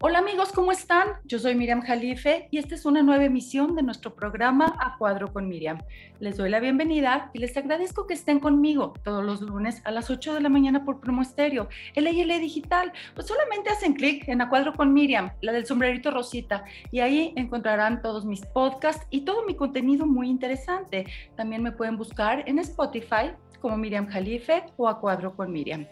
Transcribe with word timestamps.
Hola 0.00 0.20
amigos, 0.20 0.52
¿cómo 0.52 0.70
están? 0.70 1.08
Yo 1.24 1.40
soy 1.40 1.56
Miriam 1.56 1.82
Jalife 1.82 2.46
y 2.52 2.58
esta 2.58 2.76
es 2.76 2.84
una 2.84 3.02
nueva 3.02 3.24
emisión 3.24 3.74
de 3.74 3.82
nuestro 3.82 4.14
programa 4.14 4.76
A 4.78 4.96
Cuadro 4.96 5.32
con 5.32 5.48
Miriam. 5.48 5.82
Les 6.20 6.36
doy 6.36 6.50
la 6.50 6.60
bienvenida 6.60 7.32
y 7.34 7.40
les 7.40 7.56
agradezco 7.56 8.06
que 8.06 8.14
estén 8.14 8.38
conmigo 8.38 8.94
todos 9.02 9.24
los 9.24 9.40
lunes 9.40 9.82
a 9.84 9.90
las 9.90 10.08
8 10.08 10.34
de 10.34 10.40
la 10.40 10.50
mañana 10.50 10.84
por 10.84 11.00
Promo 11.00 11.20
Estéreo, 11.20 11.68
LL 11.96 12.38
Digital. 12.38 12.92
Pues 13.16 13.26
solamente 13.26 13.70
hacen 13.70 13.94
clic 13.94 14.28
en 14.28 14.40
A 14.40 14.48
Cuadro 14.48 14.72
con 14.72 14.94
Miriam, 14.94 15.32
la 15.40 15.50
del 15.50 15.66
sombrerito 15.66 16.12
rosita, 16.12 16.64
y 16.92 17.00
ahí 17.00 17.32
encontrarán 17.34 18.00
todos 18.00 18.24
mis 18.24 18.46
podcasts 18.46 19.04
y 19.10 19.22
todo 19.22 19.44
mi 19.46 19.56
contenido 19.56 20.06
muy 20.06 20.28
interesante. 20.28 21.06
También 21.34 21.64
me 21.64 21.72
pueden 21.72 21.96
buscar 21.96 22.44
en 22.46 22.60
Spotify 22.60 23.32
como 23.60 23.76
Miriam 23.76 24.06
Jalife 24.06 24.62
o 24.76 24.86
A 24.86 25.00
Cuadro 25.00 25.34
con 25.34 25.50
Miriam. 25.50 25.88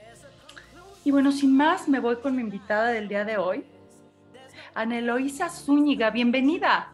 Y 1.05 1.11
bueno, 1.11 1.33
sin 1.33 1.57
más, 1.57 1.88
me 1.88 1.98
voy 1.98 2.16
con 2.16 2.37
mi 2.37 2.43
invitada 2.43 2.93
del 2.93 3.09
día 3.09 3.25
de 3.25 3.37
hoy, 3.37 3.65
Ana 4.77 4.98
Eloísa 4.98 5.48
Zúñiga. 5.48 6.11
Bienvenida. 6.11 6.93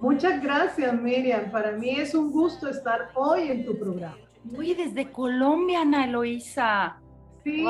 Muchas 0.00 0.40
gracias, 0.40 0.94
Miriam. 0.94 1.50
Para 1.50 1.72
mí 1.72 1.90
es 1.90 2.14
un 2.14 2.30
gusto 2.30 2.68
estar 2.68 3.10
hoy 3.16 3.50
en 3.50 3.64
tu 3.64 3.76
programa. 3.76 4.16
Oye, 4.56 4.76
desde 4.76 5.10
Colombia, 5.10 5.80
Ana 5.80 6.04
Eloísa. 6.04 7.00
Sí, 7.42 7.66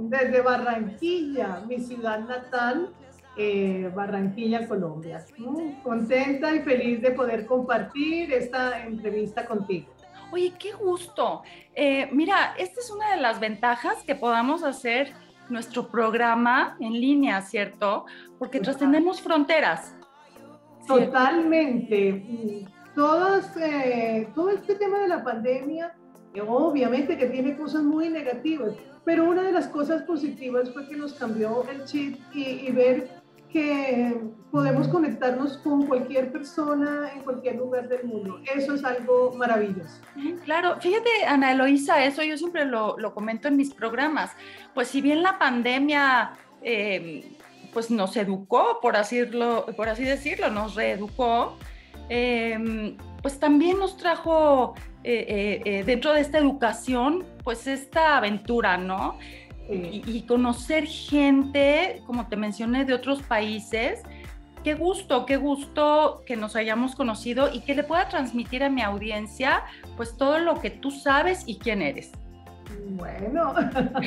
desde 0.00 0.42
Barranquilla, 0.42 1.62
mi 1.66 1.78
ciudad 1.78 2.20
natal, 2.20 2.92
eh, 3.38 3.90
Barranquilla, 3.94 4.68
Colombia. 4.68 5.24
Contenta 5.82 6.54
y 6.54 6.60
feliz 6.60 7.00
de 7.00 7.12
poder 7.12 7.46
compartir 7.46 8.30
esta 8.30 8.84
entrevista 8.84 9.46
contigo. 9.46 9.86
Oye, 10.30 10.52
qué 10.58 10.72
gusto. 10.72 11.42
Eh, 11.74 12.10
mira, 12.12 12.54
esta 12.58 12.78
es 12.78 12.90
una 12.90 13.12
de 13.12 13.22
las 13.22 13.40
ventajas 13.40 14.02
que 14.04 14.14
podamos 14.14 14.62
hacer 14.62 15.14
nuestro 15.50 15.88
programa 15.88 16.76
en 16.80 16.92
línea, 16.92 17.40
¿cierto? 17.42 18.06
Porque 18.38 18.60
trascendemos 18.60 19.20
fronteras. 19.20 19.94
Totalmente. 20.86 22.66
Todos, 22.94 23.56
eh, 23.56 24.28
todo 24.34 24.50
este 24.50 24.74
tema 24.74 24.98
de 25.00 25.08
la 25.08 25.22
pandemia, 25.22 25.94
obviamente 26.46 27.16
que 27.16 27.26
tiene 27.26 27.56
cosas 27.56 27.82
muy 27.82 28.08
negativas, 28.08 28.74
pero 29.04 29.24
una 29.28 29.42
de 29.42 29.52
las 29.52 29.68
cosas 29.68 30.02
positivas 30.02 30.72
fue 30.72 30.88
que 30.88 30.96
nos 30.96 31.14
cambió 31.14 31.64
el 31.70 31.84
chip 31.84 32.18
y 32.34 32.70
ver 32.72 33.19
que 33.52 34.20
podemos 34.50 34.88
conectarnos 34.88 35.58
con 35.58 35.86
cualquier 35.86 36.32
persona 36.32 37.10
en 37.14 37.22
cualquier 37.22 37.56
lugar 37.56 37.88
del 37.88 38.04
mundo. 38.04 38.40
Eso 38.54 38.74
es 38.74 38.84
algo 38.84 39.32
maravilloso. 39.36 40.00
Claro, 40.44 40.80
fíjate, 40.80 41.08
Ana 41.26 41.52
Eloísa, 41.52 42.04
eso 42.04 42.22
yo 42.22 42.36
siempre 42.36 42.64
lo, 42.64 42.98
lo 42.98 43.14
comento 43.14 43.48
en 43.48 43.56
mis 43.56 43.72
programas. 43.72 44.32
Pues 44.74 44.88
si 44.88 45.00
bien 45.00 45.22
la 45.22 45.38
pandemia... 45.38 46.32
Eh, 46.62 47.36
pues 47.72 47.90
nos 47.90 48.16
educó, 48.16 48.80
por 48.80 48.96
así, 48.96 49.22
por 49.76 49.88
así 49.88 50.04
decirlo, 50.04 50.50
nos 50.50 50.74
reeducó, 50.74 51.56
em, 52.08 52.96
pues 53.22 53.38
también 53.38 53.78
nos 53.78 53.96
trajo 53.96 54.74
eh, 55.04 55.62
eh, 55.64 55.84
dentro 55.84 56.12
de 56.12 56.20
esta 56.20 56.38
educación, 56.38 57.24
pues 57.44 57.66
esta 57.66 58.16
aventura, 58.16 58.76
¿no? 58.76 59.18
Y, 59.70 60.22
conocer 60.22 60.86
gente, 60.86 62.02
como 62.06 62.26
te 62.26 62.36
mencioné, 62.36 62.84
de 62.84 62.94
otros 62.94 63.22
países. 63.22 64.02
Qué 64.64 64.74
gusto, 64.74 65.24
qué 65.24 65.36
gusto 65.36 66.22
que 66.26 66.36
nos 66.36 66.56
hayamos 66.56 66.94
conocido 66.94 67.50
y 67.52 67.60
que 67.60 67.74
le 67.74 67.82
pueda 67.82 68.08
transmitir 68.08 68.62
a 68.62 68.68
mi 68.68 68.82
audiencia 68.82 69.64
pues 69.96 70.16
todo 70.16 70.38
lo 70.38 70.60
que 70.60 70.70
tú 70.70 70.90
sabes 70.90 71.44
y 71.46 71.58
quién 71.58 71.80
eres. 71.80 72.12
Bueno. 72.90 73.54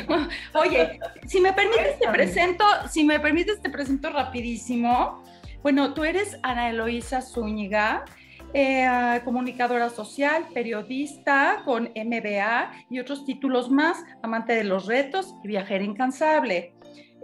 Oye, 0.54 1.00
si 1.26 1.40
me 1.42 1.54
permites 1.54 1.98
te 2.00 2.08
presento, 2.10 2.64
si 2.90 3.04
me 3.04 3.20
permites 3.20 3.62
te 3.62 3.70
presento 3.70 4.10
rapidísimo. 4.10 5.24
Bueno, 5.64 5.94
tú 5.94 6.04
eres 6.04 6.38
Ana 6.44 6.70
Eloísa 6.70 7.22
Zúñiga, 7.22 8.06
eh, 8.54 9.22
comunicadora 9.26 9.90
social, 9.90 10.46
periodista 10.54 11.64
con 11.66 11.90
MBA 11.96 12.72
y 12.90 13.00
otros 13.00 13.26
títulos 13.26 13.72
más, 13.72 14.04
amante 14.22 14.54
de 14.54 14.64
los 14.64 14.86
retos 14.86 15.34
y 15.44 15.48
viajera 15.48 15.84
incansable. 15.84 16.74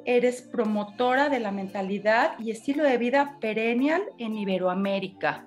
Eres 0.05 0.41
promotora 0.41 1.29
de 1.29 1.39
la 1.39 1.51
mentalidad 1.51 2.39
y 2.39 2.51
estilo 2.51 2.83
de 2.83 2.97
vida 2.97 3.37
perennial 3.39 4.01
en 4.17 4.35
Iberoamérica. 4.35 5.45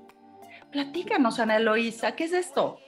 Platícanos, 0.71 1.41
Ana 1.41 1.57
Eloísa, 1.57 2.13
¿qué 2.13 2.25
es 2.25 2.33
esto? 2.33 2.79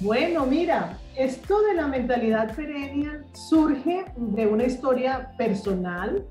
Bueno, 0.00 0.46
mira, 0.46 0.98
esto 1.16 1.60
de 1.62 1.74
la 1.74 1.86
mentalidad 1.86 2.54
perennial 2.54 3.26
surge 3.34 4.04
de 4.16 4.46
una 4.46 4.64
historia 4.64 5.32
personal, 5.36 6.24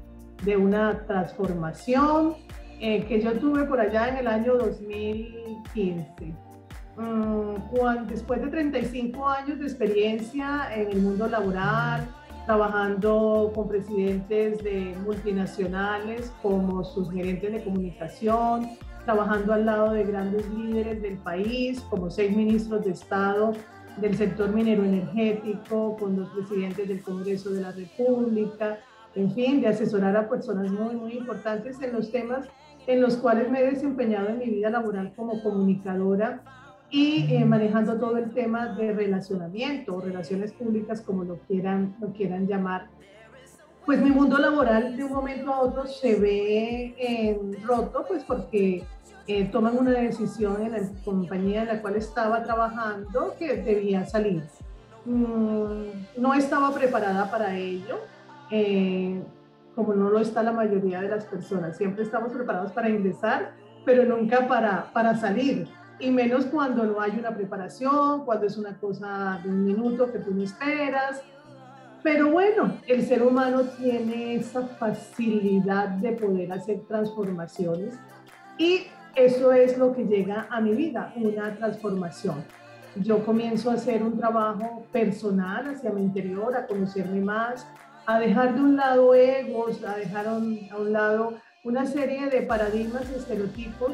de 0.44 0.58
una 0.58 1.06
transformación 1.06 2.36
eh, 2.80 3.04
que 3.06 3.22
yo 3.22 3.34
tuve 3.34 3.66
por 3.66 3.80
allá 3.80 4.10
en 4.10 4.18
el 4.18 4.28
año 4.28 4.56
2015. 4.56 6.06
Mm, 6.98 7.56
cuando, 7.72 8.12
después 8.12 8.42
de 8.42 8.48
35 8.48 9.28
años 9.28 9.60
de 9.60 9.66
experiencia 9.66 10.70
en 10.76 10.90
el 10.92 11.02
mundo 11.02 11.28
laboral, 11.28 12.08
trabajando 12.46 13.52
con 13.54 13.68
presidentes 13.68 14.64
de 14.64 14.96
multinacionales 15.06 16.34
como 16.42 16.84
sus 16.84 17.12
gerentes 17.12 17.52
de 17.52 17.64
comunicación, 17.64 18.70
trabajando 19.06 19.54
al 19.54 19.66
lado 19.66 19.94
de 19.94 20.04
grandes 20.04 20.50
líderes 20.50 21.02
del 21.02 21.18
país, 21.18 21.80
como 21.90 22.10
seis 22.10 22.36
ministros 22.36 22.86
de 22.86 22.92
Estado 22.92 23.54
del 23.98 24.16
sector 24.16 24.54
minero 24.54 24.84
energético, 24.84 25.98
con 25.98 26.16
los 26.18 26.30
presidentes 26.30 26.88
del 26.88 27.02
Congreso 27.02 27.50
de 27.52 27.62
la 27.62 27.72
República, 27.72 28.80
en 29.16 29.32
fin, 29.32 29.62
de 29.62 29.68
asesorar 29.68 30.16
a 30.16 30.30
personas 30.30 30.72
muy, 30.72 30.96
muy 30.96 31.14
importantes 31.14 31.82
en 31.82 31.94
los 31.94 32.12
temas 32.12 32.48
en 32.88 33.02
los 33.02 33.18
cuales 33.18 33.50
me 33.50 33.62
he 33.62 33.72
desempeñado 33.72 34.30
en 34.30 34.40
mi 34.40 34.46
vida 34.46 34.70
laboral 34.70 35.14
como 35.16 35.42
comunicadora 35.44 36.42
y 36.90 37.34
eh, 37.34 37.46
manejando 37.46 38.00
todo 38.00 38.18
el 38.18 38.32
tema 38.32 38.68
de 38.76 38.94
relacionamiento 38.94 39.96
o 39.96 40.02
relaciones 40.02 40.52
públicas, 40.54 41.02
como 41.02 41.24
lo 41.24 41.38
quieran, 41.48 41.96
lo 42.00 42.12
quieran 42.14 42.48
llamar. 42.48 42.88
Pues 43.86 44.02
mi 44.02 44.10
mundo 44.10 44.38
laboral 44.38 44.98
de 44.98 45.04
un 45.04 45.14
momento 45.14 45.54
a 45.54 45.62
otro 45.62 45.86
se 45.86 46.20
ve 46.20 46.96
eh, 46.98 47.40
roto, 47.64 48.06
pues 48.08 48.24
porque 48.24 48.84
eh, 49.28 49.46
toman 49.46 49.78
una 49.78 49.92
decisión 49.92 50.62
en 50.64 50.72
la 50.72 50.80
compañía 51.06 51.62
en 51.62 51.68
la 51.68 51.82
cual 51.82 51.96
estaba 51.96 52.44
trabajando 52.44 53.36
que 53.38 53.58
debía 53.58 54.06
salir. 54.06 54.44
Mm, 55.06 56.18
no 56.18 56.34
estaba 56.34 56.74
preparada 56.74 57.30
para 57.30 57.56
ello 57.56 58.00
como 59.80 59.94
no 59.94 60.10
lo 60.10 60.20
está 60.20 60.44
la 60.44 60.52
mayoría 60.52 61.00
de 61.00 61.08
las 61.08 61.24
personas. 61.24 61.78
Siempre 61.78 62.04
estamos 62.04 62.34
preparados 62.34 62.74
para 62.74 62.90
ingresar, 62.90 63.54
pero 63.86 64.04
nunca 64.04 64.46
para, 64.46 64.92
para 64.92 65.16
salir. 65.16 65.70
Y 66.02 66.12
menos 66.12 66.48
cuando 66.48 66.84
no 66.84 67.00
hay 67.00 67.12
una 67.18 67.34
preparación, 67.34 68.26
cuando 68.26 68.46
es 68.46 68.58
una 68.58 68.78
cosa 68.78 69.40
de 69.42 69.50
un 69.50 69.64
minuto 69.64 70.12
que 70.12 70.20
tú 70.20 70.34
no 70.34 70.44
esperas. 70.44 71.24
Pero 72.04 72.30
bueno, 72.30 72.74
el 72.88 73.06
ser 73.06 73.24
humano 73.24 73.62
tiene 73.78 74.36
esa 74.36 74.68
facilidad 74.68 75.88
de 75.88 76.12
poder 76.12 76.52
hacer 76.52 76.82
transformaciones 76.86 77.98
y 78.58 78.88
eso 79.16 79.54
es 79.54 79.78
lo 79.78 79.94
que 79.94 80.04
llega 80.04 80.48
a 80.50 80.60
mi 80.60 80.74
vida, 80.76 81.14
una 81.16 81.56
transformación. 81.56 82.44
Yo 82.98 83.26
comienzo 83.26 83.72
a 83.72 83.76
hacer 83.76 84.04
un 84.04 84.18
trabajo 84.18 84.84
personal 84.92 85.70
hacia 85.70 85.90
mi 85.92 86.02
interior, 86.02 86.54
a 86.58 86.68
conocerme 86.68 87.22
más, 87.22 87.66
a 88.10 88.20
dejar 88.20 88.56
de 88.56 88.62
un 88.62 88.76
lado 88.76 89.14
egos, 89.14 89.84
a 89.84 89.96
dejar 89.96 90.28
a 90.28 90.34
un, 90.34 90.68
lado 90.92 91.34
una 91.64 91.86
serie 91.86 92.28
de 92.28 92.42
paradigmas 92.42 93.04
y 93.12 93.20
estereotipos 93.20 93.92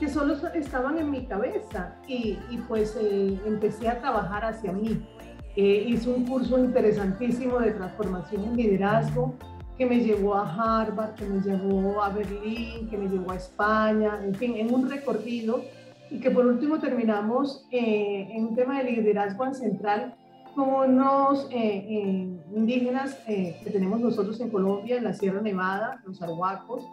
que 0.00 0.08
solo 0.08 0.34
estaban 0.52 0.98
en 0.98 1.12
mi 1.12 1.26
cabeza 1.26 1.94
y, 2.08 2.36
pues 2.66 2.98
eh, 3.00 3.38
empecé 3.46 3.88
a 3.88 4.00
trabajar 4.00 4.44
hacia 4.44 4.72
mí. 4.72 5.06
Eh, 5.54 5.84
hice 5.86 6.10
un 6.10 6.26
curso 6.26 6.58
interesantísimo 6.58 7.60
de 7.60 7.70
transformación 7.70 8.42
en 8.46 8.56
liderazgo 8.56 9.34
que 9.78 9.86
me 9.86 10.00
llevó 10.00 10.34
a 10.34 10.80
Harvard, 10.82 11.14
que 11.14 11.26
me 11.26 11.40
llevó 11.40 12.02
a 12.02 12.08
Berlín, 12.08 12.90
que 12.90 12.98
me 12.98 13.08
llevó 13.08 13.30
a 13.30 13.36
España, 13.36 14.18
en 14.24 14.34
fin, 14.34 14.56
en 14.56 14.74
un 14.74 14.90
recorrido 14.90 15.62
y 16.10 16.18
que 16.18 16.32
por 16.32 16.46
último 16.46 16.80
terminamos 16.80 17.64
eh, 17.70 18.26
en 18.32 18.46
un 18.46 18.56
tema 18.56 18.82
de 18.82 18.90
liderazgo 18.90 19.54
central 19.54 20.14
con 20.14 20.21
unos 20.56 21.48
eh, 21.50 21.86
eh, 21.88 22.28
indígenas 22.54 23.18
eh, 23.26 23.58
que 23.62 23.70
tenemos 23.70 24.00
nosotros 24.00 24.40
en 24.40 24.50
Colombia, 24.50 24.96
en 24.96 25.04
la 25.04 25.14
Sierra 25.14 25.40
Nevada, 25.40 26.02
los 26.04 26.20
arhuacos, 26.22 26.84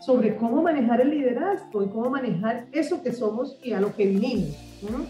sobre 0.00 0.36
cómo 0.36 0.62
manejar 0.62 1.00
el 1.00 1.10
liderazgo 1.10 1.82
y 1.82 1.88
cómo 1.88 2.10
manejar 2.10 2.66
eso 2.72 3.02
que 3.02 3.12
somos 3.12 3.58
y 3.62 3.72
a 3.72 3.80
lo 3.80 3.94
que 3.94 4.06
vinimos, 4.06 4.54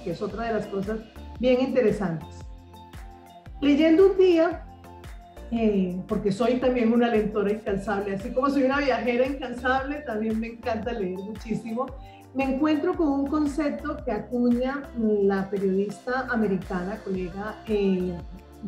que 0.05 0.13
es 0.13 0.23
otra 0.23 0.45
de 0.45 0.55
las 0.55 0.67
cosas 0.67 1.01
bien 1.41 1.61
interesantes. 1.61 2.39
Leyendo 3.61 4.13
un 4.13 4.19
día, 4.19 4.65
porque 6.07 6.31
soy 6.31 6.61
también 6.61 6.93
una 6.93 7.09
lectora 7.09 7.53
incansable, 7.53 8.15
así 8.15 8.31
como 8.31 8.49
soy 8.49 8.63
una 8.65 8.79
viajera 8.79 9.27
incansable, 9.27 10.03
también 10.07 10.39
me 10.39 10.49
encanta 10.49 10.93
leer 10.93 11.19
muchísimo 11.19 11.87
me 12.37 12.45
encuentro 12.45 12.95
con 12.95 13.09
un 13.09 13.27
concepto 13.27 13.97
que 14.05 14.13
acuña 14.13 14.83
la 14.99 15.49
periodista 15.49 16.27
americana, 16.29 17.01
colega 17.03 17.57
eh, 17.67 18.15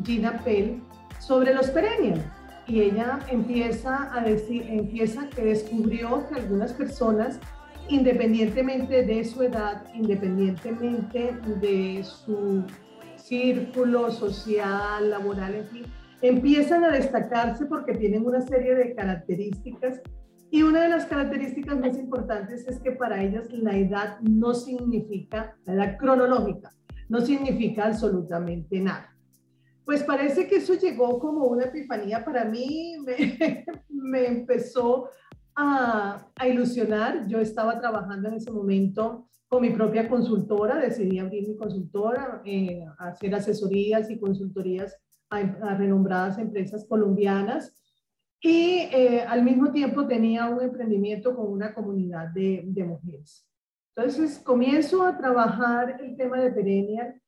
Gina 0.03 0.41
Pell, 0.43 0.81
sobre 1.19 1.53
los 1.53 1.69
perennials. 1.69 2.23
y 2.65 2.81
ella 2.81 3.19
empieza 3.29 4.09
a 4.13 4.21
decir, 4.21 4.65
empieza 4.67 5.27
que 5.29 5.43
descubrió 5.43 6.27
que 6.27 6.35
algunas 6.35 6.73
personas, 6.73 7.39
independientemente 7.89 9.03
de 9.05 9.23
su 9.23 9.43
edad, 9.43 9.83
independientemente 9.93 11.35
de 11.61 12.03
su 12.03 12.63
círculo 13.17 14.11
social, 14.11 15.11
laboral, 15.11 15.53
en 15.55 15.67
fin, 15.67 15.85
empiezan 16.21 16.83
a 16.85 16.91
destacarse 16.91 17.65
porque 17.65 17.93
tienen 17.93 18.25
una 18.25 18.41
serie 18.41 18.73
de 18.73 18.95
características 18.95 20.01
y 20.51 20.63
una 20.63 20.83
de 20.83 20.89
las 20.89 21.05
características 21.05 21.79
más 21.79 21.97
importantes 21.97 22.67
es 22.67 22.79
que 22.79 22.91
para 22.91 23.21
ellas 23.21 23.51
la 23.51 23.77
edad 23.77 24.19
no 24.21 24.53
significa, 24.53 25.55
la 25.65 25.73
edad 25.73 25.97
cronológica, 25.97 26.73
no 27.07 27.21
significa 27.21 27.85
absolutamente 27.85 28.79
nada. 28.79 29.15
Pues 29.85 30.03
parece 30.03 30.47
que 30.47 30.57
eso 30.57 30.73
llegó 30.73 31.19
como 31.19 31.45
una 31.45 31.65
epifanía 31.65 32.23
para 32.23 32.45
mí, 32.45 32.97
me, 33.89 34.25
empezó 34.27 35.09
a, 35.55 36.27
ilusionar. 36.47 37.27
Yo 37.27 37.39
estaba 37.39 37.79
trabajando 37.79 38.29
en 38.29 38.35
ese 38.35 38.51
momento 38.51 39.27
con 39.47 39.61
mi 39.61 39.71
propia 39.71 40.07
consultora, 40.07 40.77
decidí 40.77 41.19
abrir 41.19 41.47
mi 41.47 41.57
consultora, 41.57 42.41
eh, 42.45 42.85
hacer 42.99 43.33
asesorías 43.33 44.09
y 44.09 44.19
consultorías 44.19 44.95
a, 45.29 45.41
renombradas 45.75 46.37
empresas 46.37 46.85
colombianas 46.87 47.78
y 48.41 48.87
eh, 48.91 49.25
al 49.27 49.43
mismo 49.43 49.71
tiempo 49.71 50.07
tenía 50.07 50.47
un 50.47 50.61
emprendimiento 50.61 51.35
con 51.35 51.51
una 51.51 51.73
comunidad 51.73 52.29
de, 52.29 52.63
mujeres. 52.87 53.45
Entonces 53.95 54.39
comienzo 54.39 55.03
a 55.03 55.17
trabajar 55.17 55.99
el 56.01 56.15
tema 56.15 56.39
de 56.39 56.51
Perennial 56.51 57.21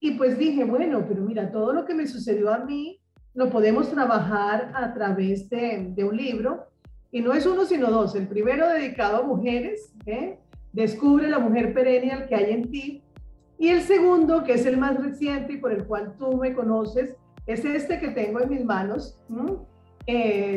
y 0.00 0.12
pues 0.12 0.38
dije, 0.38 0.64
bueno, 0.64 1.04
pero 1.08 1.22
mira, 1.22 1.50
todo 1.50 1.72
lo 1.72 1.84
que 1.84 1.94
me 1.94 2.06
sucedió 2.06 2.52
a 2.52 2.58
mí 2.58 3.00
lo 3.34 3.50
podemos 3.50 3.90
trabajar 3.90 4.72
a 4.74 4.92
través 4.92 5.48
de, 5.48 5.86
de 5.94 6.04
un 6.04 6.16
libro 6.16 6.66
y 7.10 7.20
no 7.22 7.32
es 7.32 7.46
uno 7.46 7.64
sino 7.64 7.90
dos. 7.90 8.14
El 8.14 8.28
primero 8.28 8.68
dedicado 8.68 9.18
a 9.18 9.26
mujeres, 9.26 9.94
¿eh? 10.04 10.38
descubre 10.72 11.28
la 11.28 11.38
mujer 11.38 11.72
perennial 11.72 12.28
que 12.28 12.34
hay 12.34 12.52
en 12.52 12.70
ti. 12.70 13.02
Y 13.58 13.68
el 13.68 13.82
segundo, 13.82 14.44
que 14.44 14.52
es 14.52 14.66
el 14.66 14.76
más 14.76 14.96
reciente 15.02 15.54
y 15.54 15.56
por 15.56 15.72
el 15.72 15.84
cual 15.86 16.14
tú 16.18 16.36
me 16.36 16.52
conoces, 16.52 17.16
es 17.46 17.64
este 17.64 17.98
que 17.98 18.08
tengo 18.08 18.40
en 18.40 18.50
mis 18.50 18.64
manos. 18.64 19.18
Eh, 19.30 19.56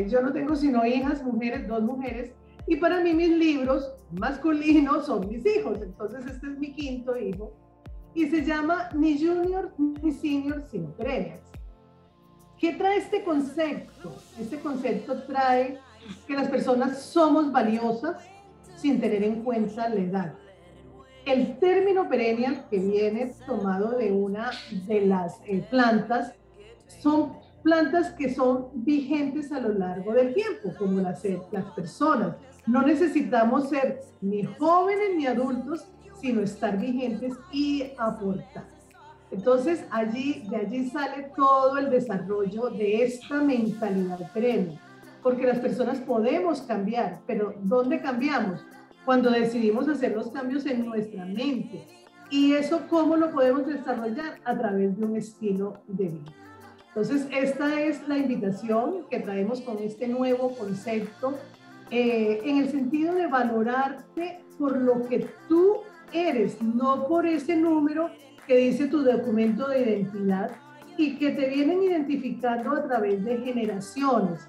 yo 0.10 0.22
no 0.22 0.32
tengo 0.32 0.56
sino 0.56 0.86
hijas, 0.86 1.24
mujeres, 1.24 1.68
dos 1.68 1.82
mujeres, 1.84 2.32
y 2.68 2.78
para 2.78 3.02
mí 3.02 3.14
mis 3.14 3.30
libros 3.30 3.92
masculinos 4.12 5.06
son 5.06 5.28
mis 5.28 5.46
hijos. 5.46 5.82
Entonces 5.82 6.26
este 6.26 6.48
es 6.48 6.58
mi 6.58 6.74
quinto 6.74 7.18
hijo 7.18 7.54
y 8.14 8.28
se 8.28 8.46
llama 8.46 8.90
Ni 8.96 9.18
Junior 9.20 9.74
ni 9.78 10.12
Senior 10.12 10.64
sin 10.70 10.92
premios. 10.94 11.42
¿Qué 12.58 12.74
trae 12.74 12.98
este 12.98 13.24
concepto? 13.24 14.16
Este 14.40 14.60
concepto 14.60 15.24
trae 15.24 15.80
que 16.28 16.34
las 16.34 16.48
personas 16.48 17.02
somos 17.02 17.52
valiosas 17.52 18.24
sin 18.76 19.00
tener 19.02 19.24
en 19.24 19.44
cuenta 19.44 19.90
la 19.90 20.00
edad. 20.00 20.34
El 21.26 21.58
término 21.60 22.08
perennial 22.10 22.68
que 22.70 22.80
viene 22.80 23.34
tomado 23.46 23.98
de 23.98 24.12
una 24.12 24.52
de 24.88 25.06
las 25.06 25.40
eh, 25.46 25.66
plantas 25.70 26.34
son 26.88 27.34
plantas 27.64 28.12
que 28.14 28.34
son 28.34 28.70
vigentes 28.74 29.52
a 29.52 29.60
lo 29.60 29.74
largo 29.74 30.14
del 30.14 30.34
tiempo, 30.34 30.74
como 30.78 31.00
las, 31.02 31.24
las 31.52 31.66
personas. 31.76 32.36
No 32.68 32.82
necesitamos 32.82 33.70
ser 33.70 34.02
ni 34.22 34.44
jóvenes 34.44 35.16
ni 35.16 35.28
adultos, 35.28 35.88
sino 36.20 36.42
estar 36.42 36.80
vigentes 36.80 37.34
y 37.52 37.92
aportar. 37.98 38.66
Entonces, 39.32 39.86
allí, 39.92 40.44
de 40.50 40.58
allí 40.58 40.90
sale 40.90 41.32
todo 41.36 41.78
el 41.78 41.90
desarrollo 41.90 42.70
de 42.70 43.04
esta 43.04 43.42
mentalidad 43.42 44.32
perenne, 44.34 44.78
porque 45.24 45.48
las 45.48 45.60
personas 45.60 46.00
podemos 46.00 46.62
cambiar, 46.62 47.22
pero 47.26 47.54
¿dónde 47.64 48.02
cambiamos? 48.02 48.66
Cuando 49.06 49.32
decidimos 49.32 49.88
hacer 49.88 50.16
los 50.16 50.30
cambios 50.32 50.66
en 50.66 50.86
nuestra 50.86 51.26
mente. 51.26 51.88
¿Y 52.30 52.54
eso 52.54 52.82
cómo 52.90 53.16
lo 53.16 53.32
podemos 53.32 53.66
desarrollar? 53.66 54.40
A 54.46 54.58
través 54.58 54.98
de 54.98 55.06
un 55.06 55.16
estilo 55.16 55.82
de 55.88 56.10
vida. 56.10 56.32
Entonces, 56.94 57.26
esta 57.32 57.80
es 57.80 58.06
la 58.10 58.18
invitación 58.18 59.06
que 59.10 59.20
traemos 59.20 59.62
con 59.62 59.80
este 59.80 60.10
nuevo 60.10 60.54
concepto, 60.58 61.38
eh, 61.90 62.42
en 62.44 62.58
el 62.58 62.70
sentido 62.70 63.16
de 63.16 63.28
valorarte 63.28 64.44
por 64.60 64.78
lo 64.78 65.08
que 65.08 65.26
tú 65.48 65.78
eres, 66.12 66.62
no 66.62 67.08
por 67.08 67.26
ese 67.26 67.56
número 67.56 68.10
que 68.46 68.58
dice 68.58 68.88
tu 68.88 69.04
documento 69.04 69.70
de 69.70 69.82
identidad 69.82 70.52
y 70.98 71.16
que 71.18 71.32
te 71.32 71.48
vienen 71.48 71.82
identificando 71.82 72.72
a 72.72 72.84
través 72.84 73.24
de 73.24 73.38
generaciones. 73.38 74.42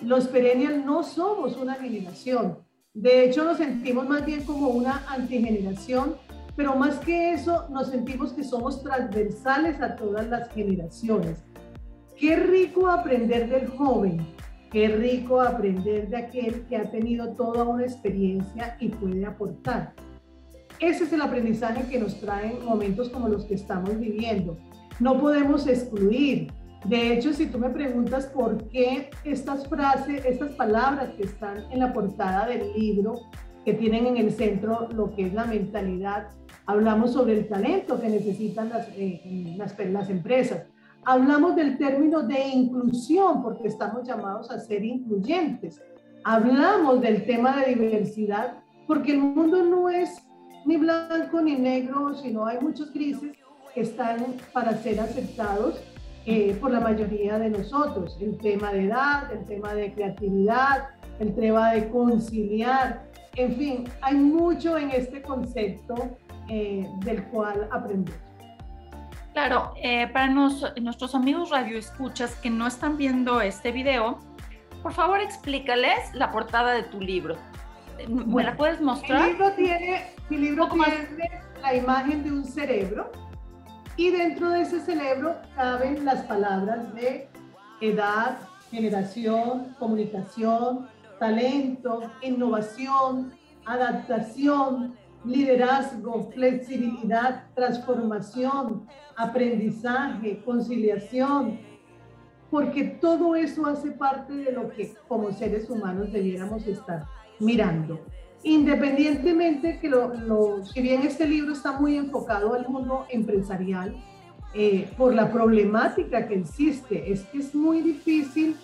Los 0.00 0.26
perennials 0.26 0.84
no 0.84 1.04
somos 1.04 1.56
una 1.56 1.74
generación. 1.74 2.58
De 2.94 3.24
hecho, 3.24 3.44
nos 3.44 3.58
sentimos 3.58 4.08
más 4.08 4.26
bien 4.26 4.44
como 4.44 4.70
una 4.70 5.04
antigeneración, 5.08 6.16
pero 6.56 6.74
más 6.74 6.98
que 6.98 7.32
eso, 7.32 7.68
nos 7.68 7.90
sentimos 7.90 8.32
que 8.32 8.42
somos 8.42 8.82
transversales 8.82 9.80
a 9.80 9.94
todas 9.94 10.26
las 10.28 10.52
generaciones. 10.52 11.45
Qué 12.18 12.34
rico 12.34 12.88
aprender 12.88 13.46
del 13.46 13.68
joven, 13.68 14.26
qué 14.72 14.88
rico 14.88 15.38
aprender 15.38 16.08
de 16.08 16.16
aquel 16.16 16.66
que 16.66 16.78
ha 16.78 16.90
tenido 16.90 17.34
toda 17.34 17.64
una 17.64 17.82
experiencia 17.82 18.74
y 18.80 18.88
puede 18.88 19.26
aportar. 19.26 19.92
Ese 20.80 21.04
es 21.04 21.12
el 21.12 21.20
aprendizaje 21.20 21.86
que 21.90 21.98
nos 21.98 22.18
traen 22.18 22.64
momentos 22.64 23.10
como 23.10 23.28
los 23.28 23.44
que 23.44 23.54
estamos 23.54 23.98
viviendo. 24.00 24.56
No 24.98 25.20
podemos 25.20 25.66
excluir. 25.66 26.50
De 26.86 27.12
hecho, 27.12 27.34
si 27.34 27.46
tú 27.46 27.58
me 27.58 27.68
preguntas 27.68 28.24
por 28.26 28.66
qué 28.68 29.10
estas 29.24 29.68
frases, 29.68 30.24
estas 30.24 30.52
palabras 30.52 31.10
que 31.18 31.24
están 31.24 31.70
en 31.70 31.80
la 31.80 31.92
portada 31.92 32.46
del 32.46 32.72
libro, 32.72 33.20
que 33.62 33.74
tienen 33.74 34.06
en 34.06 34.16
el 34.16 34.32
centro 34.32 34.88
lo 34.90 35.14
que 35.14 35.26
es 35.26 35.34
la 35.34 35.44
mentalidad, 35.44 36.28
hablamos 36.64 37.12
sobre 37.12 37.34
el 37.34 37.46
talento 37.46 38.00
que 38.00 38.08
necesitan 38.08 38.70
las, 38.70 38.88
eh, 38.96 39.54
las, 39.58 39.78
las 39.78 40.08
empresas 40.08 40.66
Hablamos 41.08 41.54
del 41.54 41.78
término 41.78 42.24
de 42.24 42.48
inclusión 42.48 43.40
porque 43.40 43.68
estamos 43.68 44.02
llamados 44.02 44.50
a 44.50 44.58
ser 44.58 44.84
incluyentes. 44.84 45.80
Hablamos 46.24 47.00
del 47.00 47.24
tema 47.24 47.56
de 47.58 47.76
diversidad 47.76 48.54
porque 48.88 49.12
el 49.12 49.18
mundo 49.18 49.62
no 49.62 49.88
es 49.88 50.20
ni 50.64 50.76
blanco 50.76 51.40
ni 51.40 51.54
negro, 51.54 52.12
sino 52.16 52.44
hay 52.44 52.58
muchos 52.60 52.92
grises 52.92 53.36
que 53.72 53.82
están 53.82 54.34
para 54.52 54.76
ser 54.78 54.98
aceptados 54.98 55.80
eh, 56.24 56.58
por 56.60 56.72
la 56.72 56.80
mayoría 56.80 57.38
de 57.38 57.50
nosotros. 57.50 58.18
El 58.20 58.36
tema 58.38 58.72
de 58.72 58.86
edad, 58.86 59.32
el 59.32 59.46
tema 59.46 59.74
de 59.74 59.94
creatividad, 59.94 60.88
el 61.20 61.36
tema 61.36 61.70
de 61.70 61.88
conciliar, 61.88 63.06
en 63.36 63.54
fin, 63.54 63.84
hay 64.00 64.16
mucho 64.16 64.76
en 64.76 64.90
este 64.90 65.22
concepto 65.22 65.94
eh, 66.48 66.84
del 67.04 67.22
cual 67.28 67.68
aprender. 67.70 68.25
Claro, 69.36 69.74
eh, 69.82 70.08
para 70.14 70.28
nuestros 70.28 71.14
amigos 71.14 71.50
radioescuchas 71.50 72.36
que 72.36 72.48
no 72.48 72.66
están 72.66 72.96
viendo 72.96 73.42
este 73.42 73.70
video, 73.70 74.18
por 74.82 74.94
favor 74.94 75.20
explícales 75.20 75.98
la 76.14 76.32
portada 76.32 76.72
de 76.72 76.84
tu 76.84 77.02
libro. 77.02 77.36
¿Me 78.08 78.42
la 78.42 78.56
puedes 78.56 78.80
mostrar? 78.80 79.20
Mi 79.20 79.32
libro 79.32 79.52
tiene, 79.52 80.06
mi 80.30 80.38
libro 80.38 80.68
tiene 80.70 81.42
la 81.60 81.74
imagen 81.74 82.24
de 82.24 82.32
un 82.32 82.46
cerebro 82.46 83.12
y 83.98 84.08
dentro 84.08 84.48
de 84.48 84.62
ese 84.62 84.80
cerebro 84.80 85.36
caben 85.54 86.06
las 86.06 86.22
palabras 86.22 86.94
de 86.94 87.28
edad, 87.82 88.38
generación, 88.70 89.76
comunicación, 89.78 90.88
talento, 91.20 92.10
innovación, 92.22 93.34
adaptación, 93.66 94.96
liderazgo, 95.26 96.30
flexibilidad, 96.32 97.44
transformación, 97.54 98.86
aprendizaje, 99.16 100.42
conciliación, 100.44 101.58
porque 102.50 102.84
todo 102.84 103.34
eso 103.34 103.66
hace 103.66 103.90
parte 103.90 104.32
de 104.32 104.52
lo 104.52 104.70
que 104.70 104.94
como 105.08 105.32
seres 105.32 105.68
humanos 105.68 106.12
debiéramos 106.12 106.66
estar 106.66 107.04
mirando. 107.40 108.00
Independientemente 108.44 109.80
que 109.80 109.88
lo, 109.88 110.64
si 110.64 110.80
bien 110.80 111.02
este 111.02 111.26
libro 111.26 111.52
está 111.52 111.72
muy 111.72 111.96
enfocado 111.96 112.54
al 112.54 112.68
mundo 112.68 113.06
empresarial, 113.10 113.96
eh, 114.54 114.88
por 114.96 115.12
la 115.12 115.30
problemática 115.30 116.26
que 116.28 116.36
existe, 116.36 117.12
es 117.12 117.24
que 117.24 117.38
es 117.38 117.54
muy 117.54 117.82
difícil 117.82 118.56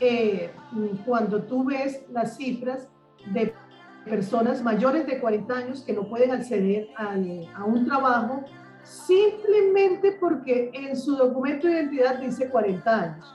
eh, 0.00 0.50
cuando 1.06 1.42
tú 1.42 1.64
ves 1.64 2.04
las 2.12 2.36
cifras 2.36 2.88
de 3.32 3.54
personas 4.08 4.62
mayores 4.62 5.06
de 5.06 5.20
40 5.20 5.54
años 5.54 5.82
que 5.82 5.92
no 5.92 6.08
pueden 6.08 6.32
acceder 6.32 6.88
a 6.96 7.64
un 7.64 7.86
trabajo 7.86 8.44
simplemente 8.82 10.16
porque 10.18 10.70
en 10.72 10.96
su 10.96 11.16
documento 11.16 11.66
de 11.66 11.74
identidad 11.74 12.18
dice 12.18 12.48
40 12.48 13.00
años. 13.00 13.34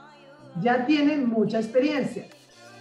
Ya 0.60 0.86
tienen 0.86 1.28
mucha 1.28 1.58
experiencia. 1.58 2.26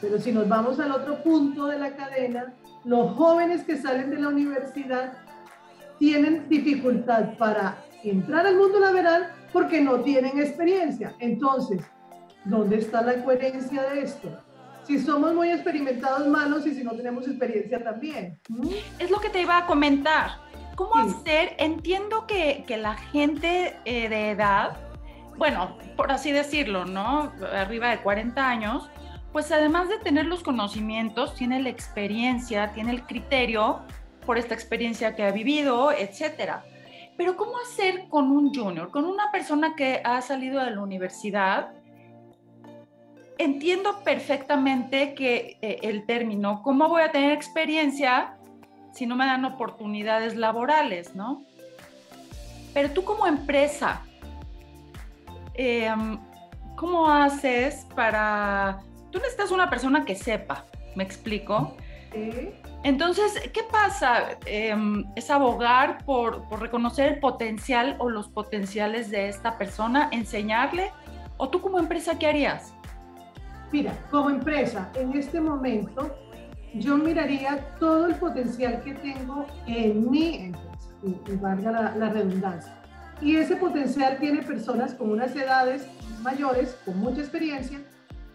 Pero 0.01 0.19
si 0.19 0.31
nos 0.31 0.47
vamos 0.49 0.79
al 0.79 0.91
otro 0.91 1.23
punto 1.23 1.67
de 1.67 1.79
la 1.79 1.95
cadena, 1.95 2.53
los 2.83 3.15
jóvenes 3.15 3.63
que 3.63 3.77
salen 3.77 4.09
de 4.09 4.19
la 4.19 4.27
universidad 4.27 5.13
tienen 5.97 6.49
dificultad 6.49 7.37
para 7.37 7.77
entrar 8.03 8.45
al 8.45 8.57
mundo 8.57 8.79
laboral 8.79 9.31
porque 9.53 9.81
no 9.81 10.01
tienen 10.01 10.39
experiencia. 10.39 11.15
Entonces, 11.19 11.81
¿Dónde 12.45 12.77
está 12.77 13.01
la 13.01 13.23
coherencia 13.23 13.83
de 13.83 14.01
esto? 14.01 14.29
Si 14.85 14.99
somos 14.99 15.33
muy 15.33 15.49
experimentados 15.49 16.27
malos 16.27 16.65
y 16.67 16.73
si 16.73 16.83
no 16.83 16.91
tenemos 16.91 17.27
experiencia 17.27 17.83
también. 17.83 18.39
Es 18.99 19.09
lo 19.09 19.19
que 19.19 19.29
te 19.29 19.41
iba 19.41 19.57
a 19.57 19.65
comentar. 19.65 20.37
¿Cómo 20.75 20.95
hacer? 20.95 21.55
Entiendo 21.59 22.25
que, 22.25 22.63
que 22.67 22.77
la 22.77 22.95
gente 22.95 23.77
eh, 23.85 24.09
de 24.09 24.31
edad, 24.31 24.75
bueno, 25.37 25.77
por 25.95 26.11
así 26.11 26.31
decirlo, 26.31 26.85
¿no? 26.85 27.31
Arriba 27.53 27.89
de 27.89 27.99
40 27.99 28.47
años, 28.47 28.89
pues 29.31 29.51
además 29.51 29.87
de 29.87 29.99
tener 29.99 30.25
los 30.25 30.43
conocimientos, 30.43 31.35
tiene 31.35 31.61
la 31.61 31.69
experiencia, 31.69 32.71
tiene 32.73 32.91
el 32.91 33.03
criterio 33.03 33.81
por 34.25 34.37
esta 34.37 34.53
experiencia 34.53 35.15
que 35.15 35.23
ha 35.23 35.31
vivido, 35.31 35.91
etcétera. 35.91 36.63
Pero 37.17 37.37
¿cómo 37.37 37.53
hacer 37.59 38.07
con 38.09 38.31
un 38.31 38.53
junior, 38.53 38.89
con 38.89 39.05
una 39.05 39.31
persona 39.31 39.75
que 39.75 40.01
ha 40.03 40.21
salido 40.21 40.63
de 40.63 40.71
la 40.71 40.81
universidad? 40.81 41.73
Entiendo 43.37 44.03
perfectamente 44.03 45.15
que 45.15 45.57
eh, 45.61 45.79
el 45.83 46.05
término, 46.05 46.61
¿cómo 46.61 46.87
voy 46.87 47.01
a 47.01 47.11
tener 47.11 47.31
experiencia 47.31 48.37
si 48.91 49.07
no 49.07 49.15
me 49.15 49.25
dan 49.25 49.43
oportunidades 49.43 50.35
laborales, 50.35 51.15
no? 51.15 51.43
Pero 52.73 52.91
tú 52.91 53.03
como 53.03 53.25
empresa, 53.25 54.01
em, 55.55 56.19
¿cómo 56.75 57.09
haces 57.09 57.87
para... 57.95 58.81
Tú 59.11 59.17
necesitas 59.19 59.51
una 59.51 59.69
persona 59.69 60.05
que 60.05 60.15
sepa, 60.15 60.65
¿me 60.95 61.03
explico? 61.03 61.75
Entonces, 62.83 63.49
¿qué 63.51 63.63
pasa? 63.63 64.37
Em, 64.45 65.05
es 65.15 65.31
abogar 65.31 66.05
por, 66.05 66.47
por, 66.49 66.61
reconocer 66.61 67.13
el 67.13 67.19
potencial 67.19 67.95
o 67.97 68.09
los 68.09 68.27
potenciales 68.29 69.09
de 69.09 69.29
esta 69.29 69.57
persona, 69.57 70.09
enseñarle, 70.11 70.91
o 71.37 71.49
tú 71.49 71.61
como 71.61 71.79
empresa, 71.79 72.19
¿qué 72.19 72.27
harías? 72.27 72.73
Mira, 73.73 73.97
como 74.11 74.29
empresa, 74.29 74.91
en 74.93 75.13
este 75.13 75.41
momento, 75.41 76.15
yo 76.75 76.95
miraría 76.95 77.75
todo 77.79 78.05
el 78.05 78.13
potencial 78.17 78.83
que 78.83 78.93
tengo 78.93 79.47
en 79.65 80.11
mi 80.11 80.35
empresa, 80.35 80.91
y, 81.01 81.35
valga 81.37 81.71
la, 81.71 81.95
la 81.97 82.09
redundancia. 82.11 82.71
Y 83.19 83.35
ese 83.35 83.55
potencial 83.55 84.19
tiene 84.19 84.43
personas 84.43 84.93
con 84.93 85.09
unas 85.09 85.35
edades 85.35 85.87
mayores, 86.21 86.77
con 86.85 86.99
mucha 86.99 87.21
experiencia, 87.21 87.81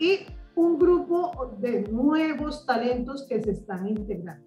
y 0.00 0.26
un 0.56 0.76
grupo 0.76 1.56
de 1.60 1.82
nuevos 1.82 2.66
talentos 2.66 3.24
que 3.28 3.40
se 3.40 3.52
están 3.52 3.86
integrando. 3.86 4.44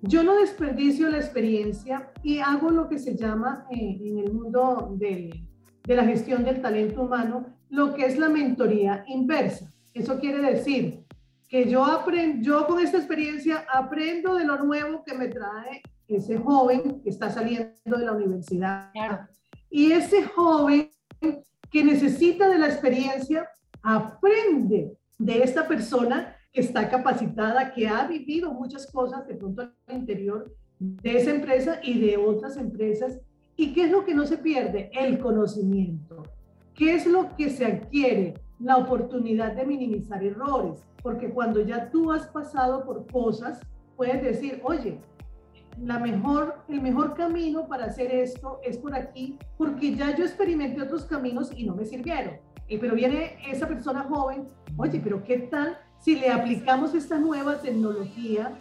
Yo 0.00 0.24
no 0.24 0.34
desperdicio 0.34 1.08
la 1.08 1.18
experiencia 1.18 2.10
y 2.24 2.40
hago 2.40 2.70
lo 2.70 2.88
que 2.88 2.98
se 2.98 3.16
llama 3.16 3.68
eh, 3.70 3.96
en 4.00 4.18
el 4.18 4.32
mundo 4.32 4.92
de, 4.98 5.46
de 5.84 5.94
la 5.94 6.02
gestión 6.02 6.42
del 6.42 6.60
talento 6.60 7.02
humano, 7.02 7.46
lo 7.70 7.94
que 7.94 8.06
es 8.06 8.18
la 8.18 8.28
mentoría 8.28 9.04
inversa. 9.06 9.72
Eso 9.94 10.18
quiere 10.18 10.40
decir 10.40 11.04
que 11.48 11.68
yo, 11.68 11.84
aprendo, 11.84 12.42
yo 12.42 12.66
con 12.66 12.80
esta 12.80 12.96
experiencia 12.96 13.66
aprendo 13.72 14.34
de 14.34 14.44
lo 14.44 14.64
nuevo 14.64 15.02
que 15.04 15.14
me 15.14 15.28
trae 15.28 15.82
ese 16.08 16.38
joven 16.38 17.00
que 17.02 17.10
está 17.10 17.30
saliendo 17.30 17.74
de 17.84 18.04
la 18.04 18.12
universidad. 18.12 18.90
Y 19.70 19.92
ese 19.92 20.24
joven 20.24 20.90
que 21.70 21.84
necesita 21.84 22.48
de 22.48 22.58
la 22.58 22.66
experiencia 22.66 23.48
aprende 23.82 24.96
de 25.18 25.42
esta 25.42 25.66
persona 25.66 26.36
que 26.52 26.60
está 26.60 26.88
capacitada, 26.88 27.72
que 27.72 27.88
ha 27.88 28.06
vivido 28.06 28.52
muchas 28.52 28.90
cosas 28.90 29.26
de 29.26 29.34
pronto 29.34 29.62
al 29.62 29.96
interior 29.96 30.54
de 30.78 31.16
esa 31.16 31.30
empresa 31.30 31.80
y 31.82 31.98
de 32.00 32.16
otras 32.16 32.56
empresas. 32.56 33.18
¿Y 33.56 33.72
qué 33.72 33.84
es 33.84 33.90
lo 33.90 34.04
que 34.04 34.14
no 34.14 34.26
se 34.26 34.38
pierde? 34.38 34.90
El 34.92 35.18
conocimiento. 35.18 36.22
¿Qué 36.74 36.94
es 36.94 37.06
lo 37.06 37.34
que 37.36 37.50
se 37.50 37.64
adquiere? 37.64 38.34
La 38.62 38.76
oportunidad 38.76 39.52
de 39.52 39.66
minimizar 39.66 40.22
errores. 40.22 40.84
Porque 41.02 41.30
cuando 41.30 41.60
ya 41.60 41.90
tú 41.90 42.12
has 42.12 42.28
pasado 42.28 42.84
por 42.84 43.06
cosas, 43.10 43.60
puedes 43.96 44.22
decir, 44.22 44.60
oye, 44.62 45.00
la 45.80 45.98
mejor, 45.98 46.56
el 46.68 46.80
mejor 46.80 47.14
camino 47.14 47.66
para 47.66 47.86
hacer 47.86 48.12
esto 48.12 48.60
es 48.62 48.78
por 48.78 48.94
aquí, 48.94 49.38
porque 49.56 49.94
ya 49.94 50.14
yo 50.14 50.24
experimenté 50.24 50.82
otros 50.82 51.04
caminos 51.04 51.50
y 51.56 51.64
no 51.64 51.74
me 51.74 51.84
sirvieron. 51.84 52.34
Eh, 52.68 52.78
pero 52.78 52.94
viene 52.94 53.36
esa 53.50 53.66
persona 53.66 54.04
joven, 54.04 54.48
oye, 54.76 55.00
pero 55.02 55.24
¿qué 55.24 55.38
tal 55.38 55.78
si 55.98 56.16
le 56.16 56.30
aplicamos 56.30 56.94
esta 56.94 57.18
nueva 57.18 57.60
tecnología 57.60 58.58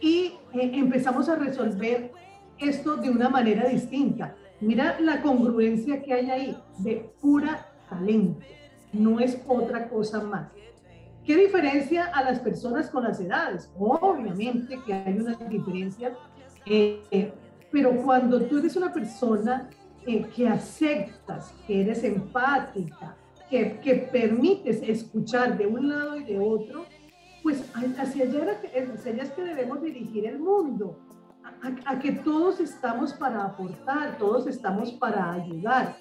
y 0.00 0.34
eh, 0.54 0.70
empezamos 0.74 1.28
a 1.28 1.36
resolver 1.36 2.10
esto 2.58 2.96
de 2.96 3.10
una 3.10 3.28
manera 3.28 3.68
distinta? 3.68 4.34
Mira 4.60 4.98
la 5.00 5.22
congruencia 5.22 6.02
que 6.02 6.14
hay 6.14 6.30
ahí 6.30 6.56
de 6.78 7.12
pura 7.20 7.66
talento, 7.88 8.40
no 8.98 9.20
es 9.20 9.40
otra 9.46 9.88
cosa 9.88 10.22
más. 10.22 10.48
¿Qué 11.24 11.36
diferencia 11.36 12.06
a 12.06 12.22
las 12.22 12.38
personas 12.38 12.88
con 12.88 13.02
las 13.02 13.20
edades? 13.20 13.70
Obviamente 13.78 14.78
que 14.86 14.94
hay 14.94 15.18
una 15.18 15.34
diferencia, 15.34 16.16
eh, 16.64 17.32
pero 17.72 17.90
cuando 18.02 18.40
tú 18.42 18.58
eres 18.58 18.76
una 18.76 18.92
persona 18.92 19.68
que 20.04 20.48
aceptas, 20.48 21.52
que 21.66 21.80
eres 21.80 22.04
empática, 22.04 23.16
que, 23.50 23.80
que, 23.80 23.94
permites 24.12 24.80
escuchar 24.82 25.58
de 25.58 25.66
un 25.66 25.88
lado 25.88 26.16
y 26.16 26.24
de 26.24 26.38
otro, 26.38 26.86
pues 27.42 27.64
hacia 27.74 28.24
allá, 28.24 28.60
hacia 28.94 29.12
allá 29.12 29.34
que 29.34 29.42
debemos 29.42 29.82
dirigir 29.82 30.26
el 30.26 30.38
mundo, 30.38 30.98
a, 31.44 31.92
a, 31.92 31.98
que 31.98 32.12
todos 32.12 32.60
estamos 32.60 33.12
para 33.14 33.44
aportar, 33.44 34.16
todos 34.18 34.46
estamos 34.46 34.92
para 34.92 35.32
ayudar. 35.32 35.96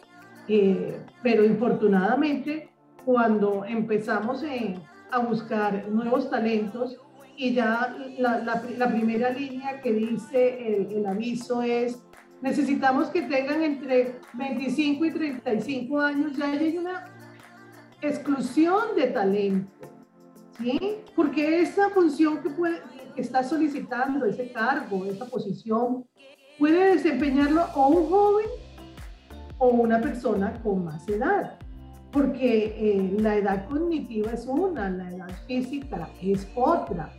Eh, 0.47 1.03
pero 1.23 1.43
infortunadamente, 1.43 2.69
cuando 3.05 3.63
empezamos 3.65 4.43
eh, 4.43 4.75
a 5.11 5.19
buscar 5.19 5.87
nuevos 5.87 6.29
talentos 6.29 6.97
y 7.37 7.53
ya 7.53 7.95
la, 8.17 8.39
la, 8.39 8.63
la 8.77 8.87
primera 8.89 9.29
línea 9.29 9.81
que 9.81 9.93
dice 9.93 10.67
el, 10.67 10.97
el 10.97 11.05
aviso 11.05 11.61
es 11.61 12.01
necesitamos 12.41 13.07
que 13.09 13.23
tengan 13.23 13.61
entre 13.63 14.19
25 14.33 15.05
y 15.05 15.11
35 15.11 15.99
años, 15.99 16.37
ya 16.37 16.51
hay 16.51 16.77
una 16.77 17.11
exclusión 18.01 18.95
de 18.95 19.07
talento, 19.07 19.87
¿sí? 20.57 20.97
Porque 21.15 21.61
esa 21.61 21.89
función 21.89 22.41
que, 22.41 22.49
puede, 22.49 22.81
que 23.15 23.21
está 23.21 23.43
solicitando, 23.43 24.25
ese 24.25 24.51
cargo, 24.51 25.05
esa 25.05 25.25
posición, 25.25 26.05
puede 26.59 26.95
desempeñarlo 26.95 27.65
o 27.73 27.87
un 27.87 28.09
joven 28.09 28.47
o 29.57 29.67
una 29.69 29.99
persona 30.01 30.53
con 30.61 30.85
más 30.85 31.07
edad, 31.07 31.57
porque 32.15 32.73
eh, 32.77 33.17
la 33.19 33.35
edad 33.35 33.67
cognitiva 33.67 34.31
es 34.31 34.45
una, 34.45 34.89
la 34.89 35.09
edad 35.09 35.29
física 35.47 36.07
es 36.21 36.47
otra. 36.55 37.11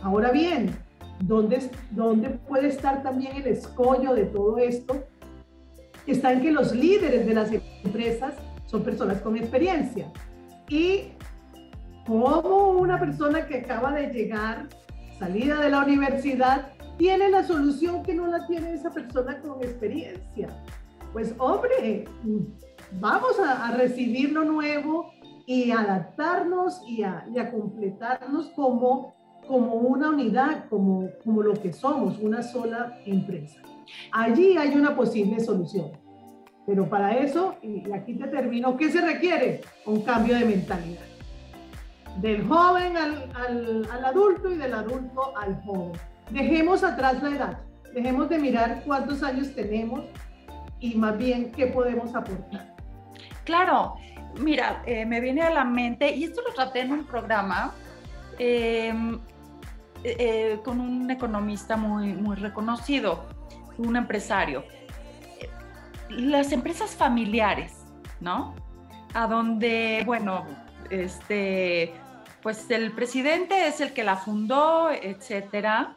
Ahora 0.00 0.30
bien, 0.30 0.70
¿dónde, 1.18 1.68
¿dónde 1.90 2.30
puede 2.46 2.68
estar 2.68 3.02
también 3.02 3.34
el 3.34 3.48
escollo 3.48 4.14
de 4.14 4.26
todo 4.26 4.58
esto? 4.58 5.04
Está 6.06 6.32
en 6.32 6.42
que 6.42 6.52
los 6.52 6.72
líderes 6.72 7.26
de 7.26 7.34
las 7.34 7.50
empresas 7.84 8.34
son 8.66 8.84
personas 8.84 9.20
con 9.22 9.36
experiencia. 9.36 10.06
Y 10.68 11.08
como 12.06 12.68
una 12.78 13.00
persona 13.00 13.44
que 13.44 13.56
acaba 13.56 13.90
de 13.90 14.06
llegar, 14.12 14.68
salida 15.18 15.58
de 15.58 15.70
la 15.70 15.82
universidad, 15.82 16.68
tiene 16.96 17.28
la 17.28 17.42
solución 17.42 18.04
que 18.04 18.14
no 18.14 18.28
la 18.28 18.46
tiene 18.46 18.72
esa 18.72 18.90
persona 18.90 19.40
con 19.40 19.60
experiencia. 19.64 20.48
Pues 21.12 21.34
hombre, 21.38 22.04
vamos 22.92 23.38
a, 23.38 23.72
recibir 23.72 24.32
lo 24.32 24.44
nuevo 24.44 25.12
y 25.46 25.70
adaptarnos 25.70 26.82
y 26.86 27.02
a, 27.02 27.24
completarnos 27.50 28.50
como, 28.50 29.14
una 29.48 30.10
unidad, 30.10 30.68
como, 30.68 31.10
lo 31.24 31.54
que 31.54 31.72
somos, 31.72 32.18
una 32.18 32.42
sola 32.42 32.98
empresa. 33.06 33.60
Allí 34.12 34.56
hay 34.56 34.74
una 34.74 34.94
posible 34.94 35.40
solución. 35.40 35.90
Pero 36.66 36.86
para 36.88 37.16
eso, 37.16 37.54
y 37.62 37.90
aquí 37.92 38.14
te 38.14 38.26
termino, 38.28 38.76
¿qué 38.76 38.90
se 38.90 39.00
requiere? 39.00 39.62
Un 39.86 40.02
cambio 40.02 40.38
de 40.38 40.44
mentalidad. 40.44 41.00
Del 42.20 42.46
joven 42.46 42.96
al, 42.96 43.88
al 43.90 44.04
adulto 44.04 44.50
y 44.50 44.56
del 44.56 44.74
adulto 44.74 45.34
al 45.34 45.62
joven. 45.62 45.92
Dejemos 46.30 46.84
atrás 46.84 47.22
la 47.22 47.30
edad, 47.30 47.58
dejemos 47.94 48.28
de 48.28 48.38
mirar 48.38 48.82
cuántos 48.84 49.22
años 49.22 49.54
tenemos 49.54 50.02
y 50.78 50.94
más 50.94 51.16
bien 51.16 51.52
qué 51.52 51.68
podemos 51.68 52.14
aportar. 52.14 52.77
Claro, 53.48 53.96
mira, 54.38 54.82
eh, 54.84 55.06
me 55.06 55.22
viene 55.22 55.40
a 55.40 55.48
la 55.48 55.64
mente, 55.64 56.14
y 56.14 56.24
esto 56.24 56.42
lo 56.46 56.52
traté 56.52 56.82
en 56.82 56.92
un 56.92 57.04
programa 57.04 57.72
eh, 58.38 58.92
eh, 60.04 60.60
con 60.62 60.82
un 60.82 61.10
economista 61.10 61.74
muy, 61.78 62.08
muy 62.12 62.36
reconocido, 62.36 63.24
un 63.78 63.96
empresario 63.96 64.64
las 66.10 66.52
empresas 66.52 66.94
familiares, 66.94 67.86
¿no? 68.20 68.54
A 69.14 69.26
donde, 69.26 70.02
bueno, 70.04 70.46
este, 70.90 71.94
pues 72.42 72.70
el 72.70 72.92
presidente 72.92 73.66
es 73.66 73.80
el 73.80 73.94
que 73.94 74.04
la 74.04 74.16
fundó, 74.16 74.90
etcétera. 74.90 75.96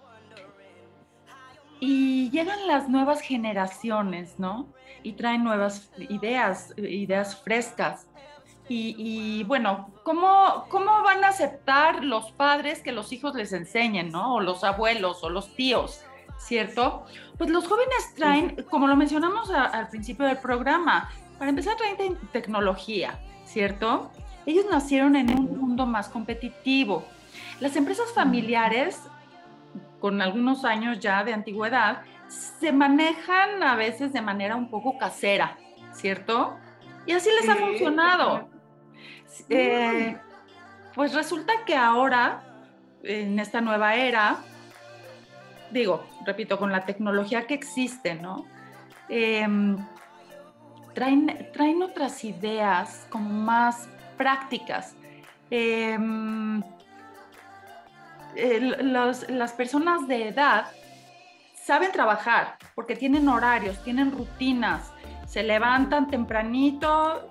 Y 1.81 2.29
llegan 2.29 2.65
las 2.67 2.87
nuevas 2.87 3.19
generaciones, 3.19 4.39
¿no? 4.39 4.67
Y 5.03 5.13
traen 5.13 5.43
nuevas 5.43 5.91
ideas, 6.09 6.73
ideas 6.77 7.35
frescas. 7.41 8.07
Y, 8.73 9.43
bueno, 9.47 9.89
¿cómo, 10.03 10.65
¿cómo 10.69 11.03
van 11.03 11.25
a 11.25 11.27
aceptar 11.27 12.05
los 12.05 12.31
padres 12.31 12.79
que 12.79 12.93
los 12.93 13.11
hijos 13.11 13.35
les 13.35 13.51
enseñen, 13.51 14.11
¿no? 14.11 14.35
O 14.35 14.39
los 14.39 14.63
abuelos 14.63 15.25
o 15.25 15.29
los 15.29 15.53
tíos, 15.55 16.05
¿cierto? 16.37 17.05
Pues 17.37 17.49
los 17.49 17.67
jóvenes 17.67 18.13
traen, 18.15 18.65
como 18.69 18.87
lo 18.87 18.95
mencionamos 18.95 19.49
al 19.49 19.89
principio 19.89 20.25
del 20.25 20.37
programa, 20.37 21.09
para 21.37 21.49
empezar 21.49 21.75
traen 21.75 22.17
tecnología, 22.31 23.19
¿cierto? 23.43 24.09
Ellos 24.45 24.65
nacieron 24.71 25.17
en 25.17 25.37
un 25.37 25.59
mundo 25.59 25.85
más 25.85 26.07
competitivo. 26.07 27.03
Las 27.59 27.75
empresas 27.75 28.13
familiares, 28.13 29.01
con 29.99 30.21
algunos 30.21 30.63
años 30.65 30.99
ya 30.99 31.23
de 31.23 31.33
antigüedad, 31.33 32.03
se 32.31 32.71
manejan 32.71 33.61
a 33.61 33.75
veces 33.75 34.13
de 34.13 34.21
manera 34.21 34.55
un 34.55 34.69
poco 34.69 34.97
casera, 34.97 35.57
¿cierto? 35.93 36.57
Y 37.05 37.11
así 37.11 37.29
les 37.39 37.49
ha 37.49 37.55
funcionado. 37.55 38.49
Eh, 39.49 40.17
pues 40.95 41.13
resulta 41.13 41.53
que 41.65 41.75
ahora, 41.75 42.43
en 43.03 43.39
esta 43.39 43.59
nueva 43.59 43.95
era, 43.95 44.37
digo, 45.71 46.05
repito, 46.25 46.57
con 46.57 46.71
la 46.71 46.85
tecnología 46.85 47.47
que 47.47 47.53
existe, 47.53 48.15
¿no? 48.15 48.45
Em, 49.09 49.77
traen, 50.93 51.49
traen 51.51 51.83
otras 51.83 52.23
ideas 52.23 53.07
como 53.09 53.29
más 53.29 53.89
prácticas. 54.17 54.95
Em, 55.49 56.63
las 58.35 59.53
personas 59.53 60.07
de 60.07 60.29
edad 60.29 60.65
saben 61.63 61.91
trabajar 61.91 62.57
porque 62.75 62.95
tienen 62.95 63.27
horarios, 63.27 63.81
tienen 63.83 64.11
rutinas, 64.11 64.91
se 65.27 65.43
levantan 65.43 66.09
tempranito, 66.09 67.29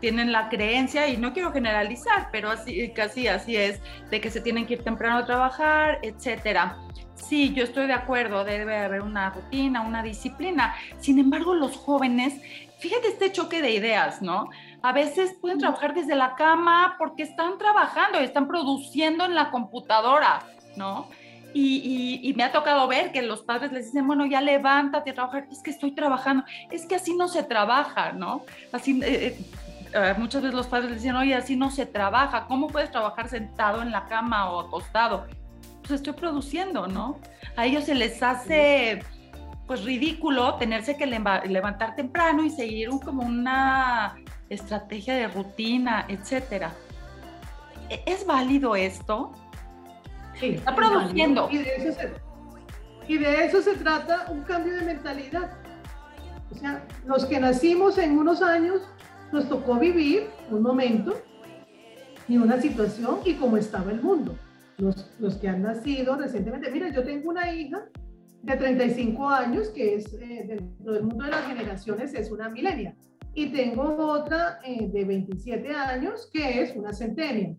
tienen 0.00 0.32
la 0.32 0.48
creencia, 0.48 1.08
y 1.08 1.16
no 1.16 1.32
quiero 1.32 1.52
generalizar, 1.52 2.28
pero 2.32 2.50
así, 2.50 2.90
casi 2.94 3.28
así 3.28 3.56
es, 3.56 3.80
de 4.10 4.20
que 4.20 4.30
se 4.30 4.40
tienen 4.40 4.66
que 4.66 4.74
ir 4.74 4.82
temprano 4.82 5.18
a 5.18 5.26
trabajar, 5.26 5.98
etcétera. 6.02 6.78
Sí, 7.14 7.52
yo 7.52 7.64
estoy 7.64 7.86
de 7.86 7.92
acuerdo, 7.92 8.44
debe 8.44 8.78
haber 8.78 9.02
una 9.02 9.30
rutina, 9.30 9.82
una 9.82 10.02
disciplina. 10.02 10.74
Sin 10.98 11.18
embargo, 11.18 11.54
los 11.54 11.76
jóvenes, 11.76 12.40
fíjate 12.78 13.08
este 13.08 13.30
choque 13.30 13.60
de 13.60 13.72
ideas, 13.72 14.22
¿no? 14.22 14.48
A 14.82 14.92
veces 14.92 15.36
pueden 15.38 15.58
trabajar 15.58 15.92
desde 15.92 16.14
la 16.14 16.34
cama 16.34 16.96
porque 16.98 17.22
están 17.22 17.58
trabajando 17.58 18.20
y 18.20 18.24
están 18.24 18.48
produciendo 18.48 19.26
en 19.26 19.34
la 19.34 19.50
computadora, 19.50 20.40
¿no? 20.76 21.08
Y, 21.52 22.32
me 22.36 22.44
ha 22.44 22.52
tocado 22.52 22.86
ver 22.86 23.12
que 23.12 23.22
los 23.22 23.42
padres 23.42 23.72
les 23.72 23.86
dicen, 23.86 24.06
bueno, 24.06 24.24
ya 24.26 24.40
levántate 24.40 25.10
a 25.10 25.14
trabajar, 25.14 25.46
es 25.50 25.62
que 25.62 25.70
estoy 25.70 25.92
trabajando, 25.92 26.44
es 26.70 26.86
que 26.86 26.94
así 26.94 27.14
no 27.14 27.28
se 27.28 27.42
trabaja, 27.42 28.12
¿no? 28.12 28.44
Así, 28.72 29.00
eh, 29.02 29.26
eh, 29.26 29.46
eh, 29.92 30.14
muchas 30.16 30.42
veces 30.42 30.54
los 30.54 30.66
padres 30.68 30.90
les 30.90 31.02
dicen, 31.02 31.16
oye, 31.16 31.34
así 31.34 31.56
no 31.56 31.70
se 31.70 31.86
trabaja, 31.86 32.46
¿cómo 32.46 32.68
puedes 32.68 32.90
trabajar 32.90 33.28
sentado 33.28 33.82
en 33.82 33.90
la 33.90 34.06
cama 34.06 34.50
o 34.50 34.60
acostado? 34.60 35.26
Pues 35.80 35.92
estoy 35.92 36.12
produciendo, 36.12 36.86
¿no? 36.86 37.18
A 37.56 37.66
ellos 37.66 37.84
se 37.84 37.94
les 37.94 38.22
hace, 38.22 39.02
pues, 39.66 39.84
ridículo 39.84 40.54
tenerse 40.54 40.96
que 40.96 41.06
levantar 41.06 41.96
temprano 41.96 42.44
y 42.44 42.50
seguir 42.50 42.90
como 43.04 43.22
una 43.22 44.14
estrategia 44.48 45.14
de 45.14 45.28
rutina, 45.28 46.06
etcétera. 46.08 46.72
¿E-, 47.88 48.02
¿Es 48.06 48.24
válido 48.24 48.76
esto? 48.76 49.32
Está 50.42 50.74
produciendo. 50.74 51.48
Y 51.50 51.58
de, 51.58 51.76
eso 51.76 52.00
se, 52.00 52.12
y 53.08 53.18
de 53.18 53.44
eso 53.44 53.62
se 53.62 53.74
trata 53.76 54.26
un 54.30 54.42
cambio 54.42 54.74
de 54.74 54.82
mentalidad. 54.82 55.50
O 56.50 56.54
sea, 56.54 56.84
los 57.06 57.24
que 57.26 57.38
nacimos 57.38 57.98
en 57.98 58.18
unos 58.18 58.42
años, 58.42 58.82
nos 59.32 59.48
tocó 59.48 59.76
vivir 59.76 60.28
un 60.50 60.62
momento 60.62 61.14
y 62.28 62.36
una 62.36 62.60
situación 62.60 63.18
y 63.24 63.34
cómo 63.34 63.56
estaba 63.56 63.90
el 63.92 64.02
mundo. 64.02 64.36
Los, 64.78 65.10
los 65.18 65.36
que 65.36 65.48
han 65.48 65.62
nacido 65.62 66.16
recientemente, 66.16 66.70
mira, 66.70 66.90
yo 66.90 67.04
tengo 67.04 67.30
una 67.30 67.52
hija 67.52 67.84
de 68.42 68.56
35 68.56 69.28
años 69.28 69.68
que 69.68 69.96
es 69.96 70.12
eh, 70.14 70.44
dentro 70.46 70.92
del 70.94 71.02
mundo 71.02 71.24
de 71.24 71.30
las 71.30 71.46
generaciones 71.46 72.14
es 72.14 72.30
una 72.30 72.48
milenia 72.48 72.96
y 73.34 73.52
tengo 73.52 73.82
otra 73.82 74.60
eh, 74.64 74.88
de 74.88 75.04
27 75.04 75.70
años 75.70 76.28
que 76.32 76.62
es 76.62 76.74
una 76.74 76.92
centenia. 76.92 77.54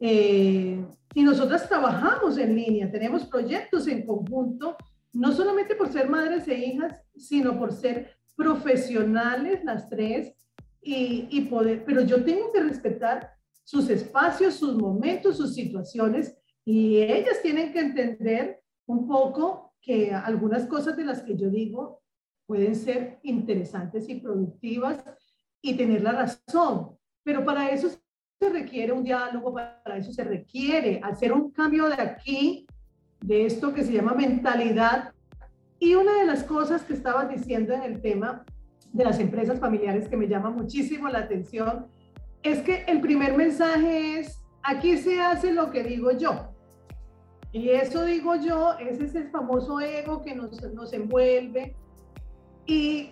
Eh, 0.00 0.84
y 1.18 1.24
nosotras 1.24 1.68
trabajamos 1.68 2.38
en 2.38 2.54
línea, 2.54 2.88
tenemos 2.88 3.24
proyectos 3.26 3.88
en 3.88 4.06
conjunto, 4.06 4.76
no 5.12 5.32
solamente 5.32 5.74
por 5.74 5.92
ser 5.92 6.08
madres 6.08 6.46
e 6.46 6.54
hijas, 6.54 7.02
sino 7.16 7.58
por 7.58 7.72
ser 7.72 8.16
profesionales 8.36 9.64
las 9.64 9.88
tres 9.88 10.32
y, 10.80 11.26
y 11.28 11.40
poder, 11.46 11.84
pero 11.84 12.02
yo 12.02 12.24
tengo 12.24 12.52
que 12.52 12.62
respetar 12.62 13.32
sus 13.64 13.90
espacios, 13.90 14.54
sus 14.54 14.76
momentos, 14.76 15.38
sus 15.38 15.56
situaciones 15.56 16.38
y 16.64 16.98
ellas 16.98 17.42
tienen 17.42 17.72
que 17.72 17.80
entender 17.80 18.62
un 18.86 19.08
poco 19.08 19.74
que 19.80 20.12
algunas 20.12 20.66
cosas 20.66 20.96
de 20.96 21.04
las 21.04 21.22
que 21.22 21.36
yo 21.36 21.50
digo 21.50 22.00
pueden 22.46 22.76
ser 22.76 23.18
interesantes 23.24 24.08
y 24.08 24.20
productivas 24.20 25.04
y 25.60 25.76
tener 25.76 26.00
la 26.00 26.12
razón, 26.12 26.96
pero 27.24 27.44
para 27.44 27.70
eso 27.70 27.88
se 28.40 28.48
requiere 28.50 28.92
un 28.92 29.02
diálogo, 29.02 29.52
para 29.52 29.96
eso 29.96 30.12
se 30.12 30.22
requiere 30.22 31.00
hacer 31.02 31.32
un 31.32 31.50
cambio 31.50 31.88
de 31.88 32.00
aquí, 32.00 32.66
de 33.20 33.46
esto 33.46 33.74
que 33.74 33.82
se 33.82 33.92
llama 33.92 34.14
mentalidad. 34.14 35.12
Y 35.80 35.94
una 35.94 36.14
de 36.20 36.26
las 36.26 36.44
cosas 36.44 36.82
que 36.82 36.92
estabas 36.92 37.28
diciendo 37.28 37.74
en 37.74 37.82
el 37.82 38.00
tema 38.00 38.44
de 38.92 39.04
las 39.04 39.18
empresas 39.18 39.58
familiares 39.58 40.08
que 40.08 40.16
me 40.16 40.28
llama 40.28 40.50
muchísimo 40.50 41.08
la 41.08 41.20
atención 41.20 41.86
es 42.42 42.60
que 42.62 42.84
el 42.86 43.00
primer 43.00 43.36
mensaje 43.36 44.20
es, 44.20 44.40
aquí 44.62 44.96
se 44.98 45.20
hace 45.20 45.52
lo 45.52 45.70
que 45.70 45.82
digo 45.82 46.12
yo. 46.12 46.54
Y 47.50 47.70
eso 47.70 48.04
digo 48.04 48.36
yo, 48.36 48.74
ese 48.78 49.04
es 49.04 49.14
el 49.16 49.30
famoso 49.30 49.80
ego 49.80 50.22
que 50.22 50.36
nos, 50.36 50.62
nos 50.72 50.92
envuelve. 50.92 51.74
Y 52.66 53.10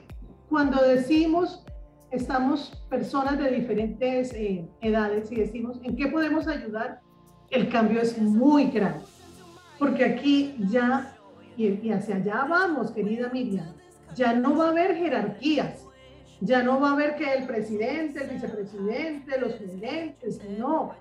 cuando 0.49 0.81
decimos, 0.83 1.66
estamos 2.11 2.73
personas 2.89 3.39
de 3.39 3.51
diferentes 3.51 4.33
eh, 4.33 4.69
edades 4.81 5.31
y 5.33 5.37
decimos, 5.37 5.79
¿en 5.83 5.97
qué 5.97 6.09
podemos 6.09 6.47
ayudar? 6.47 7.01
El 7.51 7.69
cambio 7.69 8.01
es 8.01 8.19
muy 8.19 8.67
grande, 8.67 9.05
porque 9.79 10.05
aquí 10.05 10.57
ya, 10.69 11.17
y, 11.57 11.91
hacia 11.91 12.17
allá 12.17 12.47
vamos, 12.49 12.91
querida 12.91 13.31
Miriam, 13.33 13.73
ya 14.15 14.33
no 14.33 14.57
va 14.57 14.67
a 14.67 14.71
haber 14.71 14.97
jerarquías, 14.97 15.87
ya 16.41 16.63
no 16.63 16.81
va 16.81 16.91
a 16.91 16.93
haber 16.93 17.17
que 17.17 17.33
el 17.33 17.47
presidente, 17.47 18.25
el 18.25 18.31
vicepresidente, 18.31 19.41
los 19.41 19.55
gerentes, 19.57 20.41
no. 20.59 20.93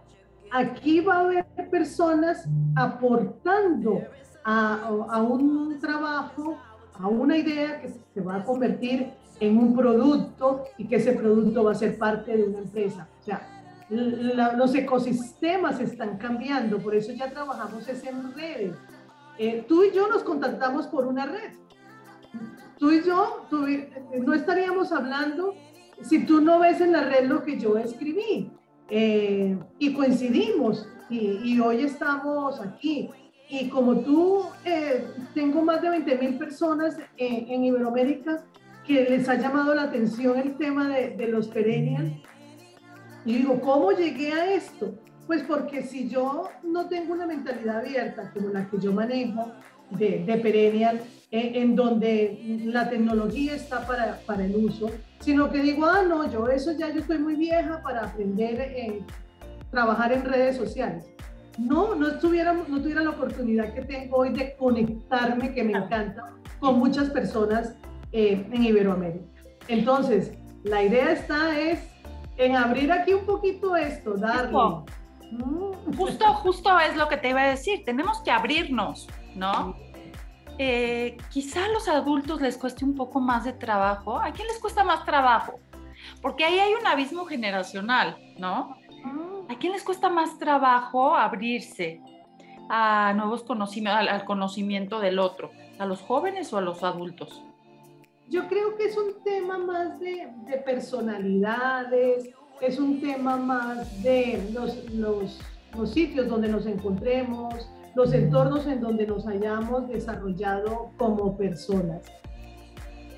Aquí 0.52 1.02
va 1.02 1.16
a 1.16 1.20
haber 1.22 1.46
personas 1.72 2.48
aportando 2.76 4.04
a, 4.44 4.88
a 5.10 5.22
un 5.22 5.80
trabajo, 5.80 6.58
a 6.94 7.08
una 7.08 7.38
idea 7.38 7.82
que 7.82 7.90
se 7.90 8.22
va 8.22 8.38
a 8.38 8.44
convertir 8.44 9.12
en 9.40 9.58
un 9.58 9.76
producto 9.76 10.66
y 10.78 10.88
que 10.88 10.98
ese 10.98 11.14
producto 11.14 11.64
va 11.64 11.72
a 11.72 11.76
ser 11.76 11.98
parte 11.98 12.36
de 12.36 12.44
una 12.44 12.60
empresa. 12.60 13.08
O 13.22 13.24
sea, 13.24 13.56
los 13.90 14.74
ecosistemas 14.74 15.80
están 15.80 16.18
cambiando, 16.18 16.80
por 16.80 16.96
eso 16.96 17.12
ya 17.14 17.30
trabajamos 17.30 17.88
en 17.88 18.34
redes. 18.34 18.76
Eh, 19.38 19.66
tú 19.68 19.84
y 19.84 19.92
yo 19.92 20.08
nos 20.08 20.24
contactamos 20.24 20.88
por 20.88 21.06
una 21.06 21.26
red. 21.26 21.54
Tú 22.78 22.92
y 22.92 23.04
yo 23.04 23.48
no 24.24 24.34
estaríamos 24.34 24.92
hablando 24.92 25.54
si 26.02 26.26
tú 26.26 26.42
no 26.42 26.60
ves 26.60 26.82
en 26.82 26.92
la 26.92 27.08
red 27.08 27.28
lo 27.28 27.44
que 27.44 27.60
yo 27.60 27.78
escribí. 27.78 28.52
Eh, 28.90 29.58
y 29.80 29.94
coincidimos 29.94 30.88
y, 31.10 31.40
y, 31.44 31.60
hoy 31.60 31.84
estamos 31.84 32.60
aquí. 32.62 33.10
Y 33.50 33.70
como 33.70 34.00
tú, 34.00 34.46
eh, 34.64 35.08
tengo 35.34 35.62
más 35.62 35.82
de 35.82 35.90
20 35.90 36.18
mil 36.18 36.38
personas 36.38 36.98
en, 37.18 37.50
en 37.50 37.64
Iberoamérica 37.66 38.44
que 38.86 39.04
les 39.10 39.28
ha 39.30 39.36
llamado 39.36 39.74
la 39.74 39.84
atención 39.84 40.38
el 40.38 40.58
tema 40.58 40.90
de, 40.90 41.12
de 41.12 41.28
los 41.28 41.48
perennials. 41.48 42.14
Y 43.26 43.38
digo, 43.38 43.60
¿cómo 43.60 43.92
llegué 43.92 44.32
a 44.34 44.54
esto? 44.54 44.94
Pues 45.26 45.42
porque 45.44 45.82
si 45.82 46.08
yo 46.08 46.50
no 46.64 46.88
tengo 46.88 47.14
una 47.14 47.26
mentalidad 47.26 47.80
abierta 47.80 48.32
como 48.32 48.50
la 48.50 48.70
que 48.70 48.78
yo 48.78 48.94
manejo 48.94 49.52
de, 49.90 50.24
de 50.24 50.38
perennial, 50.38 51.02
eh, 51.32 51.52
en 51.56 51.76
donde 51.76 52.62
la 52.66 52.88
tecnología 52.90 53.56
está 53.56 53.86
para, 53.86 54.20
para, 54.26 54.46
el 54.46 54.56
uso, 54.56 54.92
sino 55.20 55.50
que 55.50 55.60
digo, 55.60 55.86
ah, 55.86 56.04
no, 56.08 56.32
yo 56.32 56.48
eso 56.48 56.72
ya 56.74 56.90
yo 56.94 57.00
estoy 57.00 57.18
muy 57.18 57.36
vieja 57.36 57.82
para 57.82 58.06
aprender 58.06 58.62
a 58.62 59.72
trabajar 59.72 60.14
en 60.14 60.24
redes 60.24 60.58
sociales. 60.58 61.06
No, 61.58 61.96
no, 61.96 62.08
estuviera, 62.10 62.54
no 62.54 62.82
tuviera 62.82 63.02
la 63.02 63.12
oportunidad 63.12 63.74
que 63.74 63.82
tengo 63.82 64.18
hoy 64.18 64.34
de 64.34 64.56
conectarme, 64.56 65.54
que 65.54 65.64
me 65.64 65.74
encanta, 65.74 66.34
con 66.60 66.78
muchas 66.78 67.10
personas 67.10 67.76
eh, 68.12 68.46
en 68.52 68.64
Iberoamérica. 68.64 69.26
Entonces, 69.68 70.34
la 70.64 70.84
idea 70.84 71.12
está 71.12 71.60
es 71.60 71.80
en 72.38 72.56
abrir 72.56 72.92
aquí 72.92 73.14
un 73.14 73.26
poquito 73.26 73.76
esto, 73.76 74.16
darle. 74.16 74.58
Mm. 75.32 75.96
Justo, 75.98 76.26
justo 76.36 76.80
es 76.80 76.96
lo 76.96 77.08
que 77.08 77.18
te 77.18 77.30
iba 77.30 77.42
a 77.42 77.50
decir, 77.50 77.84
tenemos 77.86 78.22
que 78.22 78.32
abrirnos, 78.32 79.08
¿no? 79.36 79.76
Eh, 80.58 81.18
quizá 81.30 81.66
a 81.66 81.68
los 81.70 81.88
adultos 81.88 82.42
les 82.42 82.58
cueste 82.58 82.86
un 82.86 82.96
poco 82.96 83.20
más 83.20 83.44
de 83.44 83.54
trabajo. 83.54 84.20
¿A 84.20 84.32
quién 84.32 84.48
les 84.48 84.60
cuesta 84.60 84.84
más 84.84 85.04
trabajo? 85.06 85.60
Porque 86.22 86.46
ahí 86.46 86.60
hay 86.60 86.74
un 86.74 86.88
abismo 86.88 87.26
generacional, 87.26 88.18
¿no? 88.38 88.78
¿A 89.50 89.56
quién 89.60 89.74
les 89.74 89.84
cuesta 89.84 90.10
más 90.10 90.40
trabajo 90.40 91.16
abrirse 91.16 92.02
a 92.70 93.14
nuevos 93.16 93.44
conocimientos, 93.44 94.10
al, 94.10 94.26
conocimiento 94.26 95.00
del 95.00 95.20
otro? 95.20 95.52
¿A 95.78 95.86
los 95.86 96.02
jóvenes 96.02 96.52
o 96.54 96.58
a 96.58 96.62
los 96.62 96.84
adultos? 96.84 97.44
Yo 98.30 98.48
creo 98.48 98.76
que 98.76 98.86
es 98.86 98.98
un 98.98 99.24
tema 99.24 99.58
más 99.58 100.00
de, 100.00 100.28
personalidades, 100.66 102.30
es 102.62 102.80
un 102.80 103.00
tema 103.00 103.38
más 103.38 104.02
de 104.02 104.50
los, 104.52 104.92
los, 104.94 105.40
los 105.78 105.92
sitios 105.92 106.28
donde 106.28 106.48
nos 106.48 106.66
encontremos, 106.66 107.70
los 107.94 108.12
entornos 108.14 108.66
en 108.68 108.82
donde 108.82 109.06
nos 109.06 109.28
hayamos 109.28 109.88
desarrollado 109.88 110.92
como 110.98 111.38
personas. 111.38 112.02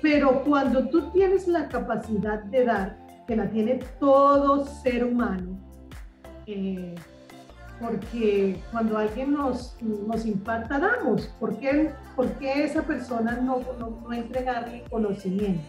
Pero 0.02 0.44
cuando 0.44 0.88
tú 0.88 1.10
tienes 1.10 1.48
la 1.48 1.68
capacidad 1.68 2.42
de 2.44 2.64
dar, 2.64 2.98
que 3.26 3.36
la 3.36 3.50
tiene 3.50 3.80
todo 3.98 4.64
ser 4.64 5.04
humano, 5.04 5.58
eh, 6.46 6.94
porque 7.80 8.60
cuando 8.72 8.98
alguien 8.98 9.34
nos, 9.34 9.76
nos 9.80 10.26
impacta, 10.26 10.78
damos. 10.78 11.26
¿Por 11.38 11.58
qué, 11.58 11.92
¿Por 12.16 12.30
qué 12.32 12.64
esa 12.64 12.82
persona 12.82 13.32
no, 13.42 13.60
no, 13.78 14.00
no 14.02 14.12
entregarle 14.12 14.84
conocimiento? 14.90 15.62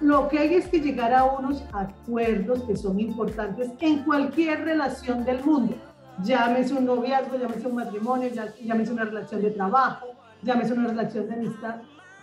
Lo 0.00 0.28
que 0.28 0.38
hay 0.38 0.54
es 0.54 0.68
que 0.68 0.80
llegar 0.80 1.14
a 1.14 1.24
unos 1.24 1.64
acuerdos 1.72 2.62
que 2.64 2.76
son 2.76 3.00
importantes 3.00 3.70
en 3.80 4.04
cualquier 4.04 4.64
relación 4.64 5.24
del 5.24 5.42
mundo 5.42 5.76
llámese 6.22 6.74
un 6.74 6.84
noviazgo, 6.84 7.36
llámese 7.36 7.66
un 7.66 7.74
matrimonio, 7.74 8.30
llámese 8.62 8.92
una 8.92 9.04
relación 9.04 9.42
de 9.42 9.50
trabajo, 9.50 10.06
llámese 10.42 10.72
una 10.72 10.88
relación 10.88 11.28
de 11.28 11.34
amistad. 11.34 11.76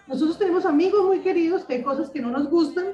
Nosotros 0.08 0.38
tenemos 0.38 0.66
amigos 0.66 1.06
muy 1.06 1.20
queridos 1.20 1.64
que 1.66 1.76
hay 1.76 1.84
cosas 1.84 2.10
que 2.10 2.22
no 2.22 2.30
nos 2.30 2.50
gustan, 2.50 2.86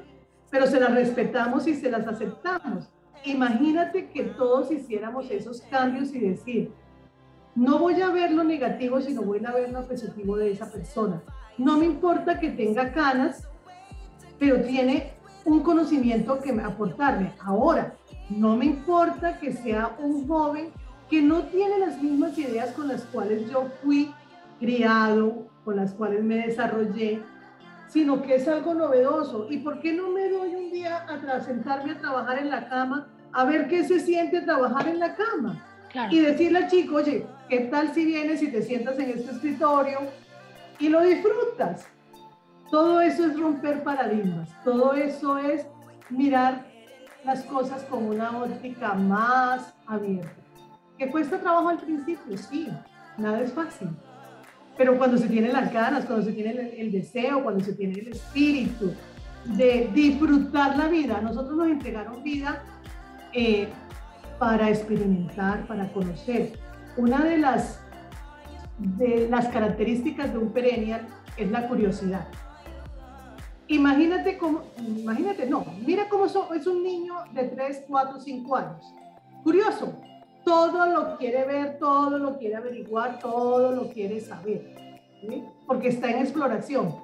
pero 0.50 0.66
se 0.66 0.80
las 0.80 0.92
respetamos 0.92 1.66
y 1.66 1.74
se 1.74 1.90
las 1.90 2.06
aceptamos. 2.06 2.88
Imagínate 3.24 4.10
que 4.10 4.24
todos 4.24 4.70
hiciéramos 4.70 5.30
esos 5.30 5.60
cambios 5.62 6.14
y 6.14 6.20
decir, 6.20 6.72
no 7.54 7.78
voy 7.78 8.00
a 8.00 8.10
ver 8.10 8.32
lo 8.32 8.44
negativo, 8.44 9.00
sino 9.00 9.22
voy 9.22 9.44
a 9.44 9.52
ver 9.52 9.70
lo 9.70 9.86
positivo 9.86 10.36
de 10.36 10.52
esa 10.52 10.70
persona. 10.70 11.22
No 11.58 11.76
me 11.76 11.84
importa 11.84 12.38
que 12.38 12.50
tenga 12.50 12.92
canas, 12.92 13.46
pero 14.38 14.62
tiene 14.62 15.12
un 15.44 15.60
conocimiento 15.60 16.40
que 16.40 16.50
aportarme. 16.52 17.34
Ahora, 17.40 17.94
no 18.30 18.56
me 18.56 18.66
importa 18.66 19.38
que 19.38 19.52
sea 19.52 19.96
un 19.98 20.26
joven 20.26 20.70
que 21.10 21.20
no 21.20 21.42
tiene 21.44 21.78
las 21.78 22.00
mismas 22.00 22.38
ideas 22.38 22.72
con 22.72 22.88
las 22.88 23.02
cuales 23.04 23.50
yo 23.50 23.66
fui 23.82 24.14
criado, 24.60 25.48
con 25.64 25.76
las 25.76 25.92
cuales 25.92 26.22
me 26.22 26.46
desarrollé, 26.46 27.20
sino 27.90 28.22
que 28.22 28.36
es 28.36 28.48
algo 28.48 28.72
novedoso. 28.74 29.46
¿Y 29.50 29.58
por 29.58 29.80
qué 29.80 29.92
no 29.92 30.10
me 30.10 30.28
doy 30.28 30.54
un 30.54 30.70
día 30.70 31.04
a 31.08 31.40
sentarme 31.40 31.92
a 31.92 31.98
trabajar 31.98 32.38
en 32.38 32.50
la 32.50 32.68
cama, 32.68 33.08
a 33.32 33.44
ver 33.44 33.68
qué 33.68 33.84
se 33.84 34.00
siente 34.00 34.40
trabajar 34.42 34.88
en 34.88 35.00
la 35.00 35.14
cama? 35.14 35.66
Y 36.10 36.20
decirle 36.20 36.58
al 36.60 36.70
chico, 36.70 36.96
oye, 36.96 37.26
¿qué 37.48 37.60
tal 37.62 37.92
si 37.92 38.04
vienes 38.04 38.42
y 38.42 38.52
te 38.52 38.62
sientas 38.62 38.96
en 39.00 39.10
este 39.10 39.32
escritorio 39.32 39.98
y 40.78 40.88
lo 40.88 41.02
disfrutas? 41.02 41.88
Todo 42.70 43.00
eso 43.00 43.26
es 43.26 43.38
romper 43.38 43.82
paradigmas, 43.82 44.48
todo 44.62 44.94
eso 44.94 45.38
es 45.38 45.66
mirar 46.08 46.64
las 47.24 47.42
cosas 47.42 47.82
con 47.84 48.04
una 48.04 48.38
óptica 48.38 48.94
más 48.94 49.74
abierta. 49.86 50.30
¿Que 50.96 51.10
cuesta 51.10 51.40
trabajo 51.40 51.70
al 51.70 51.78
principio? 51.78 52.38
Sí, 52.38 52.68
nada 53.18 53.40
es 53.40 53.52
fácil. 53.52 53.88
Pero 54.76 54.96
cuando 54.96 55.18
se 55.18 55.28
tiene 55.28 55.52
las 55.52 55.72
ganas, 55.72 56.06
cuando 56.06 56.24
se 56.24 56.32
tiene 56.32 56.74
el, 56.78 56.90
deseo, 56.90 57.42
cuando 57.42 57.64
se 57.64 57.74
tiene 57.74 57.98
el 57.98 58.08
espíritu 58.08 58.92
de 59.44 59.90
disfrutar 59.94 60.76
la 60.76 60.88
vida, 60.88 61.20
nosotros 61.20 61.56
nos 61.56 61.68
entregaron 61.68 62.22
vida 62.22 62.62
eh, 63.32 63.68
para 64.38 64.70
experimentar, 64.70 65.66
para 65.66 65.92
conocer. 65.92 66.52
Una 66.96 67.24
de 67.24 67.38
las, 67.38 67.80
de 68.78 69.28
las 69.28 69.48
características 69.48 70.32
de 70.32 70.38
un 70.38 70.52
perennial 70.52 71.06
es 71.36 71.50
la 71.50 71.68
curiosidad. 71.68 72.26
Imagínate 73.68 74.36
cómo, 74.36 74.62
imagínate, 74.78 75.46
no, 75.46 75.64
mira 75.86 76.08
cómo 76.08 76.26
es 76.26 76.66
un 76.66 76.82
niño 76.82 77.14
de 77.32 77.44
3, 77.44 77.84
4, 77.86 78.20
5 78.20 78.56
años. 78.56 78.94
Curioso, 79.44 79.94
todo 80.44 80.86
lo 80.86 81.16
quiere 81.18 81.44
ver, 81.44 81.78
todo 81.78 82.18
lo 82.18 82.38
quiere 82.38 82.56
averiguar, 82.56 83.18
todo 83.18 83.72
lo 83.72 83.88
quiere 83.88 84.20
saber, 84.20 84.74
porque 85.66 85.88
está 85.88 86.10
en 86.10 86.18
exploración. 86.18 86.94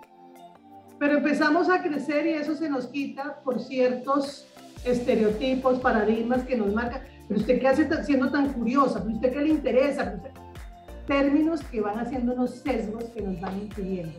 Pero 0.98 1.18
empezamos 1.18 1.68
a 1.68 1.82
crecer 1.82 2.26
y 2.26 2.32
eso 2.32 2.54
se 2.54 2.70
nos 2.70 2.86
quita 2.86 3.40
por 3.44 3.60
ciertos 3.60 4.46
estereotipos, 4.84 5.78
paradigmas 5.80 6.42
que 6.44 6.56
nos 6.56 6.72
marcan. 6.72 7.02
Pero 7.28 7.40
usted 7.40 7.60
qué 7.60 7.68
hace 7.68 8.04
siendo 8.04 8.30
tan 8.30 8.52
curiosa, 8.52 9.02
¿Pero 9.02 9.14
usted 9.14 9.32
qué 9.32 9.40
le 9.40 9.48
interesa, 9.48 10.18
términos 11.06 11.60
que 11.64 11.80
van 11.80 11.98
haciendo 11.98 12.32
unos 12.32 12.50
sesgos 12.50 13.04
que 13.04 13.20
nos 13.20 13.40
van 13.40 13.58
impidiendo. 13.58 14.18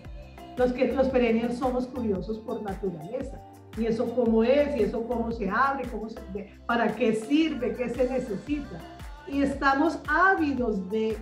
Los 0.56 0.72
que 0.74 0.92
los 0.92 1.08
perennials 1.10 1.58
somos 1.58 1.88
curiosos 1.88 2.40
por 2.40 2.62
naturaleza. 2.62 3.40
Y 3.78 3.86
eso 3.86 4.10
cómo 4.16 4.44
es, 4.44 4.76
y 4.76 4.84
eso 4.84 5.04
cómo 5.08 5.32
se 5.32 5.50
abre, 5.50 5.88
cómo 5.90 6.10
se, 6.10 6.20
para 6.66 6.96
qué 6.96 7.14
sirve, 7.14 7.76
qué 7.76 7.90
se 7.90 8.10
necesita 8.10 8.97
y 9.28 9.42
estamos 9.42 10.00
ávidos 10.08 10.90
de 10.90 11.18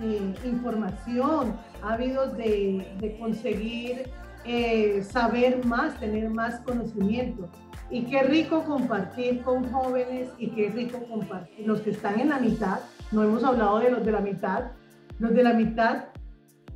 eh, 0.00 0.34
información, 0.44 1.58
ávidos 1.82 2.36
de, 2.36 3.16
conseguir 3.18 4.10
eh, 4.44 5.02
saber 5.02 5.64
más, 5.64 5.98
tener 5.98 6.30
más 6.30 6.60
conocimiento. 6.60 7.48
Y 7.90 8.02
qué 8.04 8.22
rico 8.22 8.64
compartir 8.64 9.42
con 9.42 9.70
jóvenes 9.72 10.28
y 10.38 10.48
qué 10.50 10.68
rico 10.68 10.98
compartir 11.08 11.66
los 11.66 11.80
que 11.80 11.90
están 11.90 12.20
en 12.20 12.28
la 12.28 12.38
mitad. 12.38 12.80
No 13.12 13.22
hemos 13.22 13.42
hablado 13.42 13.78
de 13.78 13.90
los 13.90 14.04
de 14.04 14.12
la 14.12 14.20
mitad. 14.20 14.72
Los 15.18 15.34
de 15.34 15.42
la 15.42 15.54
mitad, 15.54 16.04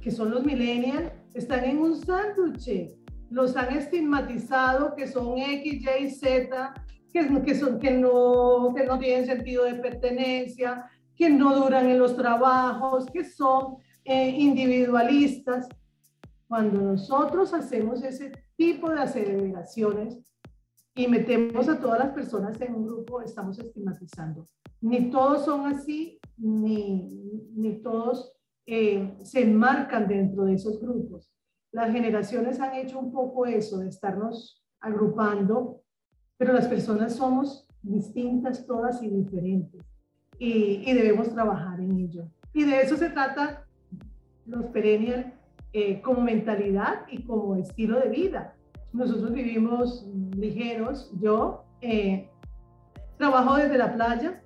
que 0.01 0.11
son 0.11 0.31
los 0.31 0.45
millennials, 0.45 1.13
están 1.35 1.65
en 1.65 1.79
un 1.79 1.97
sándwich. 1.97 2.97
Los 3.31 3.57
han 3.57 3.77
estigmatizado 3.77 4.95
que 4.97 5.07
son 5.07 5.39
X, 5.39 5.85
Y, 6.01 6.11
Z, 6.11 6.75
que, 7.13 7.55
son, 7.55 7.79
que, 7.79 7.91
no, 7.93 8.73
que 8.75 8.85
no 8.85 8.99
tienen 8.99 9.27
sentido 9.27 9.65
de 9.65 9.75
pertenencia, 9.75 10.91
que 11.15 11.29
no 11.29 11.55
duran 11.55 11.89
en 11.89 11.99
los 11.99 12.17
trabajos, 12.17 13.07
que 13.07 13.25
son 13.25 13.77
eh, 14.05 14.31
individualistas. 14.31 15.69
Cuando 16.49 16.81
nosotros 16.81 17.53
hacemos 17.55 18.03
ese 18.03 18.33
tipo 18.57 18.91
de 18.91 19.01
aceleraciones 19.01 20.19
y 20.95 21.07
metemos 21.09 21.69
a 21.69 21.79
todas 21.79 21.99
las 21.99 22.11
personas 22.11 22.61
en 22.61 22.75
un 22.75 22.87
grupo, 22.87 23.23
estamos 23.23 23.59
estigmatizando. 23.59 24.49
Ni 24.81 25.11
todos 25.11 25.45
son 25.45 25.67
así, 25.67 26.19
ni, 26.37 27.09
ni 27.55 27.81
todos 27.83 28.35
eh, 28.67 29.17
se 29.23 29.43
enmarcan 29.43 30.09
dentro 30.09 30.45
de 30.45 30.55
esos 30.55 30.81
grupos. 30.81 31.31
Las 31.73 31.93
generaciones 31.93 32.61
han 32.61 32.75
hecho 32.75 32.99
un 32.99 33.13
poco 33.13 33.47
eso, 33.47 33.79
de 33.79 33.89
estarnos 33.89 34.63
agrupando 34.81 35.82
pero 36.43 36.55
las 36.55 36.67
personas 36.67 37.15
somos 37.15 37.69
distintas 37.85 38.67
todas 38.67 39.01
y 39.01 39.09
diferentes 39.09 39.81
y, 40.41 40.93
debemos 40.93 41.33
trabajar 41.33 41.79
en 41.79 42.01
ello. 42.01 42.25
Y 42.53 42.65
de 42.65 42.81
eso 42.81 42.97
se 42.97 43.11
trata 43.11 43.65
los 44.47 44.67
perennial 44.67 45.35
eh, 45.73 46.03
como 46.03 46.21
mentalidad 46.23 47.07
y 47.09 47.23
como 47.23 47.55
estilo 47.55 48.01
de 48.01 48.09
vida. 48.09 48.57
Nosotros 48.93 49.33
vivimos 49.33 50.05
ligeros. 50.37 51.13
Yo 51.21 51.63
eh, 51.81 52.29
trabajo 53.19 53.55
desde 53.55 53.79
la 53.79 53.95
playa, 53.95 54.43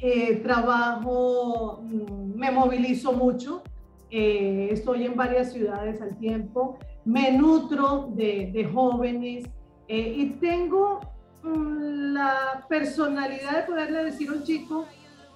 eh, 0.00 0.36
trabajo, 0.36 1.82
mm, 1.82 2.38
me 2.38 2.50
movilizo 2.50 3.12
mucho, 3.12 3.62
estoy 4.08 5.04
en 5.04 5.14
varias 5.14 5.52
ciudades 5.52 6.00
al 6.00 6.16
tiempo, 6.16 6.78
me 7.04 7.32
nutro 7.32 8.10
de, 8.16 8.50
de 8.50 8.64
jóvenes, 8.64 9.44
eh, 9.92 10.14
y 10.18 10.26
tengo 10.38 11.00
mm, 11.42 12.12
la 12.12 12.64
personalidad 12.68 13.56
de 13.56 13.62
poderle 13.64 14.04
decir 14.04 14.28
a 14.28 14.34
un 14.34 14.44
chico, 14.44 14.86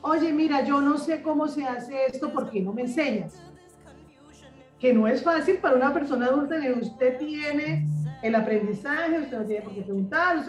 oye, 0.01 0.33
mira, 0.33 0.63
yo 0.63 0.81
no 0.81 0.97
sé 0.97 1.23
cómo 1.23 1.49
se 1.49 1.65
hace 1.65 2.07
esto, 2.07 2.33
¿por 2.33 2.49
qué 2.49 2.61
no 2.61 2.73
me 2.73 2.83
enseñas? 2.83 3.43
Que 4.79 4.93
no 4.95 5.09
es 5.09 5.25
fácil 5.25 5.57
para 5.57 5.75
una 5.75 5.93
persona 5.93 6.27
adulta, 6.27 6.55
usted 6.81 7.19
tiene 7.19 7.89
el 8.23 8.37
aprendizaje, 8.37 9.23
usted 9.23 9.39
no 9.41 9.45
tiene 9.45 9.63
por 9.63 9.75
qué 9.75 9.83
preguntar, 9.83 10.45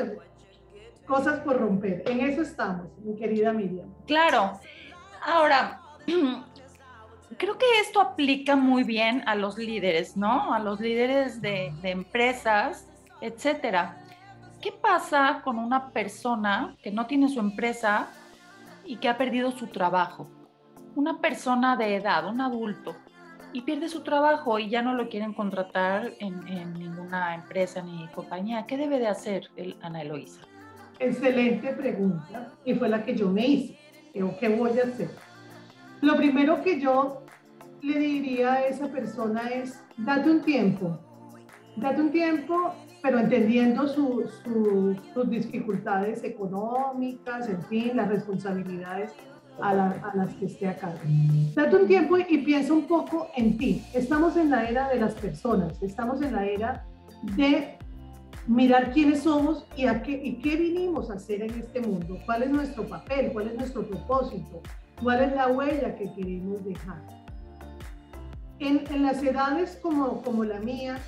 cosas 1.07 1.39
por 1.39 1.59
romper. 1.59 2.03
En 2.05 2.19
eso 2.19 2.43
estamos, 2.43 2.85
mi 3.03 3.15
querida 3.15 3.53
Miriam. 3.53 3.91
Claro. 4.05 4.59
Ahora, 5.23 5.81
creo 7.39 7.57
que 7.57 7.79
esto 7.81 7.99
aplica 7.99 8.55
muy 8.55 8.83
bien 8.83 9.23
a 9.25 9.33
los 9.33 9.57
líderes, 9.57 10.15
¿no? 10.15 10.53
A 10.53 10.59
los 10.59 10.79
líderes 10.79 11.41
de, 11.41 11.73
de 11.81 11.89
empresas 11.89 12.87
etcétera. 13.21 14.01
¿Qué 14.61 14.71
pasa 14.71 15.41
con 15.43 15.59
una 15.59 15.89
persona 15.89 16.75
que 16.81 16.91
no 16.91 17.05
tiene 17.05 17.29
su 17.29 17.39
empresa 17.39 18.07
y 18.83 18.97
que 18.97 19.09
ha 19.09 19.17
perdido 19.17 19.51
su 19.51 19.67
trabajo? 19.67 20.27
Una 20.95 21.19
persona 21.19 21.75
de 21.75 21.95
edad, 21.95 22.27
un 22.27 22.41
adulto, 22.41 22.95
y 23.55 23.61
pierde 23.61 23.87
su 23.87 24.01
trabajo 24.01 24.59
y 24.59 24.69
ya 24.69 24.81
no 24.81 24.93
lo 24.93 25.07
quieren 25.07 25.33
contratar 25.33 26.11
en, 26.19 26.73
ninguna 26.73 27.35
empresa 27.35 27.81
ni 27.81 28.05
compañía. 28.09 28.65
¿Qué 28.67 28.75
debe 28.75 28.99
de 28.99 29.07
hacer 29.07 29.49
el, 29.55 29.77
Ana 29.81 30.01
Eloísa? 30.01 30.41
Excelente 30.99 31.71
pregunta 31.71 32.51
y 32.65 32.73
fue 32.73 32.89
la 32.89 33.05
que 33.05 33.15
yo 33.15 33.29
me 33.29 33.47
hice. 33.47 33.79
¿Qué 34.13 34.49
voy 34.49 34.77
a 34.77 34.83
hacer? 34.83 35.09
Lo 36.01 36.17
primero 36.17 36.61
que 36.61 36.81
yo 36.81 37.23
le 37.81 37.97
diría 37.97 38.53
a 38.53 38.67
esa 38.67 38.87
persona 38.87 39.47
es, 39.47 39.81
date 39.95 40.29
un 40.29 40.41
tiempo, 40.41 40.99
date 41.77 42.01
un 42.01 42.11
tiempo, 42.11 42.73
pero 43.01 43.19
entendiendo 43.19 43.87
sus 43.87 44.41
dificultades 45.29 46.23
económicas, 46.23 47.49
en 47.49 47.61
fin, 47.63 47.91
las 47.95 48.09
responsabilidades 48.09 49.11
a, 49.61 49.73
las 50.15 50.33
que 50.35 50.45
esté 50.45 50.67
acá. 50.67 50.93
Date 51.53 51.75
un 51.75 51.87
tiempo 51.87 52.17
y 52.17 52.39
piensa 52.39 52.73
un 52.73 52.87
poco 52.87 53.27
en 53.35 53.57
ti. 53.57 53.83
Estamos 53.93 54.35
en 54.37 54.49
la 54.49 54.67
era 54.67 54.89
de 54.89 54.99
las 54.99 55.13
personas, 55.13 55.81
estamos 55.81 56.21
en 56.21 56.33
la 56.33 56.45
era 56.45 56.85
de 57.35 57.77
mirar 58.47 58.91
quiénes 58.91 59.23
somos 59.23 59.65
y, 59.75 59.87
a 59.87 60.03
qué, 60.03 60.11
y 60.23 60.39
qué 60.39 60.55
vinimos 60.55 61.09
a 61.09 61.15
hacer 61.15 61.41
en 61.41 61.51
este 61.51 61.81
mundo, 61.81 62.17
cuál 62.25 62.43
es 62.43 62.49
nuestro 62.49 62.87
papel, 62.87 63.31
cuál 63.33 63.47
es 63.47 63.55
nuestro 63.55 63.87
propósito, 63.87 64.61
cuál 65.01 65.23
es 65.23 65.33
la 65.33 65.47
huella 65.47 65.95
que 65.95 66.11
queremos 66.13 66.63
dejar. 66.63 67.01
En, 68.59 68.83
en 68.89 69.03
las 69.03 69.21
edades 69.23 69.77
como, 69.81 70.21
como 70.21 70.43
la 70.43 70.59
mía, 70.59 70.99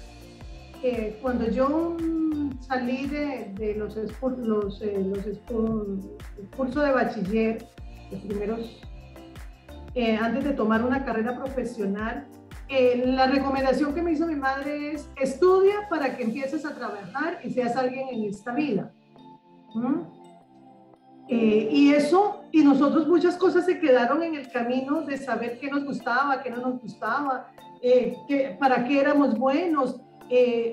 eh, 0.84 1.18
cuando 1.22 1.50
yo 1.50 1.98
salí 2.60 3.08
de, 3.08 3.54
de 3.56 3.76
los, 3.76 3.96
los, 3.96 4.82
eh, 4.82 5.06
los 5.06 6.50
cursos 6.56 6.84
de 6.84 6.92
bachiller, 6.92 7.66
los 8.12 8.22
primeros, 8.22 8.82
eh, 9.96 10.16
antes 10.16 10.44
de 10.44 10.54
tomar 10.54 10.84
una 10.86 11.04
carrera 11.04 11.36
profesional, 11.36 12.28
eh, 12.70 13.04
la 13.06 13.28
recomendación 13.28 13.96
que 13.96 14.02
me 14.02 14.12
hizo 14.12 14.28
mi 14.28 14.36
madre 14.36 14.92
es 14.92 15.10
estudia 15.16 15.88
para 15.90 16.16
que 16.16 16.24
empieces 16.24 16.66
a 16.66 16.76
trabajar 16.76 17.40
y 17.44 17.50
seas 17.52 17.76
alguien 17.76 18.10
en 18.10 18.26
esta 18.26 18.54
vida. 18.54 18.92
Eh, 21.30 21.70
y 21.72 21.94
eso, 21.94 22.42
y 22.52 22.64
nosotros 22.64 23.08
muchas 23.08 23.36
cosas 23.38 23.66
se 23.66 23.80
quedaron 23.80 24.22
en 24.24 24.36
el 24.36 24.52
camino 24.52 25.02
de 25.02 25.18
saber 25.18 25.60
qué 25.60 25.70
nos 25.70 25.84
gustaba, 25.84 26.44
qué 26.44 26.50
no 26.50 26.58
nos 26.58 26.82
gustaba, 26.82 27.48
qué, 27.82 28.58
para 28.60 28.86
qué 28.86 29.00
éramos 29.00 29.38
buenos 29.38 30.02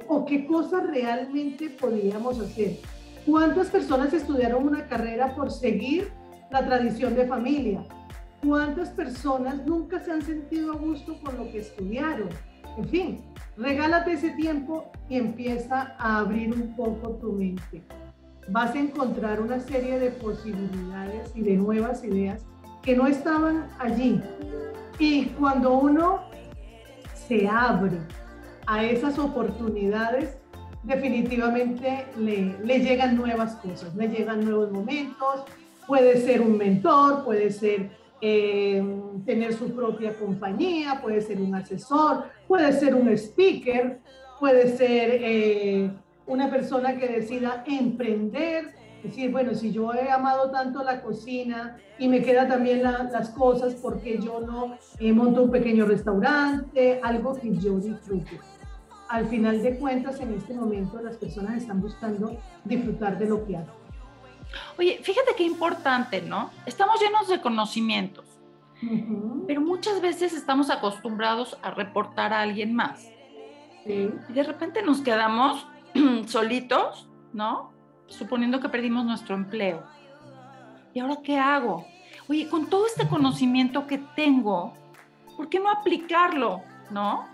o 0.09 0.25
qué 0.25 0.47
cosas 0.47 0.87
realmente 0.87 1.71
podíamos 1.71 2.40
hacer. 2.40 2.79
¿Cuántas 3.27 3.69
personas 3.69 4.12
estudiaron 4.12 4.67
una 4.67 4.87
carrera 4.87 5.35
por 5.35 5.51
seguir 5.51 6.12
la 6.55 6.64
tradición 6.64 7.17
de 7.17 7.27
familia. 7.27 7.85
¿Cuántas 8.47 8.90
personas 8.90 9.67
nunca 9.67 9.99
se 9.99 10.12
han 10.12 10.23
sentido 10.23 10.73
a 10.73 10.77
gusto 10.77 11.19
con 11.21 11.37
lo 11.37 11.51
que 11.51 11.59
estudiaron? 11.59 12.29
En 12.79 12.88
fin, 12.88 13.21
regálate 13.57 14.12
ese 14.12 14.31
tiempo 14.31 14.90
y 15.09 15.17
empieza 15.17 15.97
a 15.99 16.19
abrir 16.19 16.53
un 16.53 16.77
poco 16.77 17.11
tu 17.17 17.33
mente. 17.33 17.83
Vas 18.51 18.73
a 18.75 18.79
encontrar 18.79 19.40
una 19.40 19.59
serie 19.59 19.99
de 19.99 20.11
posibilidades 20.11 21.33
y 21.35 21.43
de 21.43 21.57
nuevas 21.57 22.05
ideas 22.05 22.45
que 22.83 22.95
no 22.95 23.09
estaban 23.09 23.67
allí. 23.81 24.21
Y 25.01 25.27
cuando 25.40 25.77
uno 25.77 26.21
se 27.14 27.49
abre 27.49 27.99
a 28.66 28.85
esas 28.85 29.18
oportunidades, 29.18 30.38
definitivamente 30.83 32.07
le, 32.18 32.57
le 32.62 32.79
llegan 32.81 33.16
nuevas 33.16 33.57
cosas, 33.57 33.94
le 33.94 34.09
llegan 34.09 34.44
nuevos 34.44 34.70
momentos, 34.70 35.44
Puede 35.87 36.18
ser 36.20 36.40
un 36.40 36.57
mentor, 36.57 37.24
puede 37.24 37.50
ser 37.50 37.90
eh, 38.20 38.83
tener 39.27 39.53
su 39.53 39.74
propia 39.74 40.14
compañía, 40.14 41.00
puede 41.03 41.20
ser 41.20 41.40
un 41.40 41.55
asesor, 41.55 42.24
puede 42.48 42.72
ser 42.72 42.94
un 42.94 43.09
speaker, 43.11 44.00
puede 44.40 44.77
ser 44.77 45.11
eh, 45.22 45.90
una 46.27 46.50
persona 46.50 46.96
que 46.96 47.07
decida 47.07 47.64
emprender, 47.66 48.74
decir, 49.03 49.31
bueno, 49.31 49.55
si 49.55 49.72
yo 49.72 49.92
he 49.92 50.11
amado 50.11 50.50
tanto 50.50 50.83
la 50.83 51.03
cocina 51.03 51.77
y 51.98 52.09
me 52.09 52.22
queda 52.22 52.48
también 52.48 52.83
las 52.83 53.29
cosas, 53.31 53.74
porque 53.74 54.18
yo 54.18 54.40
no 54.40 54.79
eh, 54.98 55.12
monto 55.12 55.42
un 55.42 55.50
pequeño 55.50 55.85
restaurante, 55.85 56.98
algo 57.03 57.35
que 57.35 57.55
yo 57.57 57.79
disfrute? 57.79 58.40
Al 59.09 59.27
final 59.27 59.62
de 59.62 59.79
cuentas, 59.79 60.21
en 60.21 60.35
este 60.35 60.55
momento 60.55 61.01
las 61.03 61.17
personas 61.17 61.57
están 61.57 61.81
buscando 61.81 62.37
disfrutar 62.64 63.19
de 63.19 63.29
lo 63.29 63.47
que 63.47 63.57
hacen. 63.57 63.85
Oye, 64.79 65.01
fíjate 65.03 65.33
qué 65.37 65.45
importante, 65.45 66.23
¿no? 66.23 66.51
Estamos 66.67 67.01
llenos 67.01 67.29
de 67.29 67.40
conocimientos, 67.40 68.25
pero 69.47 69.61
muchas 69.61 70.01
veces 70.01 70.33
estamos 70.33 70.71
acostumbrados 70.71 71.59
a 71.62 71.71
reportar 71.71 72.33
a 72.33 72.40
alguien 72.40 72.75
más. 72.75 73.09
Y 73.87 74.33
de 74.33 74.43
repente 74.43 74.83
nos 74.83 75.01
quedamos 75.01 75.67
solitos, 76.27 77.09
¿no? 77.33 77.73
Suponiendo 78.07 78.61
que 78.61 78.69
perdimos 78.69 79.05
nuestro 79.05 79.35
empleo. 79.35 79.83
¿Y 80.93 81.01
ahora 81.01 81.17
qué 81.23 81.38
hago? 81.38 81.87
Oye, 82.29 82.49
con 82.49 82.67
todo 82.67 82.87
este 82.87 83.09
conocimiento 83.09 83.87
que 83.87 83.99
tengo, 83.99 84.73
¿por 85.37 85.49
qué 85.49 85.59
no 85.59 85.71
aplicarlo, 85.71 86.62
no? 86.90 87.27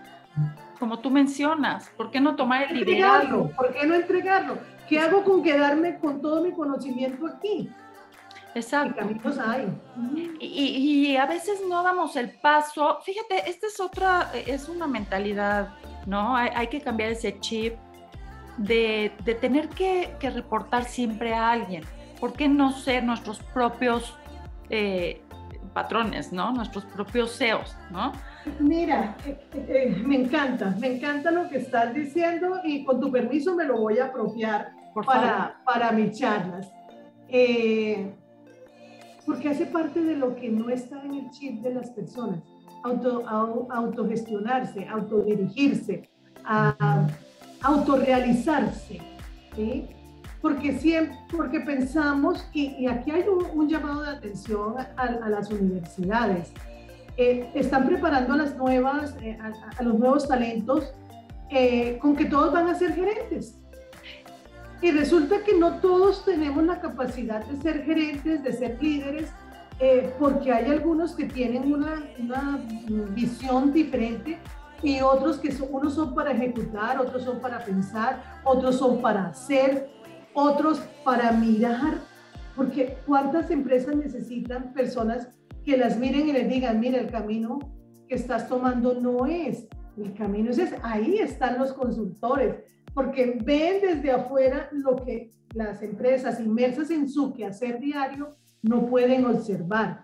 Como 0.81 0.97
tú 0.97 1.11
mencionas, 1.11 1.91
¿por 1.95 2.09
qué 2.09 2.19
no 2.19 2.35
tomar 2.35 2.63
el 2.63 2.83
liderazgo? 2.83 3.51
¿Por 3.51 3.71
qué 3.71 3.85
no 3.85 3.93
entregarlo? 3.93 4.57
¿Qué 4.89 4.97
hago 4.97 5.23
con 5.23 5.43
quedarme 5.43 5.99
con 5.99 6.19
todo 6.19 6.41
mi 6.41 6.53
conocimiento 6.53 7.27
aquí? 7.27 7.69
Exacto. 8.55 8.95
caminos 8.95 9.37
hay. 9.37 9.67
Y, 10.39 11.15
a 11.17 11.27
veces 11.27 11.61
no 11.69 11.83
damos 11.83 12.15
el 12.15 12.31
paso. 12.31 12.97
Fíjate, 13.05 13.47
esta 13.47 13.67
es 13.67 13.79
otra, 13.79 14.31
es 14.33 14.69
una 14.69 14.87
mentalidad, 14.87 15.69
¿no? 16.07 16.35
Hay, 16.35 16.65
que 16.65 16.81
cambiar 16.81 17.11
ese 17.11 17.39
chip 17.39 17.75
de, 18.57 19.13
tener 19.39 19.69
que, 19.69 20.17
reportar 20.33 20.85
siempre 20.85 21.35
a 21.35 21.51
alguien. 21.51 21.83
¿Por 22.19 22.33
qué 22.33 22.49
no 22.49 22.71
ser 22.71 23.03
nuestros 23.03 23.37
propios 23.53 24.17
eh, 24.71 25.21
patrones, 25.75 26.33
¿no? 26.33 26.51
Nuestros 26.51 26.85
propios 26.85 27.37
CEOs, 27.37 27.77
¿no? 27.91 28.13
Mira, 28.59 29.15
eh, 29.25 29.37
eh, 29.53 30.03
me 30.05 30.15
encanta, 30.15 30.75
me 30.79 30.95
encanta 30.95 31.31
lo 31.31 31.47
que 31.49 31.57
estás 31.57 31.93
diciendo 31.93 32.59
y 32.63 32.83
con 32.83 32.99
tu 32.99 33.11
permiso 33.11 33.55
me 33.55 33.65
lo 33.65 33.79
voy 33.79 33.99
a 33.99 34.05
apropiar 34.05 34.71
para, 35.05 35.61
para 35.65 35.91
mis 35.91 36.17
charlas. 36.17 36.71
Eh, 37.27 38.13
porque 39.25 39.49
hace 39.49 39.65
parte 39.65 40.01
de 40.01 40.15
lo 40.15 40.35
que 40.35 40.49
no 40.49 40.69
está 40.69 41.01
en 41.03 41.13
el 41.15 41.29
chip 41.31 41.61
de 41.61 41.73
las 41.73 41.89
personas. 41.91 42.41
Auto, 42.83 43.23
autogestionarse, 43.69 44.87
autodirigirse, 44.87 46.09
a, 46.43 47.07
autorrealizarse. 47.61 48.99
¿sí? 49.55 49.87
Porque, 50.41 50.73
siempre, 50.79 51.15
porque 51.29 51.59
pensamos, 51.59 52.43
y, 52.53 52.87
aquí 52.87 53.11
hay 53.11 53.23
un, 53.27 53.69
llamado 53.69 54.01
de 54.01 54.09
atención 54.09 54.75
a, 54.77 55.29
las 55.29 55.51
universidades, 55.51 56.51
eh, 57.21 57.51
están 57.53 57.85
preparando 57.85 58.33
a, 58.33 58.37
las 58.37 58.57
nuevas, 58.57 59.15
eh, 59.21 59.37
a, 59.77 59.83
los 59.83 59.99
nuevos 59.99 60.27
talentos 60.27 60.91
con 61.99 62.15
que 62.15 62.25
todos 62.25 62.53
van 62.53 62.67
a 62.69 62.75
ser 62.75 62.93
gerentes. 62.93 63.59
Y 64.81 64.89
resulta 64.89 65.43
que 65.43 65.55
no 65.55 65.79
todos 65.79 66.25
tenemos 66.25 66.63
la 66.63 66.79
capacidad 66.79 67.45
de 67.45 67.61
ser 67.61 67.83
gerentes, 67.83 68.41
de 68.41 68.53
ser 68.53 68.81
líderes, 68.81 69.29
eh, 69.79 70.11
porque 70.17 70.51
hay 70.51 70.71
algunos 70.71 71.13
que 71.13 71.25
tienen 71.25 71.71
una, 71.71 72.03
una, 72.17 72.59
visión 73.11 73.71
diferente 73.71 74.39
y 74.81 75.01
otros 75.01 75.37
que 75.37 75.51
son, 75.51 75.67
unos 75.71 75.93
son 75.93 76.15
para 76.15 76.31
ejecutar, 76.31 76.99
otros 76.99 77.23
son 77.23 77.39
para 77.39 77.63
pensar, 77.63 78.41
otros 78.43 78.77
son 78.77 78.99
para 78.99 79.27
hacer, 79.27 79.87
otros 80.33 80.79
para 81.03 81.31
mirar, 81.31 81.99
porque 82.55 82.97
cuántas 83.05 83.51
empresas 83.51 83.95
necesitan 83.95 84.73
personas 84.73 85.27
que 85.63 85.77
las 85.77 85.97
miren 85.97 86.29
y 86.29 86.33
les 86.33 86.49
digan, 86.49 86.79
mira, 86.79 86.99
el 86.99 87.11
camino 87.11 87.59
que 88.07 88.15
estás 88.15 88.47
tomando 88.47 88.99
no 88.99 89.25
es, 89.25 89.67
el 89.97 90.13
camino 90.13 90.51
es. 90.51 90.73
Ahí 90.83 91.17
están 91.17 91.59
los 91.59 91.73
consultores, 91.73 92.55
porque 92.93 93.39
ven 93.43 93.81
desde 93.81 94.11
afuera 94.11 94.69
lo 94.71 94.95
que 94.95 95.31
las 95.53 95.81
empresas 95.81 96.39
inmersas 96.39 96.89
en 96.91 97.07
su 97.09 97.33
quehacer 97.33 97.79
diario 97.79 98.35
no 98.61 98.87
pueden 98.87 99.25
observar. 99.25 100.03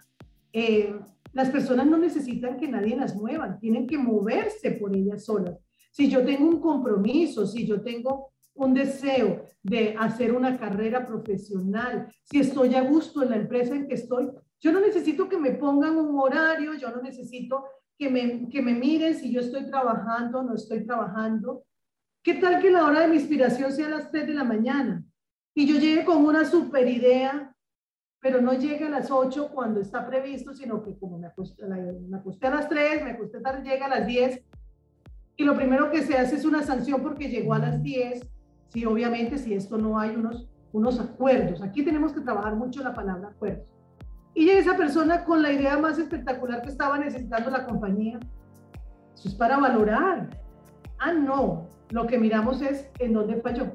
Eh, 0.54 0.94
las 1.34 1.50
personas 1.50 1.86
no 1.86 1.98
necesitan 1.98 2.58
que 2.58 2.68
nadie 2.68 2.96
las 2.96 3.16
mueva, 3.16 3.58
tienen 3.60 3.88
que 3.88 3.98
moverse 3.98 4.72
por 4.72 4.96
ellas 4.96 5.26
solas. 5.26 5.56
Si 5.92 6.10
yo 6.10 6.24
tengo 6.24 6.48
un 6.48 6.60
compromiso, 6.60 7.46
si 7.46 7.66
yo 7.66 7.82
tengo 7.82 8.32
un 8.56 8.74
deseo 8.74 9.44
de 9.62 9.96
hacer 9.98 10.34
una 10.34 10.58
carrera 10.58 11.06
profesional, 11.06 12.08
si 12.24 12.40
estoy 12.40 12.74
a 12.76 12.82
gusto 12.82 13.22
en 13.24 13.30
la 13.30 13.36
empresa 13.36 13.76
en 13.76 13.88
que 13.88 13.96
estoy, 13.96 14.30
yo 14.60 14.72
no 14.72 14.80
necesito 14.80 15.28
que 15.30 15.38
me 15.38 15.52
pongan 15.52 15.98
un 15.98 16.20
horario, 16.20 16.74
yo 16.76 16.90
no 16.92 17.02
necesito 17.02 17.66
que 17.98 18.10
me, 18.10 18.50
que 18.50 18.62
me 18.62 18.74
miren 18.74 19.16
si 19.16 19.32
yo 19.32 19.42
estoy 19.42 19.70
trabajando 19.70 20.40
o 20.40 20.44
no 20.44 20.56
estoy 20.56 20.86
trabajando. 20.86 21.64
¿Qué 22.24 22.36
tal 22.36 22.62
que 22.62 22.72
la 22.72 22.86
hora 22.86 23.02
de 23.02 23.08
mi 23.08 23.16
inspiración 23.16 23.72
sea 23.72 23.88
a 23.88 23.92
las 23.92 24.12
3 24.12 24.28
de 24.28 24.34
la 24.34 24.44
mañana? 24.44 25.04
Y 25.56 25.66
yo 25.66 25.80
llegue 25.80 26.06
con 26.06 26.26
una 26.26 26.46
super 26.46 26.88
idea 26.88 27.56
pero 28.20 28.42
no 28.42 28.54
llega 28.54 28.88
a 28.88 28.90
las 28.90 29.12
8 29.12 29.52
cuando 29.54 29.80
está 29.80 30.06
previsto, 30.08 30.54
sino 30.54 30.84
que 30.84 30.98
como 30.98 31.18
me 31.18 31.28
acosté, 31.28 31.66
me 31.66 32.18
acosté 32.18 32.48
a 32.48 32.52
las 32.52 32.68
3, 32.68 33.04
me 33.04 33.12
acosté 33.12 33.40
tarde, 33.40 33.64
llega 33.64 33.86
a 33.86 33.90
las 33.90 34.08
10 34.08 34.44
y 35.38 35.44
lo 35.44 35.56
primero 35.56 35.92
que 35.92 36.02
se 36.02 36.18
hace 36.18 36.36
es 36.36 36.46
una 36.46 36.64
sanción 36.64 37.02
porque 37.02 37.30
llegó 37.30 37.54
a 37.54 37.60
las 37.60 37.82
10, 37.82 38.28
sí, 38.70 38.86
obviamente 38.86 39.38
si 39.38 39.54
esto 39.54 39.78
no 39.78 40.00
hay 40.00 40.16
unos, 40.16 40.50
unos 40.74 41.00
acuerdos. 41.00 41.62
Aquí 41.62 41.86
tenemos 41.86 42.12
que 42.12 42.22
trabajar 42.22 42.56
mucho 42.56 42.82
la 42.82 42.94
palabra 42.94 43.30
acuerdos. 43.30 43.68
Y 44.38 44.46
llega 44.46 44.60
esa 44.60 44.78
persona 44.78 45.24
con 45.24 45.42
la 45.42 45.52
idea 45.52 45.80
más 45.80 45.98
espectacular 45.98 46.62
que 46.62 46.70
estaba 46.70 47.00
necesitando 47.00 47.50
la 47.50 47.66
compañía. 47.66 48.20
Eso 49.16 49.30
es 49.30 49.34
para 49.34 49.58
valorar. 49.58 50.30
Ah, 51.00 51.12
no. 51.12 51.68
Lo 51.90 52.06
que 52.06 52.20
miramos 52.20 52.62
es 52.62 52.88
en 53.00 53.14
dónde 53.14 53.42
falló. 53.42 53.72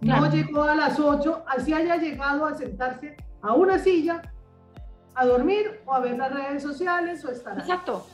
No 0.00 0.30
llegó 0.30 0.62
a 0.62 0.76
las 0.76 1.00
8, 1.00 1.46
así 1.48 1.74
haya 1.74 1.96
llegado 1.96 2.46
a 2.46 2.54
sentarse 2.54 3.16
a 3.42 3.54
una 3.54 3.80
silla, 3.80 4.22
a 5.16 5.26
dormir 5.26 5.80
o 5.84 5.92
a 5.92 5.98
ver 5.98 6.16
las 6.16 6.32
redes 6.32 6.62
sociales 6.62 7.24
o 7.24 7.32
estar. 7.32 7.58
Exacto 7.58 8.06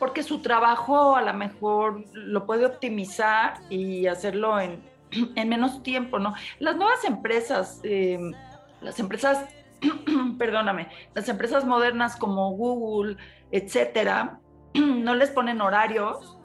porque 0.00 0.22
su 0.22 0.40
trabajo 0.40 1.14
a 1.14 1.22
lo 1.22 1.34
mejor 1.34 2.04
lo 2.14 2.46
puede 2.46 2.64
optimizar 2.64 3.60
y 3.68 4.06
hacerlo 4.06 4.58
en, 4.58 4.82
menos 5.48 5.82
tiempo, 5.84 6.18
¿no? 6.18 6.34
Las 6.58 6.74
nuevas 6.74 7.04
empresas, 7.04 7.80
em, 7.84 8.32
las 8.80 8.98
empresas, 8.98 9.44
perdóname, 10.38 10.88
las 11.14 11.28
empresas 11.28 11.64
modernas 11.64 12.16
como 12.16 12.50
Google, 12.52 13.16
etcétera, 13.50 14.40
no 14.74 15.14
les 15.14 15.30
ponen 15.30 15.60
horarios. 15.60 16.38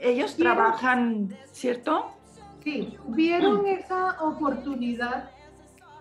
Ellos 0.00 0.36
trabajan, 0.36 1.34
¿cierto? 1.52 2.12
Sí, 2.62 2.96
vieron 3.08 3.62
mm. 3.62 3.66
esa 3.66 4.22
oportunidad 4.22 5.30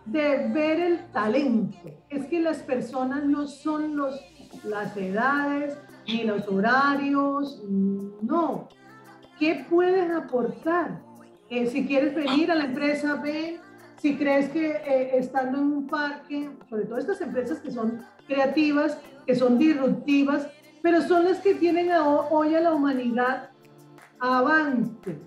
de 0.06 0.48
ver 0.50 0.80
el 0.80 1.06
talento. 1.12 1.78
Es 2.10 2.26
que 2.28 2.40
las 2.40 2.58
personas 2.60 3.24
no 3.24 3.48
son 3.48 3.96
los, 3.96 4.20
las 4.64 4.96
edades, 4.98 5.78
ni 6.08 6.24
los 6.24 6.48
horarios, 6.48 7.62
no. 7.68 8.70
¿Qué 9.40 9.66
puedes 9.70 10.12
aportar? 10.12 11.02
Eh, 11.50 11.68
si 11.68 11.86
quieres 11.86 12.16
venir 12.16 12.52
a 12.52 12.56
la 12.56 12.66
empresa, 12.66 13.16
ven. 13.16 13.60
Si 14.06 14.16
crees 14.18 14.50
que 14.50 14.68
eh, 14.68 15.18
estando 15.18 15.58
en 15.58 15.64
un 15.64 15.88
parque, 15.88 16.52
sobre 16.70 16.86
todo 16.86 17.00
estas 17.00 17.20
empresas 17.22 17.60
que 17.60 17.72
son 17.72 18.06
creativas, 18.28 19.00
que 19.26 19.34
son 19.34 19.58
disruptivas, 19.58 20.48
pero 20.84 21.02
son 21.02 21.24
las 21.24 21.40
que 21.40 21.56
tienen 21.56 21.90
hoy 22.30 22.54
a 22.54 22.62
la 22.62 22.76
humanidad 22.76 23.50
avante, 24.20 25.20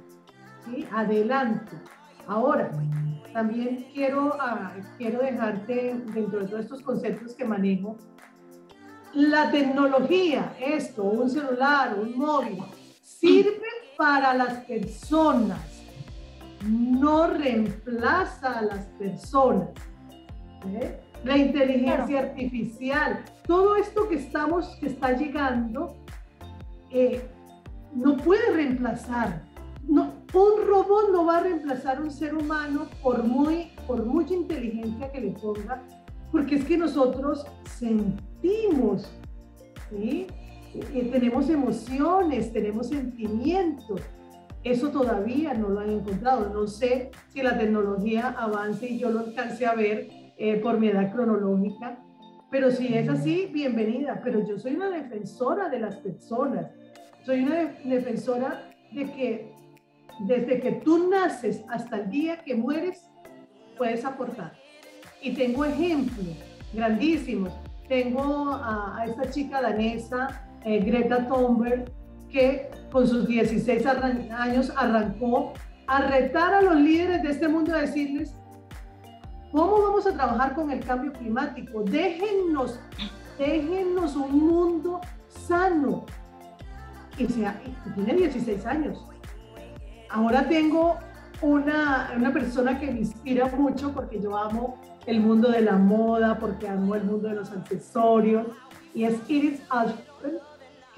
adelante. 0.92 1.76
Ahora, 2.28 2.70
también 3.32 3.84
quiero, 3.92 4.36
ah, 4.38 4.72
quiero 4.96 5.22
dejarte 5.22 6.00
dentro 6.14 6.38
de 6.38 6.46
todos 6.46 6.60
estos 6.60 6.80
conceptos 6.80 7.34
que 7.34 7.44
manejo, 7.44 7.96
la 9.12 9.50
tecnología, 9.50 10.54
esto, 10.60 11.02
un 11.02 11.28
celular, 11.28 11.98
un 11.98 12.16
móvil, 12.16 12.62
sirve 13.02 13.66
para 13.96 14.34
las 14.34 14.64
personas, 14.66 15.67
no 16.66 17.28
reemplaza 17.28 18.58
a 18.58 18.62
las 18.62 18.86
personas. 18.98 19.70
¿eh? 20.66 21.00
La 21.24 21.36
inteligencia 21.36 22.20
artificial, 22.20 23.24
todo 23.46 23.76
esto 23.76 24.08
que 24.08 24.16
estamos, 24.16 24.66
que 24.80 24.86
está 24.86 25.12
llegando, 25.12 25.96
eh, 26.90 27.28
no 27.94 28.16
puede 28.16 28.52
reemplazar. 28.52 29.42
No, 29.86 30.12
un 30.34 30.66
robot 30.66 31.10
no 31.12 31.24
va 31.24 31.38
a 31.38 31.42
reemplazar 31.42 31.98
a 31.98 32.00
un 32.00 32.10
ser 32.10 32.34
humano 32.34 32.86
por, 33.02 33.24
muy, 33.24 33.72
por 33.86 34.04
mucha 34.04 34.34
inteligencia 34.34 35.10
que 35.10 35.20
le 35.20 35.30
ponga, 35.32 35.82
porque 36.30 36.56
es 36.56 36.64
que 36.64 36.76
nosotros 36.76 37.46
sentimos, 37.64 39.10
¿sí? 39.90 40.26
tenemos 41.10 41.48
emociones, 41.48 42.52
tenemos 42.52 42.88
sentimientos. 42.88 44.00
Eso 44.68 44.90
todavía 44.90 45.54
no 45.54 45.70
lo 45.70 45.80
han 45.80 45.88
encontrado. 45.88 46.50
No 46.52 46.66
sé 46.66 47.10
si 47.28 47.40
la 47.40 47.56
tecnología 47.56 48.28
avance 48.38 48.86
y 48.86 48.98
yo 48.98 49.08
lo 49.08 49.20
alcance 49.20 49.64
a 49.64 49.74
ver 49.74 50.08
eh, 50.36 50.56
por 50.56 50.78
mi 50.78 50.88
edad 50.88 51.10
cronológica, 51.10 51.98
pero 52.50 52.70
si 52.70 52.94
es 52.94 53.08
así, 53.08 53.48
bienvenida. 53.50 54.20
Pero 54.22 54.46
yo 54.46 54.58
soy 54.58 54.74
una 54.74 54.90
defensora 54.90 55.70
de 55.70 55.80
las 55.80 55.96
personas. 55.96 56.66
Soy 57.24 57.44
una 57.44 57.72
defensora 57.82 58.70
de 58.92 59.10
que 59.12 59.52
desde 60.26 60.60
que 60.60 60.72
tú 60.72 61.08
naces 61.08 61.64
hasta 61.70 62.00
el 62.00 62.10
día 62.10 62.44
que 62.44 62.54
mueres, 62.54 63.08
puedes 63.78 64.04
aportar. 64.04 64.52
Y 65.22 65.32
tengo 65.32 65.64
ejemplos 65.64 66.36
grandísimos. 66.74 67.54
Tengo 67.88 68.50
a, 68.52 69.02
esta 69.06 69.30
chica 69.30 69.62
danesa, 69.62 70.46
eh, 70.62 70.80
Greta 70.80 71.26
Thunberg, 71.26 71.90
que 72.28 72.68
con 72.90 73.06
sus 73.06 73.26
16 73.26 73.84
años 73.86 74.72
arrancó 74.76 75.52
a 75.86 76.02
retar 76.02 76.54
a 76.54 76.62
los 76.62 76.76
líderes 76.76 77.22
de 77.22 77.30
este 77.30 77.48
mundo 77.48 77.74
a 77.74 77.78
decirles, 77.78 78.34
¿cómo 79.52 79.82
vamos 79.82 80.06
a 80.06 80.12
trabajar 80.12 80.54
con 80.54 80.70
el 80.70 80.80
cambio 80.80 81.12
climático? 81.12 81.82
Déjennos, 81.82 82.80
déjennos 83.38 84.16
un 84.16 84.38
mundo 84.38 85.00
sano. 85.28 86.04
Y, 87.16 87.26
sea, 87.26 87.60
tiene 87.94 88.14
16 88.14 88.66
años. 88.66 89.04
Ahora 90.10 90.46
tengo 90.48 90.96
una, 91.42 92.12
una 92.16 92.32
persona 92.32 92.78
que 92.78 92.90
me 92.90 93.00
inspira 93.00 93.46
mucho 93.46 93.92
porque 93.92 94.20
yo 94.20 94.36
amo 94.36 94.80
el 95.06 95.20
mundo 95.20 95.50
de 95.50 95.62
la 95.62 95.76
moda, 95.76 96.38
porque 96.38 96.68
amo 96.68 96.94
el 96.94 97.04
mundo 97.04 97.28
de 97.28 97.34
los 97.34 97.50
accesorios, 97.50 98.46
y 98.94 99.04
es 99.04 99.18
Iris 99.28 99.62
Ashford, 99.70 100.34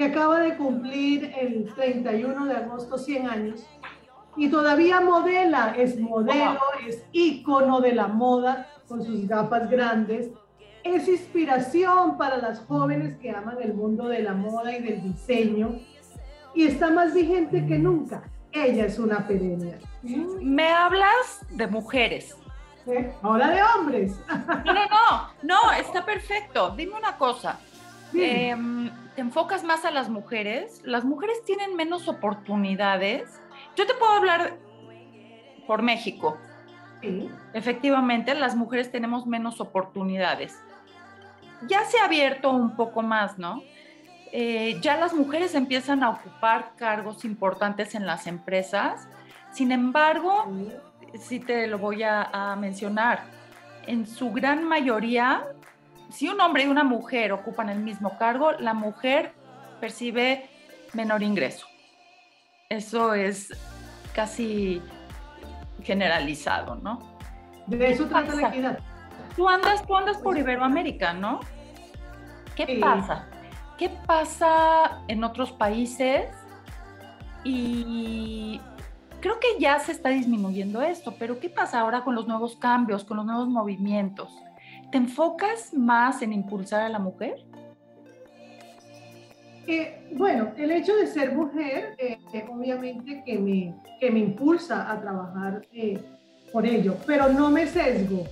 que 0.01 0.07
acaba 0.07 0.41
de 0.41 0.57
cumplir 0.57 1.31
el 1.39 1.75
31 1.75 2.47
de 2.47 2.57
agosto 2.57 2.97
100 2.97 3.29
años, 3.29 3.67
y 4.35 4.49
todavía 4.49 4.99
modela, 5.03 5.75
es 5.77 6.01
modelo, 6.01 6.59
es 6.89 7.05
ícono 7.13 7.83
de 7.83 7.93
la 7.93 8.09
moda, 8.09 8.67
con 8.89 9.05
sus 9.05 9.29
gafas 9.29 9.69
grandes, 9.69 10.31
es 10.85 11.07
inspiración 11.07 12.17
para 12.17 12.39
las 12.39 12.61
jóvenes 12.61 13.19
que 13.19 13.31
aman 13.31 13.59
el 13.61 13.75
mundo 13.75 14.09
de 14.09 14.23
la 14.23 14.33
moda 14.33 14.75
y 14.75 14.83
del 14.83 15.03
diseño, 15.03 15.79
y 16.55 16.65
está 16.65 16.91
más 16.91 17.13
vigente 17.13 17.67
que 17.67 17.79
nunca. 17.79 18.23
Ella 18.53 18.87
es 18.87 18.99
una 18.99 19.29
perenne. 19.29 19.81
Me 20.41 20.69
hablas 20.71 21.45
de 21.51 21.67
mujeres, 21.67 22.35
Hola 23.23 23.51
de 23.51 23.63
hombres. 23.63 24.19
No, 24.65 24.73
no, 24.73 24.87
no, 24.87 25.33
no, 25.43 25.73
está 25.79 26.07
perfecto. 26.07 26.71
Dime 26.71 26.95
una 26.97 27.19
cosa. 27.19 27.61
Em, 28.15 28.91
¿Te 29.21 29.25
enfocas 29.25 29.65
más 29.65 29.85
a 29.85 29.91
las 29.91 30.09
mujeres? 30.09 30.81
¿Las 30.83 31.05
mujeres 31.05 31.45
tienen 31.45 31.77
menos 31.77 32.09
oportunidades? 32.09 33.43
Yo 33.77 33.87
te 33.87 33.93
puedo 33.93 34.13
hablar 34.13 34.57
por 35.67 35.83
México. 35.83 36.39
Sí. 37.03 37.31
Efectivamente, 37.53 38.35
las 38.35 38.57
mujeres 38.57 38.91
tenemos 38.91 39.27
menos 39.27 39.61
oportunidades. 39.61 40.59
Ya 41.69 41.85
se 41.85 41.99
ha 41.99 42.07
abierto 42.07 42.49
un 42.49 42.77
poco 42.77 43.03
más, 43.03 43.39
¿no? 43.39 43.61
Eh, 44.33 44.79
ya 44.81 44.97
las 44.97 45.13
mujeres 45.13 45.55
empiezan 45.55 46.03
a 46.03 46.09
ocupar 46.09 46.73
cargos 46.77 47.27
importantes 47.27 47.95
en 47.95 48.07
las 48.07 48.27
empresas. 48.27 49.07
Sin 49.53 49.71
embargo, 49.71 50.47
sí 51.19 51.41
te 51.41 51.67
lo 51.67 51.77
voy 51.77 52.05
a, 52.05 52.57
mencionar. 52.59 53.25
En 53.87 54.07
su 54.07 54.33
gran 54.33 54.65
mayoría, 54.65 55.45
si 56.11 56.29
un 56.29 56.41
hombre 56.41 56.65
y 56.65 56.67
una 56.67 56.85
mujer 56.85 57.33
ocupan 57.33 57.69
el 57.69 57.81
mismo 57.81 58.17
cargo, 58.19 58.53
la 58.53 58.75
mujer 58.75 59.33
percibe 59.81 60.49
menor 60.93 61.23
ingreso. 61.23 61.67
Eso 62.69 63.15
es 63.15 63.53
casi 64.15 64.83
generalizado, 65.83 66.77
¿no? 66.77 67.01
De 67.67 67.91
eso 67.91 68.07
trata 68.07 68.35
la 68.35 68.49
equidad. 68.49 68.79
Tú 69.37 69.49
andas, 69.49 69.87
tú 69.87 69.97
andas 69.97 70.19
por 70.19 70.37
Iberoamérica, 70.37 71.13
¿no? 71.13 71.41
¿Qué 72.57 72.79
pasa? 72.81 73.27
¿Qué 73.79 73.89
pasa 74.07 75.03
en 75.09 75.25
otros 75.25 75.53
países? 75.53 76.29
Y 77.45 78.61
Creo 79.21 79.39
que 79.39 79.59
ya 79.59 79.79
se 79.79 79.93
está 79.93 80.09
disminuyendo 80.09 80.81
esto, 80.81 81.15
pero 81.19 81.39
¿qué 81.41 81.51
pasa 81.51 81.81
ahora 81.81 82.03
con 82.05 82.15
los 82.15 82.27
nuevos 82.27 82.57
cambios, 82.57 83.05
con 83.05 83.19
los 83.19 83.27
nuevos 83.27 83.49
movimientos? 83.49 84.33
¿Te 84.91 84.99
enfocas 84.99 85.73
más 85.73 86.23
en 86.23 86.33
impulsar 86.33 86.83
a 86.83 86.89
la 86.89 86.99
mujer? 86.99 87.35
Eh, 89.67 90.09
bueno, 90.17 90.53
el 90.57 90.71
hecho 90.71 90.97
de 90.97 91.07
ser 91.07 91.35
mujer, 91.35 91.95
eh, 91.99 92.19
obviamente 92.51 93.23
que 93.25 93.39
me, 93.39 93.75
que 94.01 94.11
me 94.11 94.19
impulsa 94.19 94.91
a 94.91 95.01
trabajar 95.01 95.63
eh, 95.73 95.99
por 96.53 96.67
ello, 96.67 96.97
pero 97.07 97.29
no 97.29 97.51
me 97.51 97.67
sesgo, 97.67 98.25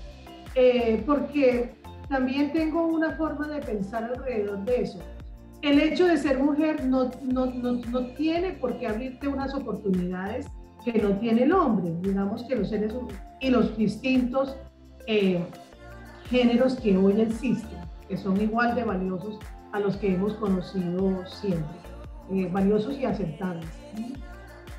porque 1.07 1.75
también 2.09 2.53
tengo 2.53 2.87
una 2.87 3.13
forma 3.13 3.47
de 3.47 3.61
pensar 3.61 4.05
alrededor 4.05 4.65
de 4.65 4.83
eso. 4.83 4.99
El 5.63 5.81
hecho 5.81 6.07
de 6.07 6.17
ser 6.17 6.39
mujer 6.39 6.85
no, 6.85 7.11
no, 7.23 7.47
no, 7.47 7.73
no 7.73 8.07
tiene 8.15 8.53
por 8.53 8.79
qué 8.79 8.89
abrirte 8.89 9.29
unas 9.29 9.55
oportunidades 9.55 10.47
que 10.85 10.93
no 11.01 11.11
tiene 11.19 11.45
el 11.45 11.53
hombre. 11.53 11.93
Digamos 12.01 12.45
que 12.45 12.57
los 12.57 12.71
seres 12.71 12.95
y 13.41 13.51
los 13.51 13.77
distintos 13.77 14.57
eh, 15.07 15.41
géneros 16.29 16.75
que 16.77 16.97
hoy 16.97 17.21
existen, 17.21 17.79
que 18.09 18.17
son 18.17 18.41
igual 18.41 18.75
de 18.75 18.85
valiosos 18.85 19.39
a 19.73 19.81
los 19.81 19.97
que 19.97 20.15
hemos 20.15 20.35
conocido 20.35 21.27
siempre, 21.27 21.79
eh, 22.33 22.49
valiosos 22.51 22.97
y 22.99 23.05
aceptables. 23.05 23.69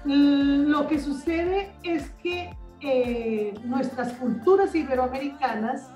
Lo 0.06 0.88
que 0.88 1.00
sucede 1.00 1.72
es 1.84 2.10
que 2.24 2.56
eh, 2.82 3.54
nuestras 3.66 4.14
culturas 4.14 4.74
iberoamericanas 4.74 5.90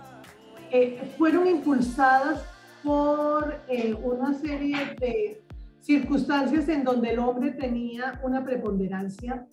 fueron 1.18 1.48
impulsadas 1.48 2.44
por 2.84 3.62
una 4.04 4.34
serie 4.34 4.96
de 5.00 5.44
circunstancias 5.84 6.70
en 6.70 6.84
donde 6.84 7.12
el 7.12 7.20
hombre 7.20 7.52
tenía 7.52 8.20
una 8.24 8.44
preponderancia 8.44 9.46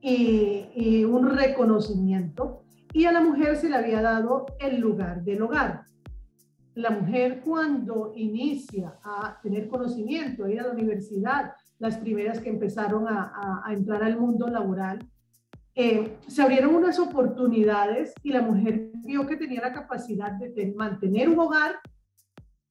y, 0.00 1.04
un 1.04 1.30
reconocimiento 1.36 2.62
y 2.96 3.04
a 3.04 3.12
la 3.12 3.20
mujer 3.20 3.56
se 3.56 3.68
le 3.68 3.76
había 3.76 4.00
dado 4.00 4.46
el 4.58 4.80
lugar 4.80 5.22
del 5.22 5.42
hogar. 5.42 5.84
La 6.74 6.88
mujer 6.88 7.42
cuando 7.44 8.14
inicia 8.16 8.98
a 9.04 9.38
tener 9.42 9.68
conocimiento, 9.68 10.44
a 10.46 10.50
ir 10.50 10.60
a 10.60 10.68
la 10.68 10.72
universidad, 10.72 11.52
las 11.78 11.98
primeras 11.98 12.40
que 12.40 12.48
empezaron 12.48 13.06
a, 13.06 13.62
entrar 13.68 14.02
al 14.02 14.18
mundo 14.18 14.48
laboral, 14.48 14.98
eh, 15.74 16.16
se 16.26 16.40
abrieron 16.40 16.74
unas 16.74 16.98
oportunidades 16.98 18.14
y 18.22 18.30
la 18.30 18.40
mujer 18.40 18.90
vio 19.04 19.26
que 19.26 19.36
tenía 19.36 19.60
la 19.60 19.74
capacidad 19.74 20.32
de 20.32 20.72
mantener 20.74 21.28
un 21.28 21.38
hogar, 21.38 21.74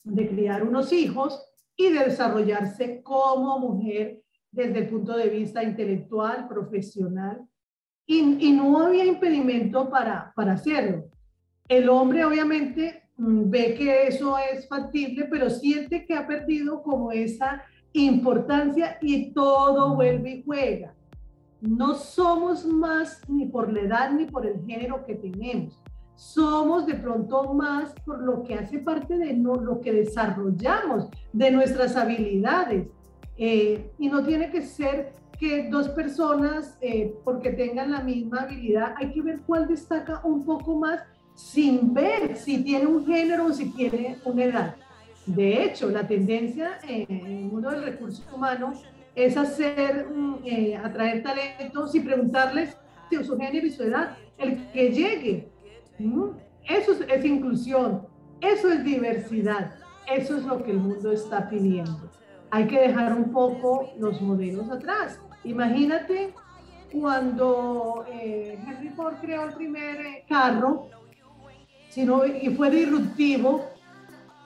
de 0.04 0.28
criar 0.28 0.64
unos 0.64 0.92
hijos 0.92 1.40
y 1.78 1.92
de 1.92 2.06
desarrollarse 2.06 3.04
como 3.04 3.60
mujer 3.60 4.24
desde 4.50 4.80
el 4.80 4.90
punto 4.90 5.16
de 5.16 5.30
vista 5.30 5.62
intelectual, 5.62 6.48
profesional, 6.48 7.48
y, 8.08 8.52
no 8.52 8.80
había 8.80 9.06
impedimento 9.06 9.90
para, 9.90 10.32
para 10.36 10.54
hacerlo. 10.54 11.06
El 11.68 11.90
hombre 11.90 12.24
obviamente 12.26 13.10
mm, 13.18 13.50
ve 13.50 13.76
que 13.76 14.08
eso 14.08 14.38
es 14.38 14.68
factible, 14.68 15.26
pero 15.26 15.50
siente 15.50 16.06
que 16.06 16.16
ha 16.16 16.28
perdido 16.28 16.84
como 16.84 17.12
esa 17.12 17.64
importancia 17.94 18.98
y 19.02 19.32
todo 19.32 19.96
vuelve 19.96 20.32
y 20.32 20.44
juega. 20.44 20.94
No 21.62 21.96
somos 21.96 22.66
más 22.66 23.22
ni 23.28 23.48
por 23.48 23.72
la 23.72 23.82
edad 23.82 24.12
ni 24.12 24.26
por 24.26 24.46
el 24.46 24.64
género 24.66 25.06
que 25.06 25.16
tenemos. 25.16 25.82
Somos 26.16 26.86
de 26.86 26.94
pronto 26.94 27.54
más 27.54 27.94
por 28.06 28.22
lo 28.22 28.44
que 28.44 28.56
hace 28.56 28.80
parte 28.80 29.18
de 29.18 29.34
lo 29.34 29.82
que 29.82 29.92
desarrollamos, 29.92 31.10
de 31.34 31.52
nuestras 31.52 31.96
habilidades. 31.96 32.88
Eh, 33.38 33.92
y 33.98 34.08
no 34.08 34.24
tiene 34.24 34.50
que 34.50 34.62
ser 34.62 35.14
que 35.38 35.70
dos 35.70 35.90
personas, 35.90 36.78
eh, 36.82 37.14
porque 37.24 37.52
tengan 37.52 37.92
la 37.92 38.02
misma 38.02 38.42
habilidad, 38.42 38.96
hay 38.98 39.12
que 39.12 39.22
ver 39.22 39.40
cuál 39.46 39.68
destaca 39.68 40.22
un 40.24 40.46
poco 40.46 40.76
más 40.76 41.02
sin 41.36 41.94
ver 41.94 42.36
si 42.36 42.64
tiene 42.64 42.86
un 42.86 43.06
género 43.06 43.48
o 43.48 43.54
si 43.54 43.70
tiene 43.72 44.18
una 44.24 44.44
edad. 44.44 44.76
De 45.26 45.64
hecho, 45.64 45.90
la 45.90 46.08
tendencia 46.08 46.80
en 46.88 47.26
el 47.26 47.46
mundo 47.46 47.72
del 47.72 47.84
recurso 47.84 48.24
humano 48.34 48.74
es 49.16 49.36
hacer, 49.36 50.08
mm, 50.08 50.36
eh, 50.46 50.76
atraer 50.78 51.24
talentos 51.24 51.96
y 51.96 52.00
preguntarles 52.02 52.78
su 53.24 53.38
género 53.38 53.66
y 53.66 53.72
su 53.72 53.84
edad, 53.84 54.18
el 54.38 54.68
que 54.72 54.92
llegue. 54.92 55.50
Eso 56.68 56.92
es 57.08 57.26
inclusión, 57.26 58.08
eso 58.42 58.70
es 58.70 58.84
diversidad, 58.84 59.76
eso 60.14 60.36
es 60.38 60.44
lo 60.44 60.62
que 60.62 60.72
el 60.72 60.78
mundo 60.78 61.14
está 61.14 61.48
pidiendo 61.50 62.12
hay 62.52 62.68
que 62.68 62.80
dejar 62.80 63.14
un 63.14 63.32
poco 63.32 63.92
los 64.00 64.22
modelos 64.22 64.70
atrás. 64.70 65.20
Imagínate 65.44 66.34
cuando 66.92 68.06
eh, 68.10 68.58
Henry 68.66 68.90
Ford 68.90 69.16
creó 69.22 69.44
el 69.46 69.54
primer 69.54 70.06
eh, 70.06 70.26
carro 70.28 70.90
y 71.96 72.50
fue 72.50 72.70
disruptivo, 72.72 73.70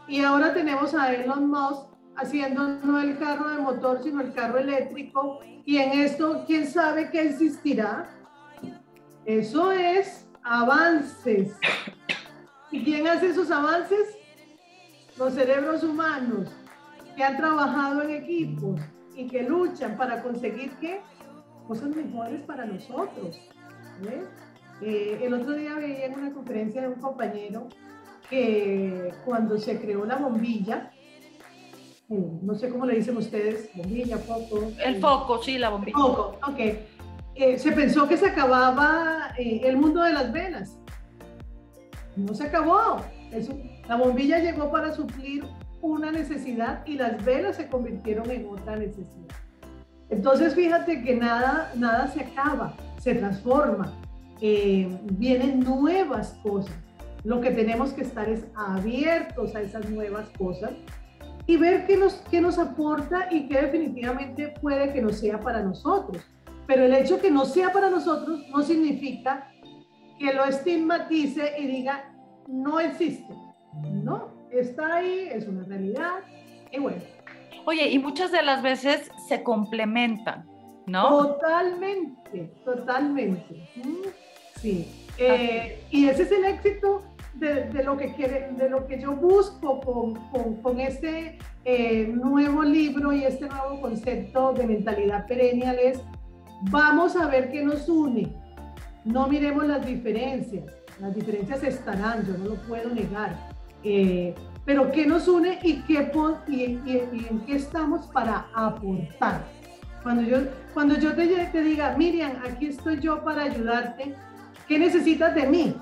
y 0.08 0.22
ahora 0.22 0.54
tenemos 0.54 0.94
a 0.94 1.12
Elon 1.12 1.50
Musk 1.50 1.88
haciendo 2.16 2.68
no 2.68 3.00
el 3.02 3.18
carro 3.18 3.50
de 3.50 3.58
motor, 3.58 4.04
sino 4.04 4.22
el 4.22 4.34
carro 4.34 4.60
eléctrico, 4.60 5.40
y 5.66 5.78
en 5.78 6.00
esto, 6.00 6.44
¿quién 6.46 6.68
sabe 6.68 7.10
qué 7.10 7.22
existirá? 7.22 8.08
Eso 9.26 9.72
es 9.72 10.28
avances. 10.44 11.58
¿Y 12.72 12.84
quién 12.84 13.08
hace 13.08 13.30
esos 13.30 13.50
avances? 13.50 14.16
Los 15.18 15.34
cerebros 15.34 15.84
humanos 15.84 16.50
que 17.20 17.26
han 17.26 17.36
trabajado 17.36 18.04
en 18.04 18.12
equipos 18.12 18.80
y 19.14 19.28
que 19.28 19.44
luchan 19.44 19.98
para 19.98 20.24
conseguir 20.24 20.72
¿qué? 20.80 21.02
cosas 21.68 21.94
mejores 21.94 22.42
para 22.44 22.64
nosotros. 22.66 23.38
Eh, 24.82 25.20
el 25.22 25.34
otro 25.34 25.52
día 25.52 25.76
veía 25.76 26.06
en 26.06 26.18
una 26.18 26.32
conferencia 26.32 26.82
de 26.82 26.88
un 26.88 27.02
compañero 27.02 27.68
que 28.30 29.14
cuando 29.26 29.58
se 29.58 29.82
creó 29.82 30.06
la 30.06 30.16
bombilla, 30.16 30.94
eh, 32.10 32.40
no 32.42 32.56
sé 32.56 32.70
cómo 32.70 32.86
le 32.86 32.96
dicen 32.96 33.18
ustedes, 33.18 33.70
bombilla, 33.76 34.18
foco. 34.20 34.72
El 34.82 35.02
foco, 35.02 35.44
sí, 35.44 35.58
la 35.58 35.72
bombilla. 35.72 35.98
Foco, 35.98 36.40
ok. 36.48 36.60
Eh, 37.36 37.60
se 37.60 37.74
pensó 37.74 38.08
que 38.08 38.16
se 38.16 38.28
acababa 38.28 39.34
el 39.38 39.76
mundo 39.76 40.04
de 40.04 40.14
las 40.14 40.32
velas. 40.32 40.80
No 42.16 42.34
se 42.34 42.46
acabó. 42.46 43.02
Eso, 43.34 43.60
la 43.90 43.98
bombilla 43.98 44.40
llegó 44.40 44.72
para 44.72 44.94
suplir 44.94 45.44
una 45.82 46.12
necesidad 46.12 46.86
y 46.86 46.96
las 46.96 47.24
velas 47.24 47.56
se 47.56 47.68
convirtieron 47.68 48.30
en 48.32 48.48
otra 48.48 48.76
necesidad. 48.76 49.36
Entonces 50.10 50.56
fíjate 50.56 51.04
que 51.04 51.16
nada, 51.16 51.72
nada 51.76 52.08
se 52.08 52.22
acaba, 52.22 52.74
se 53.00 53.16
transforma, 53.16 53.94
eh, 54.42 54.90
vienen 55.14 55.60
nuevas 55.60 56.38
cosas. 56.44 56.76
Lo 57.24 57.42
que 57.42 57.52
tenemos 57.52 57.92
que 57.92 58.02
estar 58.02 58.28
es 58.30 58.46
abiertos 58.56 59.56
a 59.56 59.62
esas 59.62 59.90
nuevas 59.90 60.30
cosas 60.38 60.72
y 61.46 61.58
ver 61.58 61.86
qué 61.86 61.98
nos, 61.98 62.14
qué 62.32 62.42
nos 62.42 62.58
aporta 62.58 63.28
y 63.32 63.48
qué 63.48 63.62
definitivamente 63.62 64.54
puede 64.62 64.94
que 64.94 65.02
no 65.02 65.10
sea 65.10 65.40
para 65.40 65.62
nosotros. 65.62 66.24
Pero 66.66 66.86
el 66.86 66.94
hecho 66.94 67.20
que 67.20 67.32
no 67.32 67.46
sea 67.46 67.72
para 67.72 67.90
nosotros 67.90 68.42
no 68.50 68.62
significa 68.62 69.52
que 70.20 70.34
lo 70.34 70.46
estigmatice 70.46 71.54
y 71.60 71.68
diga, 71.68 72.14
no 72.48 72.80
existe. 72.80 73.34
No, 74.04 74.39
está 74.52 74.96
ahí, 74.96 75.30
es 75.32 75.48
una 75.48 75.64
realidad 75.64 76.20
y 76.72 76.80
bueno. 76.80 77.02
Oye, 77.66 77.90
y 77.90 78.00
muchas 78.00 78.32
de 78.32 78.42
las 78.42 78.62
veces 78.62 79.12
se 79.28 79.44
complementan, 79.44 80.48
¿no? 80.88 81.10
Totalmente, 81.10 82.52
totalmente. 82.64 83.70
Sí. 84.56 85.08
Eh, 85.18 85.84
y 85.92 86.08
ese 86.08 86.24
es 86.24 86.32
el 86.32 86.46
éxito 86.46 87.04
de, 87.36 87.84
lo 87.84 87.98
que 87.98 88.14
quiere, 88.14 88.52
de 88.52 88.70
lo 88.70 88.88
que 88.88 89.00
yo 89.00 89.14
busco 89.14 89.82
con, 89.82 90.62
con, 90.62 90.80
este 90.80 91.38
eh, 91.66 92.08
nuevo 92.08 92.64
libro 92.64 93.14
y 93.14 93.24
este 93.24 93.48
nuevo 93.48 93.82
concepto 93.82 94.54
de 94.54 94.66
mentalidad 94.66 95.28
perennial 95.28 95.78
es 95.80 96.02
vamos 96.72 97.16
a 97.16 97.28
ver 97.28 97.52
qué 97.52 97.64
nos 97.64 97.88
une. 97.88 98.34
No 99.06 99.28
miremos 99.28 99.66
las 99.68 99.86
diferencias. 99.86 100.66
Las 101.00 101.16
diferencias 101.16 101.64
estarán, 101.64 102.26
yo 102.26 102.38
no 102.38 102.50
lo 102.50 102.56
puedo 102.68 102.90
negar 102.90 103.49
eh, 103.84 104.36
pero 104.66 104.92
¿qué 104.92 105.08
nos 105.08 105.28
une 105.28 105.58
y, 105.64 105.82
qué, 105.82 106.12
y, 106.48 106.64
en 106.64 107.40
qué 107.46 107.56
estamos 107.56 108.06
para 108.08 108.48
aportar? 108.54 109.44
Cuando 110.04 110.22
yo, 110.22 110.38
cuando 110.74 110.96
yo 110.96 111.16
te, 111.16 111.28
te 111.28 111.62
diga, 111.64 111.96
Miriam, 111.98 112.34
aquí 112.48 112.68
estoy 112.68 113.00
yo 113.00 113.24
para 113.24 113.44
ayudarte, 113.44 114.16
¿qué 114.68 114.78
necesitas 114.78 115.34
de 115.34 115.48
mí? 115.48 115.76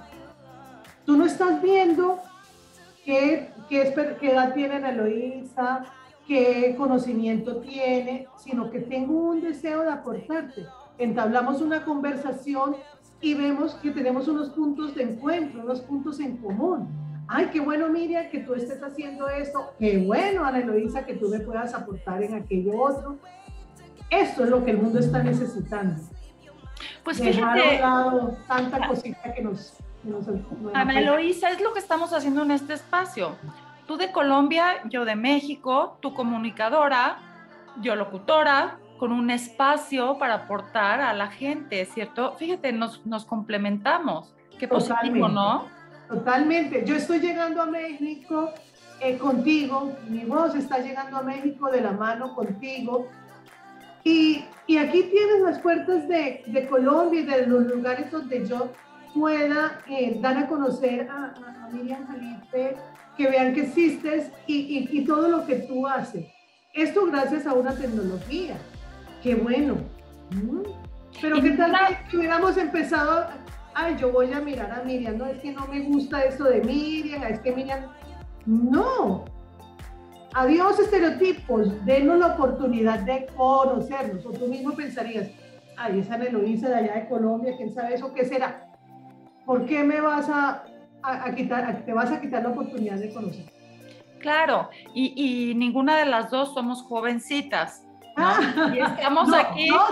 Tú 1.05 1.17
no 1.17 1.25
estás 1.25 1.61
viendo 1.61 2.19
qué, 3.03 3.49
qué, 3.69 3.93
qué 4.19 4.31
edad 4.31 4.53
tiene 4.53 4.77
Eloísa, 4.89 5.85
qué 6.25 6.73
conocimiento 6.77 7.57
tiene, 7.57 8.27
sino 8.37 8.69
que 8.69 8.79
tengo 8.79 9.31
un 9.31 9.41
deseo 9.41 9.81
de 9.81 9.91
aportarte. 9.91 10.65
Entablamos 10.97 11.61
una 11.61 11.83
conversación 11.83 12.77
y 13.19 13.33
vemos 13.33 13.75
que 13.75 13.91
tenemos 13.91 14.27
unos 14.27 14.49
puntos 14.49 14.95
de 14.95 15.03
encuentro, 15.03 15.61
unos 15.61 15.81
puntos 15.81 16.19
en 16.19 16.37
común 16.37 17.06
ay, 17.27 17.47
qué 17.51 17.59
bueno 17.59 17.89
Miriam 17.89 18.29
que 18.29 18.39
tú 18.39 18.53
estés 18.53 18.81
haciendo 18.81 19.27
esto, 19.29 19.73
qué 19.79 19.97
bueno 19.97 20.45
Ana 20.45 20.59
Eloisa 20.59 21.05
que 21.05 21.13
tú 21.13 21.29
me 21.29 21.39
puedas 21.39 21.73
aportar 21.73 22.23
en 22.23 22.35
aquello 22.35 22.79
otro. 22.81 23.17
Esto 24.09 24.43
es 24.45 24.49
lo 24.49 24.63
que 24.63 24.71
el 24.71 24.77
mundo 24.77 24.99
está 24.99 25.21
necesitando. 25.21 26.01
Pues 27.03 27.19
fíjate, 27.19 27.81
tanta 28.47 28.87
cosita 28.87 29.33
que 29.33 29.41
nos... 29.41 29.77
Ana 30.73 30.99
Eloisa, 30.99 31.49
es 31.49 31.59
lo 31.59 31.73
que 31.73 31.79
estamos 31.79 32.13
haciendo 32.13 32.43
en 32.43 32.51
este 32.51 32.73
espacio. 32.73 33.35
Tú 33.87 33.97
de 33.97 34.11
Colombia, 34.11 34.81
yo 34.89 35.05
de 35.05 35.15
México, 35.15 35.97
tú 36.01 36.13
comunicadora, 36.13 37.19
yo 37.81 37.95
locutora, 37.95 38.77
con 38.97 39.11
un 39.11 39.29
espacio 39.29 40.17
para 40.17 40.33
aportar 40.33 41.01
a 41.01 41.13
la 41.13 41.27
gente, 41.27 41.85
¿cierto? 41.85 42.33
Fíjate, 42.33 42.71
nos, 42.73 43.05
nos 43.05 43.25
complementamos. 43.25 44.33
Qué 44.57 44.67
positivo, 44.67 45.27
¿no? 45.27 45.65
Totalmente. 46.07 46.85
Yo 46.85 46.95
estoy 46.95 47.19
llegando 47.19 47.61
a 47.61 47.65
México 47.65 48.53
eh, 48.99 49.17
contigo, 49.17 49.95
mi 50.07 50.25
voz 50.25 50.55
está 50.55 50.79
llegando 50.79 51.17
a 51.17 51.21
México 51.21 51.69
de 51.69 51.81
la 51.81 51.91
mano 51.91 52.33
contigo. 52.33 53.07
Y, 54.03 54.45
y 54.67 54.77
aquí 54.77 55.03
tienes 55.03 55.41
las 55.43 55.59
puertas 55.59 56.07
de, 56.07 56.43
de, 56.45 56.67
Colombia 56.67 57.21
y 57.21 57.25
de 57.25 57.45
los 57.45 57.65
lugares 57.65 58.09
donde 58.09 58.47
yo 58.47 58.71
pueda 59.13 59.81
eh, 59.89 60.17
dar 60.21 60.37
a 60.37 60.47
conocer 60.47 61.09
a, 61.09 61.33
a, 61.65 61.69
Miriam 61.71 62.07
Jalife, 62.07 62.77
que 63.17 63.27
vean 63.27 63.53
que 63.53 63.63
existes 63.63 64.31
y, 64.45 64.87
y, 64.89 65.03
todo 65.03 65.27
lo 65.27 65.45
que 65.45 65.55
tú 65.55 65.85
haces. 65.85 66.25
Esto 66.73 67.05
gracias 67.07 67.45
a 67.45 67.53
una 67.53 67.75
tecnología. 67.75 68.55
Qué 69.21 69.35
bueno. 69.35 69.75
Mm. 70.31 70.61
Pero 71.19 71.41
qué 71.41 71.51
tal 71.51 71.75
que 72.09 72.17
hubiéramos 72.17 72.55
empezado, 72.57 73.27
ay, 73.77 73.95
yo 73.99 74.11
voy 74.11 74.33
a 74.33 74.41
mirar 74.41 74.71
a 74.71 74.83
Miriam, 74.83 75.17
no 75.17 75.27
es 75.27 75.39
que 75.39 75.51
no 75.51 75.67
me 75.67 75.81
gusta 75.81 76.23
esto 76.23 76.45
de 76.45 76.61
Miriam, 76.61 77.23
es 77.23 77.39
que 77.39 77.51
Miriam, 77.51 77.81
no. 78.45 79.25
Adiós 80.33 80.79
estereotipos, 80.79 81.85
denos 81.85 82.17
la 82.17 82.27
oportunidad 82.33 82.99
de 83.01 83.27
conocernos. 83.35 84.25
O 84.25 84.31
tú 84.31 84.47
mismo 84.47 84.73
pensarías, 84.73 85.29
ay, 85.77 85.99
esa 85.99 86.15
Eloísa 86.15 86.69
de 86.69 86.75
allá 86.75 86.95
de 86.95 87.07
Colombia, 87.07 87.53
quién 87.55 87.71
sabe 87.71 87.93
eso, 87.93 88.13
¿qué 88.13 88.25
será? 88.25 88.67
¿Por 89.45 89.65
qué 89.65 89.83
me 89.83 90.01
vas 90.01 90.27
a, 90.27 90.63
quitar, 91.35 91.85
te 91.85 91.93
vas 91.93 92.11
a 92.11 92.19
quitar 92.19 92.43
la 92.43 92.49
oportunidad 92.49 92.97
de 92.97 93.13
conocer? 93.13 93.45
Claro, 94.19 94.69
y, 94.95 95.53
ninguna 95.55 95.97
de 95.97 96.05
las 96.05 96.31
dos 96.31 96.53
somos 96.55 96.81
jovencitas. 96.81 97.83
Ah, 98.15 98.71
y 98.73 98.79
estamos 98.79 99.31
aquí. 99.35 99.67
Yo 99.67 99.85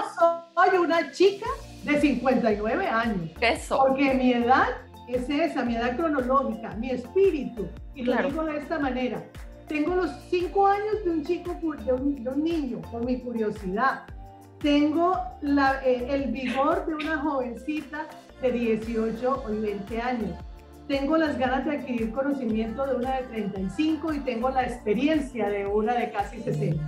soy 0.55 0.77
una 0.79 1.11
chica 1.11 1.45
de 1.85 2.01
59 2.01 2.87
años. 2.87 3.29
Eso. 3.39 3.77
Porque 3.77 4.13
mi 4.13 4.33
edad 4.33 4.67
es 5.07 5.29
esa, 5.29 5.63
mi 5.63 5.75
edad 5.75 5.95
cronológica, 5.95 6.75
mi 6.75 6.89
espíritu. 6.89 7.67
Y 7.93 8.03
lo 8.03 8.15
digo 8.17 8.43
de 8.43 8.57
esta 8.57 8.79
manera. 8.79 9.23
Tengo 9.67 9.95
los 9.95 10.11
cinco 10.29 10.67
años 10.67 11.03
de 11.03 11.09
un 11.11 11.25
chico, 11.25 11.55
de 11.85 11.93
un, 11.93 12.23
de 12.23 12.29
un 12.29 12.43
niño, 12.43 12.81
por 12.91 13.03
mi 13.03 13.19
curiosidad 13.19 14.03
tengo 14.65 15.15
eh, 15.43 16.07
el 16.09 16.31
vigor 16.31 16.87
de 16.87 16.95
una 16.95 17.19
jovencita 17.19 18.07
de 18.41 18.51
18 18.51 19.43
o 19.45 19.61
20 19.61 20.01
años. 20.01 20.31
Tengo 20.87 21.17
las 21.17 21.37
ganas 21.37 21.65
de 21.65 21.77
adquirir 21.77 22.11
conocimiento 22.11 22.85
de 22.87 22.95
una 22.95 23.17
de 23.17 23.23
35 23.27 24.13
y 24.13 24.19
tengo 24.21 24.49
la 24.49 24.63
experiencia 24.63 25.49
de 25.49 25.67
una 25.67 25.93
de 25.93 26.11
casi 26.11 26.39
60. 26.41 26.81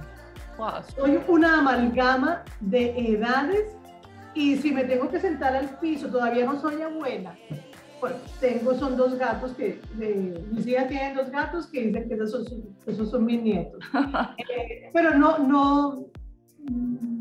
Soy 0.96 1.20
una 1.28 1.60
amalgama 1.60 2.44
de 2.62 2.98
edades 2.98 3.77
y 4.38 4.56
si 4.58 4.72
me 4.72 4.84
tengo 4.84 5.10
que 5.10 5.20
sentar 5.20 5.56
al 5.56 5.80
piso, 5.80 6.10
todavía 6.10 6.46
no 6.46 6.60
soy 6.60 6.80
abuela. 6.80 7.36
Pues 8.00 8.14
tengo, 8.40 8.76
son 8.76 8.96
dos 8.96 9.16
gatos 9.18 9.54
que, 9.54 9.82
mis 10.52 10.68
hijas 10.68 10.88
tienen 10.88 11.16
dos 11.16 11.32
gatos 11.32 11.66
que 11.66 11.88
dicen 11.88 12.08
que 12.08 12.14
esos 12.14 12.48
son, 12.48 12.64
esos 12.86 13.10
son 13.10 13.26
mis 13.26 13.42
nietos. 13.42 13.84
Eh, 14.38 14.92
pero 14.94 15.18
no, 15.18 15.40
no, 15.40 16.06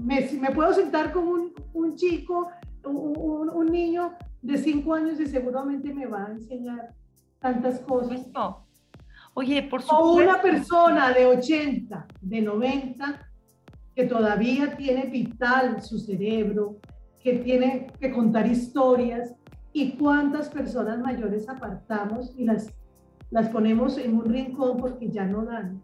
me, 0.04 0.28
me 0.40 0.50
puedo 0.50 0.74
sentar 0.74 1.10
con 1.12 1.26
un, 1.26 1.52
un 1.72 1.96
chico, 1.96 2.50
un, 2.84 3.48
un, 3.48 3.66
niño 3.66 4.12
de 4.42 4.58
5 4.58 4.94
años 4.94 5.18
y 5.18 5.26
seguramente 5.26 5.94
me 5.94 6.04
va 6.04 6.26
a 6.26 6.32
enseñar 6.32 6.94
tantas 7.38 7.80
cosas. 7.80 8.26
Oye, 9.32 9.62
por 9.62 9.80
supuesto. 9.80 10.04
O 10.04 10.16
una 10.16 10.42
persona 10.42 11.12
de 11.12 11.24
80, 11.26 12.06
de 12.20 12.42
90, 12.42 13.30
que 13.94 14.04
todavía 14.04 14.76
tiene 14.76 15.06
vital 15.06 15.82
su 15.82 15.98
cerebro, 15.98 16.76
que 17.27 17.39
tiene 17.39 17.89
que 17.99 18.12
contar 18.12 18.47
historias. 18.47 19.35
¿Y 19.72 19.97
cuántas 19.97 20.49
personas 20.49 21.01
mayores 21.01 21.49
apartamos 21.49 22.33
y 22.39 22.45
las, 22.45 22.72
las 23.31 23.49
ponemos 23.49 23.99
en 23.99 24.14
un 24.14 24.27
rincón 24.27 24.77
porque 24.77 25.11
ya 25.11 25.24
no 25.24 25.45
dan? 25.45 25.83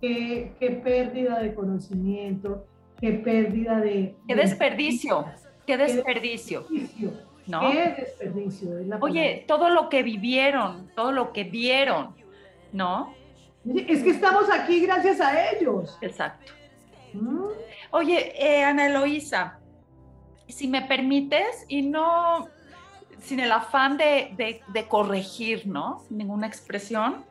Qué, 0.00 0.54
qué 0.58 0.70
pérdida 0.70 1.40
de 1.40 1.52
conocimiento, 1.52 2.66
qué 2.98 3.12
pérdida 3.12 3.80
de... 3.80 4.16
Qué 4.26 4.34
desperdicio, 4.34 5.26
qué 5.66 5.76
desperdicio. 5.76 6.64
¿no? 7.46 7.70
Qué 7.70 7.94
desperdicio. 7.98 8.70
Oye, 9.00 9.44
todo 9.46 9.68
lo 9.68 9.90
que 9.90 10.02
vivieron, 10.02 10.88
todo 10.96 11.12
lo 11.12 11.34
que 11.34 11.44
vieron, 11.44 12.14
¿no? 12.72 13.14
Es 13.66 14.02
que 14.02 14.10
estamos 14.10 14.44
aquí 14.50 14.80
gracias 14.80 15.20
a 15.20 15.50
ellos. 15.50 15.98
Exacto. 16.00 16.50
Mm. 17.12 17.44
Oye, 17.90 18.32
eh, 18.42 18.64
Ana 18.64 18.86
Eloísa, 18.86 19.58
si 20.52 20.68
me 20.68 20.82
permites, 20.82 21.64
y 21.68 21.82
no 21.82 22.48
sin 23.20 23.40
el 23.40 23.52
afán 23.52 23.96
de, 23.96 24.86
corregir, 24.88 25.66
¿no? 25.66 26.02
Ninguna 26.10 26.46
expresión, 26.46 27.24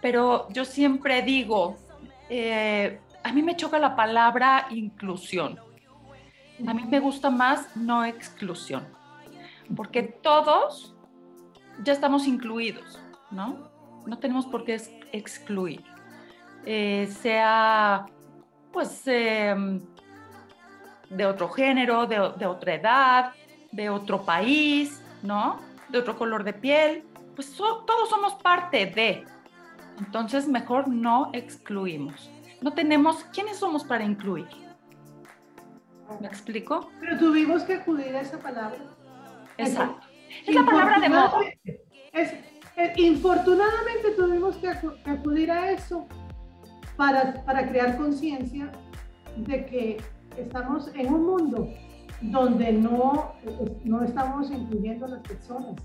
pero 0.00 0.48
yo 0.50 0.64
siempre 0.64 1.22
digo, 1.22 1.76
eh, 2.28 2.98
a 3.22 3.32
mí 3.32 3.42
me 3.42 3.56
choca 3.56 3.78
la 3.78 3.94
palabra 3.94 4.66
inclusión. 4.70 5.58
A 6.66 6.72
mí 6.72 6.84
me 6.84 7.00
gusta 7.00 7.28
más 7.28 7.76
no 7.76 8.04
exclusión, 8.04 8.86
porque 9.74 10.02
todos 10.02 10.94
ya 11.84 11.92
estamos 11.92 12.26
incluidos, 12.26 12.98
¿no? 13.30 13.70
No 14.06 14.18
tenemos 14.18 14.46
por 14.46 14.64
qué 14.64 14.80
excluir. 15.12 15.84
Eh, 16.64 17.08
sea, 17.20 18.06
pues, 18.72 19.02
em, 19.06 19.82
de 21.10 21.26
otro 21.26 21.48
género, 21.48 22.06
de, 22.06 22.46
otra 22.46 22.74
edad, 22.74 23.32
de 23.72 23.90
otro 23.90 24.24
país, 24.24 25.02
¿no? 25.22 25.60
De 25.88 25.98
otro 25.98 26.16
color 26.16 26.44
de 26.44 26.52
piel, 26.52 27.04
pues 27.34 27.54
todos 27.56 28.08
somos 28.08 28.34
parte 28.34 28.86
de. 28.86 29.24
Entonces, 29.98 30.48
mejor 30.48 30.88
no 30.88 31.30
excluimos 31.32 32.30
no 32.60 32.72
tenemos, 32.72 33.24
¿quiénes 33.32 33.58
somos 33.58 33.84
para 33.84 34.04
incluir? 34.04 34.48
¿Me 36.20 36.26
explico? 36.26 36.90
Pero 37.00 37.18
tuvimos 37.18 37.62
que 37.62 37.74
acudir 37.74 38.14
a 38.16 38.20
esa 38.20 38.38
palabra. 38.38 38.78
Exacto. 39.58 40.06
Es 40.46 40.54
la 40.54 40.64
palabra 40.64 41.00
de 41.00 41.08
moda. 41.08 41.38
Es, 42.12 42.34
infortunadamente 42.96 44.10
tuvimos 44.16 44.56
que 44.56 44.68
acudir 44.68 45.50
a 45.50 45.70
eso 45.70 46.06
para, 46.96 47.44
para 47.44 47.68
crear 47.68 47.96
conciencia 47.96 48.70
de 49.36 49.66
que 49.66 49.96
estamos 50.36 50.90
en 50.94 51.12
un 51.12 51.26
mundo 51.26 51.68
donde 52.20 52.72
no, 52.72 53.34
no 53.84 54.02
estamos 54.02 54.50
incluyendo 54.50 55.06
a 55.06 55.08
las 55.08 55.20
personas, 55.20 55.76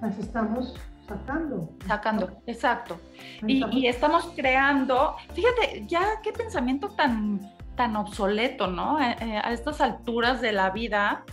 las 0.00 0.18
estamos 0.18 0.74
sacando. 1.08 1.70
Sacando, 1.86 2.42
exacto. 2.46 2.98
Y, 3.46 3.86
estamos 3.86 4.32
creando, 4.36 5.16
fíjate, 5.32 5.84
ya 5.86 6.20
qué 6.22 6.32
pensamiento 6.32 6.90
tan, 6.90 7.40
tan 7.76 7.96
obsoleto, 7.96 8.66
¿no? 8.66 9.00
Eh, 9.00 9.16
eh, 9.20 9.40
a 9.42 9.52
estas 9.52 9.80
alturas 9.80 10.40
de 10.40 10.52
la 10.52 10.70
vida 10.70 11.24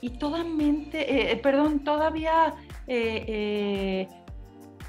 y 0.00 0.10
totalmente, 0.10 1.32
eh, 1.32 1.36
perdón, 1.36 1.80
todavía 1.80 2.54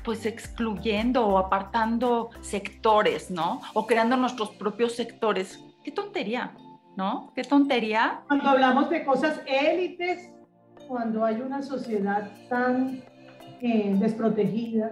pues 0.03 0.25
excluyendo 0.25 1.25
o 1.25 1.37
apartando 1.37 2.29
sectores, 2.41 3.31
¿no? 3.31 3.61
O 3.73 3.87
creando 3.87 4.17
nuestros 4.17 4.49
propios 4.49 4.93
sectores. 4.93 5.63
Qué 5.81 5.91
tontería, 5.91 6.53
¿no? 6.95 7.31
Qué 7.35 7.43
tontería. 7.43 8.21
Cuando 8.27 8.49
hablamos 8.49 8.89
de 8.89 9.03
cosas 9.03 9.41
élites, 9.45 10.29
cuando 10.87 11.25
hay 11.25 11.41
una 11.41 11.61
sociedad 11.61 12.29
tan 12.49 13.01
eh, 13.61 13.95
desprotegida. 13.97 14.91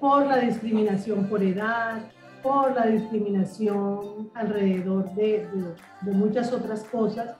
por 0.00 0.24
la 0.26 0.38
discriminación 0.38 1.28
por 1.28 1.42
edad, 1.42 2.10
por 2.42 2.74
la 2.74 2.86
discriminación 2.86 4.30
alrededor 4.34 5.14
de, 5.14 5.46
de, 6.00 6.12
muchas 6.12 6.54
otras 6.54 6.84
cosas 6.84 7.36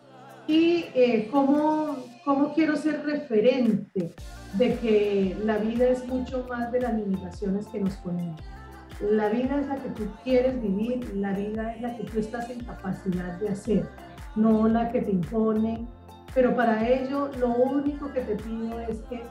y 0.46 0.86
eh, 0.94 1.28
cómo, 1.30 1.96
cómo, 2.24 2.52
quiero 2.54 2.76
ser 2.76 3.04
referente 3.04 4.12
de 4.54 4.74
que 4.76 5.36
la 5.44 5.58
vida 5.58 5.88
es 5.88 6.06
mucho 6.06 6.46
más 6.48 6.72
de 6.72 6.80
las 6.80 6.94
limitaciones 6.94 7.66
que 7.68 7.80
nos 7.80 7.94
ponemos. 7.96 8.40
La 9.00 9.28
vida 9.28 9.60
es 9.60 9.66
la 9.66 9.76
que 9.76 9.88
tú 9.90 10.06
quieres 10.22 10.60
vivir, 10.60 11.14
la 11.16 11.32
vida 11.32 11.74
es 11.74 11.80
la 11.80 11.96
que 11.96 12.04
tú 12.04 12.18
estás 12.18 12.50
en 12.50 12.60
capacidad 12.64 13.38
de 13.40 13.48
hacer, 13.48 13.88
no 14.36 14.68
la 14.68 14.92
que 14.92 15.00
te 15.00 15.10
imponen, 15.10 15.88
pero 16.34 16.54
para 16.54 16.88
ello 16.88 17.30
lo 17.38 17.48
único 17.48 18.12
que 18.12 18.20
te 18.20 18.36
pido 18.36 18.78
es 18.80 19.00
que 19.10 19.22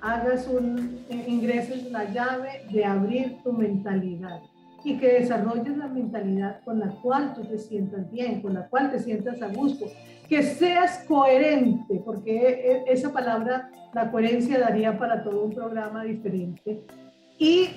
hagas 0.00 0.48
un, 0.48 1.04
eh, 1.10 1.24
ingreses 1.26 1.90
la 1.90 2.10
llave 2.10 2.66
de 2.72 2.84
abrir 2.84 3.38
tu 3.42 3.52
mentalidad 3.52 4.40
y 4.82 4.96
que 4.98 5.20
desarrolles 5.20 5.76
la 5.76 5.88
mentalidad 5.88 6.60
con 6.64 6.80
la 6.80 6.88
cual 7.02 7.34
tú 7.34 7.44
te 7.44 7.58
sientas 7.58 8.10
bien, 8.10 8.40
con 8.40 8.54
la 8.54 8.66
cual 8.68 8.90
te 8.90 8.98
sientas 8.98 9.40
a 9.42 9.48
gusto, 9.48 9.86
que 10.30 10.42
seas 10.42 11.04
coherente, 11.06 12.00
porque 12.04 12.30
e, 12.34 12.72
e, 12.72 12.84
esa 12.86 13.12
palabra, 13.12 13.70
la 13.92 14.10
coherencia, 14.10 14.58
daría 14.58 14.96
para 14.96 15.22
todo 15.22 15.44
un 15.44 15.52
programa 15.52 16.04
diferente, 16.04 16.82
y 17.38 17.70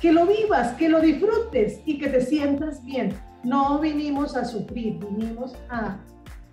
que 0.00 0.12
lo 0.12 0.24
vivas, 0.26 0.72
que 0.74 0.88
lo 0.88 1.00
disfrutes 1.00 1.82
y 1.84 1.98
que 1.98 2.08
te 2.08 2.22
sientas 2.22 2.82
bien. 2.84 3.12
No 3.44 3.78
vinimos 3.78 4.36
a 4.36 4.44
sufrir, 4.44 4.98
vinimos 4.98 5.54
a 5.68 5.98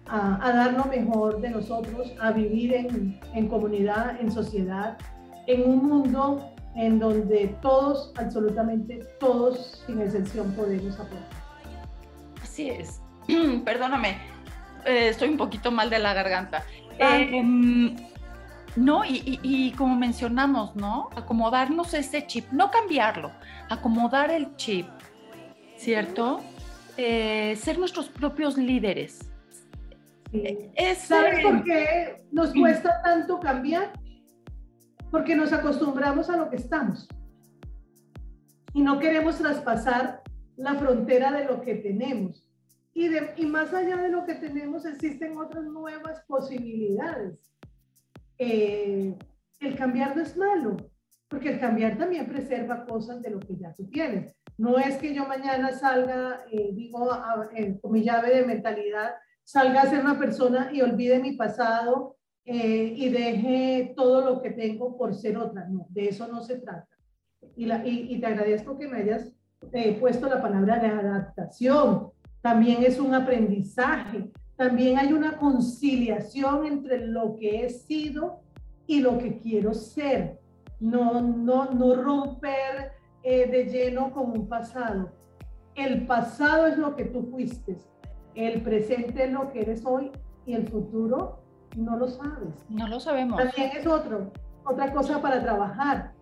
a, 0.08 0.52
dar 0.54 0.74
lo 0.74 0.86
mejor 0.86 1.42
de 1.42 1.50
nosotros, 1.50 2.14
a 2.20 2.32
vivir 2.32 2.74
en, 2.74 3.20
en 3.34 3.48
comunidad, 3.48 4.20
en 4.20 4.32
sociedad, 4.32 4.98
en 5.48 5.68
un 5.68 5.88
mundo 5.88 6.52
en 6.76 7.00
donde 7.00 7.56
todos, 7.62 8.12
absolutamente 8.18 9.00
todos, 9.20 9.84
sin 9.86 10.02
excepción, 10.02 10.52
podemos 10.52 10.94
aportar. 10.96 11.24
Así 12.42 12.70
es. 12.70 13.02
Perdóname, 13.66 14.18
eh, 14.86 15.10
estoy 15.10 15.30
un 15.30 15.38
poquito 15.38 15.72
mal 15.72 15.90
de 15.90 16.00
la 16.00 16.14
garganta. 16.14 16.64
Em, 16.98 17.96
no, 18.76 19.06
y, 19.06 19.40
y, 19.42 19.72
como 19.72 19.96
mencionamos, 19.96 20.76
¿no? 20.76 21.10
Acomodarnos 21.16 21.94
ese 21.94 22.26
chip, 22.28 22.52
no 22.52 22.72
cambiarlo, 22.72 23.32
acomodar 23.70 24.32
el 24.32 24.56
chip, 24.56 24.88
¿cierto? 25.78 26.42
Eh, 26.98 27.56
ser 27.58 27.78
nuestros 27.78 28.10
propios 28.10 28.58
líderes, 28.58 29.20
¿Sabes 30.98 31.44
por 31.44 31.64
qué 31.64 32.26
nos 32.32 32.54
cuesta 32.54 33.02
tanto 33.04 33.40
cambiar? 33.40 33.94
Porque 35.12 35.36
nos 35.36 35.54
acostumbramos 35.54 36.30
a 36.30 36.38
lo 36.38 36.50
que 36.50 36.58
estamos 36.58 37.08
y 38.74 38.82
no 38.82 39.00
queremos 39.00 39.38
traspasar 39.38 40.22
la 40.58 40.76
frontera 40.76 41.32
de 41.32 41.46
lo 41.46 41.62
que 41.62 41.76
tenemos. 41.76 42.45
Y, 42.96 43.10
de, 43.10 43.34
y 43.36 43.46
más 43.46 43.74
allá 43.74 43.98
de 43.98 44.10
lo 44.10 44.26
que 44.26 44.36
tenemos 44.36 44.86
existen 44.86 45.38
otras 45.38 45.66
nuevas 45.66 46.22
posibilidades. 46.22 47.54
Eh, 48.38 49.14
el 49.60 49.76
cambiar 49.76 50.16
no 50.16 50.24
es 50.24 50.38
malo, 50.38 50.78
porque 51.28 51.50
el 51.50 51.60
cambiar 51.60 51.98
también 51.98 52.26
preserva 52.28 52.86
cosas 52.86 53.22
de 53.22 53.32
lo 53.32 53.40
que 53.42 53.58
ya 53.58 53.74
tú 53.74 53.88
tienes. 53.90 54.34
No 54.58 54.78
es 54.78 54.96
que 54.96 55.14
yo 55.14 55.28
mañana 55.28 55.74
salga, 55.74 56.46
eh, 56.50 56.70
digo, 56.74 57.10
con 57.82 57.92
mi 57.92 58.02
llave 58.02 58.34
de 58.34 58.46
mentalidad, 58.46 59.16
salga 59.44 59.82
a 59.82 59.90
ser 59.90 60.00
una 60.00 60.18
persona 60.18 60.70
y 60.72 60.82
olvide 60.82 61.20
mi 61.20 61.34
pasado 61.34 62.16
eh, 62.46 62.94
y 62.96 63.10
deje 63.10 63.94
todo 63.96 64.22
lo 64.22 64.42
que 64.42 64.52
tengo 64.52 64.98
por 64.98 65.14
ser 65.16 65.38
otra. 65.38 65.68
No, 65.68 65.86
de 65.90 66.08
eso 66.08 66.28
no 66.28 66.42
se 66.42 66.60
trata. 66.60 66.96
Y, 67.58 67.66
la, 67.66 67.86
y, 67.86 68.20
te 68.20 68.26
agradezco 68.26 68.78
que 68.78 68.88
me 68.88 69.00
hayas 69.00 69.34
eh, 69.74 69.98
puesto 70.00 70.30
la 70.30 70.42
palabra 70.42 70.80
de 70.80 70.88
adaptación. 70.88 72.15
También 72.46 72.84
es 72.84 73.00
un 73.00 73.16
aprendizaje. 73.16 74.32
También 74.56 75.00
hay 75.00 75.14
una 75.14 75.40
conciliación 75.40 76.68
entre 76.68 77.08
lo 77.08 77.36
que 77.36 77.66
he 77.66 77.70
sido 77.72 78.42
y 78.86 79.02
lo 79.02 79.18
que 79.18 79.40
quiero 79.40 79.74
ser. 79.74 80.40
No, 80.80 81.22
no, 81.22 81.72
no 81.72 81.96
romper 81.96 82.92
eh, 83.24 83.50
de 83.50 83.66
lleno 83.66 84.12
con 84.12 84.30
un 84.30 84.48
pasado. 84.48 85.12
El 85.74 86.06
pasado 86.06 86.68
es 86.68 86.78
lo 86.78 86.96
que 86.96 87.06
tú 87.06 87.24
fuiste 87.32 87.78
el 88.36 88.62
presente 88.62 89.24
es 89.24 89.32
lo 89.32 89.52
que 89.52 89.62
eres 89.62 89.84
hoy 89.84 90.12
y 90.46 90.54
el 90.54 90.68
futuro 90.68 91.40
no 91.76 91.98
lo 91.98 92.08
sabes. 92.08 92.54
No 92.70 92.88
lo 92.88 93.00
sabemos. 93.00 93.38
También 93.38 93.72
es 93.76 93.88
otro, 93.88 94.32
otra 94.66 94.94
cosa 94.94 95.20
para 95.20 95.42
trabajar. 95.42 96.14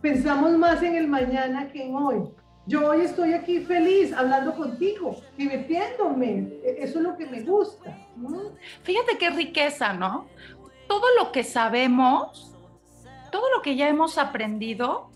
Pensamos 0.00 0.56
más 0.56 0.82
en 0.82 0.94
el 0.94 1.06
mañana 1.06 1.68
que 1.70 1.84
en 1.84 1.94
hoy. 1.94 2.30
Yo 2.70 2.86
hoy 2.86 3.00
estoy 3.00 3.32
aquí 3.32 3.58
feliz 3.64 4.12
hablando 4.12 4.54
contigo, 4.54 5.20
divirtiéndome. 5.36 6.60
E-, 6.62 6.76
eso 6.78 7.00
es 7.00 7.04
lo 7.04 7.16
que 7.16 7.26
me 7.26 7.42
gusta. 7.42 7.98
Fíjate 8.84 9.18
qué 9.18 9.30
riqueza, 9.30 9.92
¿no? 9.92 10.28
Todo 10.86 11.04
lo 11.18 11.32
que 11.32 11.42
sabemos, 11.42 12.54
todo 13.32 13.50
lo 13.50 13.60
que 13.60 13.74
ya 13.74 13.88
hemos 13.88 14.18
aprendido 14.18 15.10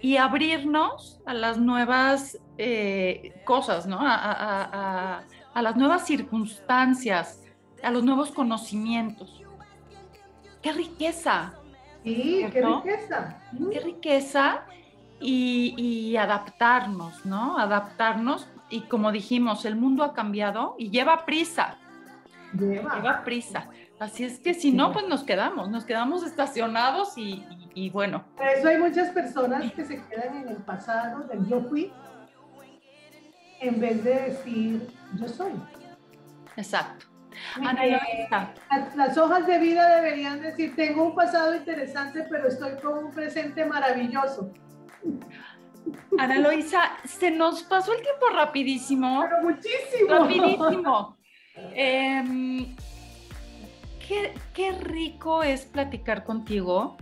y 0.00 0.16
abrirnos 0.16 1.20
a 1.26 1.34
las 1.34 1.58
nuevas 1.58 2.38
eh, 2.56 3.34
cosas, 3.44 3.86
¿no? 3.86 3.98
A, 4.00 5.22
las 5.54 5.76
nuevas 5.76 6.06
circunstancias, 6.06 7.42
a 7.82 7.90
los 7.90 8.02
nuevos 8.02 8.30
conocimientos. 8.30 9.42
¡Qué 10.62 10.72
riqueza! 10.72 11.52
Sí, 12.02 12.46
qué 12.50 12.62
riqueza. 12.62 13.42
Qué 13.70 13.80
riqueza 13.80 14.64
y, 15.20 16.16
adaptarnos, 16.16 17.24
¿no? 17.26 17.58
Adaptarnos. 17.58 18.48
Y 18.68 18.82
como 18.82 19.12
dijimos, 19.12 19.64
el 19.64 19.76
mundo 19.76 20.04
ha 20.04 20.14
cambiado 20.14 20.76
y 20.78 20.90
lleva 20.90 21.24
prisa. 21.24 21.76
Lleva. 22.52 22.96
Lleva 22.96 23.24
prisa. 23.24 23.68
Así 23.98 24.24
es 24.24 24.38
que 24.38 24.54
si 24.54 24.72
no, 24.72 24.92
pues 24.92 25.06
nos 25.08 25.24
quedamos, 25.24 25.68
nos 25.70 25.84
quedamos 25.84 26.24
estacionados 26.24 27.18
y, 27.18 27.44
y, 27.74 27.90
bueno. 27.90 28.24
Por 28.36 28.48
eso 28.48 28.68
hay 28.68 28.78
muchas 28.78 29.10
personas 29.10 29.70
que 29.72 29.84
se 29.84 30.02
quedan 30.06 30.36
en 30.36 30.48
el 30.48 30.56
pasado 30.56 31.24
del 31.24 31.46
yo 31.46 31.60
fui 31.62 31.92
en 33.60 33.78
vez 33.78 34.02
de 34.02 34.14
decir 34.14 34.88
yo 35.18 35.28
soy. 35.28 35.52
Exacto. 36.56 37.06
Ana 37.56 37.86
las, 37.86 38.96
las, 38.96 39.18
hojas 39.18 39.46
de 39.46 39.58
vida 39.58 39.96
deberían 39.96 40.40
decir, 40.40 40.74
tengo 40.74 41.04
un 41.04 41.14
pasado 41.14 41.54
interesante, 41.54 42.26
pero 42.28 42.48
estoy 42.48 42.76
con 42.80 43.04
un 43.04 43.12
presente 43.12 43.64
maravilloso. 43.64 44.52
Ana 46.18 46.38
Loisa, 46.38 46.92
se 47.04 47.30
nos 47.30 47.62
pasó 47.62 47.92
el 47.92 48.02
tiempo 48.02 48.26
rapidísimo. 48.34 49.22
Pero 49.22 49.42
muchísimo. 49.42 50.08
Rapidísimo. 50.08 51.16
Em, 51.74 52.74
qué, 54.06 54.32
qué, 54.54 54.72
rico 54.72 55.42
es 55.42 55.66
platicar 55.66 56.24
contigo. 56.24 56.96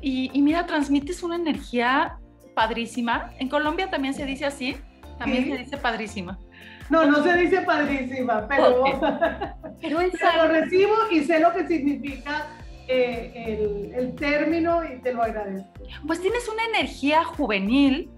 Y, 0.00 0.30
y, 0.32 0.40
mira, 0.40 0.64
transmites 0.66 1.22
una 1.22 1.36
energía 1.36 2.18
padrísima. 2.54 3.32
En 3.38 3.48
Colombia 3.48 3.90
también 3.90 4.14
se 4.14 4.24
dice 4.24 4.46
así. 4.46 4.76
También 5.18 5.44
se 5.44 5.58
dice 5.58 5.76
padrísima. 5.76 6.38
No, 6.90 7.06
no 7.06 7.22
se 7.22 7.36
dice 7.36 7.62
padrísima, 7.62 8.46
pero, 8.48 8.84
pero, 9.80 10.00
lo 10.00 10.48
recibo 10.48 10.92
y 11.10 11.24
sé 11.24 11.40
lo 11.40 11.52
que 11.52 11.66
significa 11.66 12.48
eh, 12.88 13.92
el, 13.96 14.14
término 14.14 14.82
y 14.84 15.00
te 15.00 15.14
lo 15.14 15.22
agradezco. 15.22 15.71
Pues 16.06 16.20
tienes 16.20 16.48
una 16.48 16.64
energía 16.64 17.24
juvenil, 17.24 18.10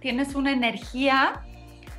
tienes 0.00 0.34
una 0.34 0.52
energía, 0.52 1.42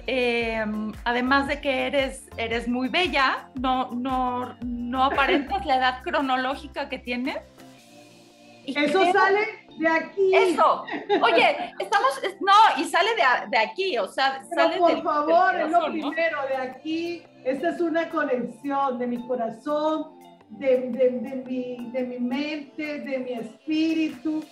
em, 0.07 0.91
además 1.03 1.47
de 1.47 1.61
que 1.61 1.87
eres, 1.87 2.27
eres 2.37 2.67
muy 2.67 2.89
bella, 2.89 3.49
no, 3.59 3.91
no, 3.91 4.57
no 4.61 5.03
aparentas 5.03 5.65
la 5.65 5.77
edad 5.77 6.03
cronológica 6.03 6.89
que 6.89 6.99
tienes. 6.99 7.37
Eso 8.65 9.11
sale 9.11 9.39
de 9.77 9.87
aquí. 9.87 10.35
Eso. 10.35 10.83
Oye, 11.23 11.73
estamos, 11.79 12.21
no, 12.39 12.81
y 12.81 12.85
sale 12.85 13.09
de, 13.49 13.57
aquí, 13.57 13.97
o 13.97 14.07
sea, 14.07 14.43
sale 14.53 14.77
por 14.77 15.01
favor, 15.01 15.55
es 15.55 15.71
lo 15.71 15.85
primero, 15.91 16.37
de 16.47 16.55
aquí. 16.55 17.23
Esta 17.43 17.69
es 17.69 17.81
una 17.81 18.09
conexión 18.09 18.99
de 18.99 19.07
mi 19.07 19.27
corazón, 19.27 20.19
de, 20.49 20.77
mi, 20.77 21.91
de 21.91 22.03
mi 22.03 22.19
mente, 22.19 22.99
de 22.99 23.17
mi 23.19 23.31
espíritu. 23.31 24.43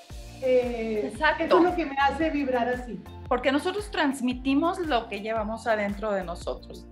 Eh, 0.42 1.12
Exacto. 1.12 1.44
Eso 1.46 1.58
es 1.58 1.64
lo 1.64 1.76
que 1.76 1.86
me 1.86 1.96
hace 1.98 2.30
vibrar 2.30 2.68
así. 2.70 3.02
Porque 3.28 3.52
nosotros 3.52 3.92
transmitimos 3.92 4.80
lo 4.80 5.08
que 5.08 5.22
llevamos 5.22 5.68
adentro 5.68 6.12
de 6.12 6.24
nosotros. 6.24 6.86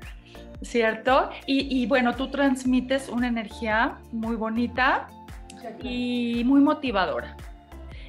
¿cierto? 0.61 1.29
Y, 1.45 1.85
bueno, 1.87 2.15
tú 2.15 2.29
transmites 2.29 3.09
una 3.09 3.27
energía 3.27 3.97
muy 4.11 4.35
bonita 4.35 5.07
y 5.81 6.43
muy 6.45 6.61
motivadora. 6.61 7.35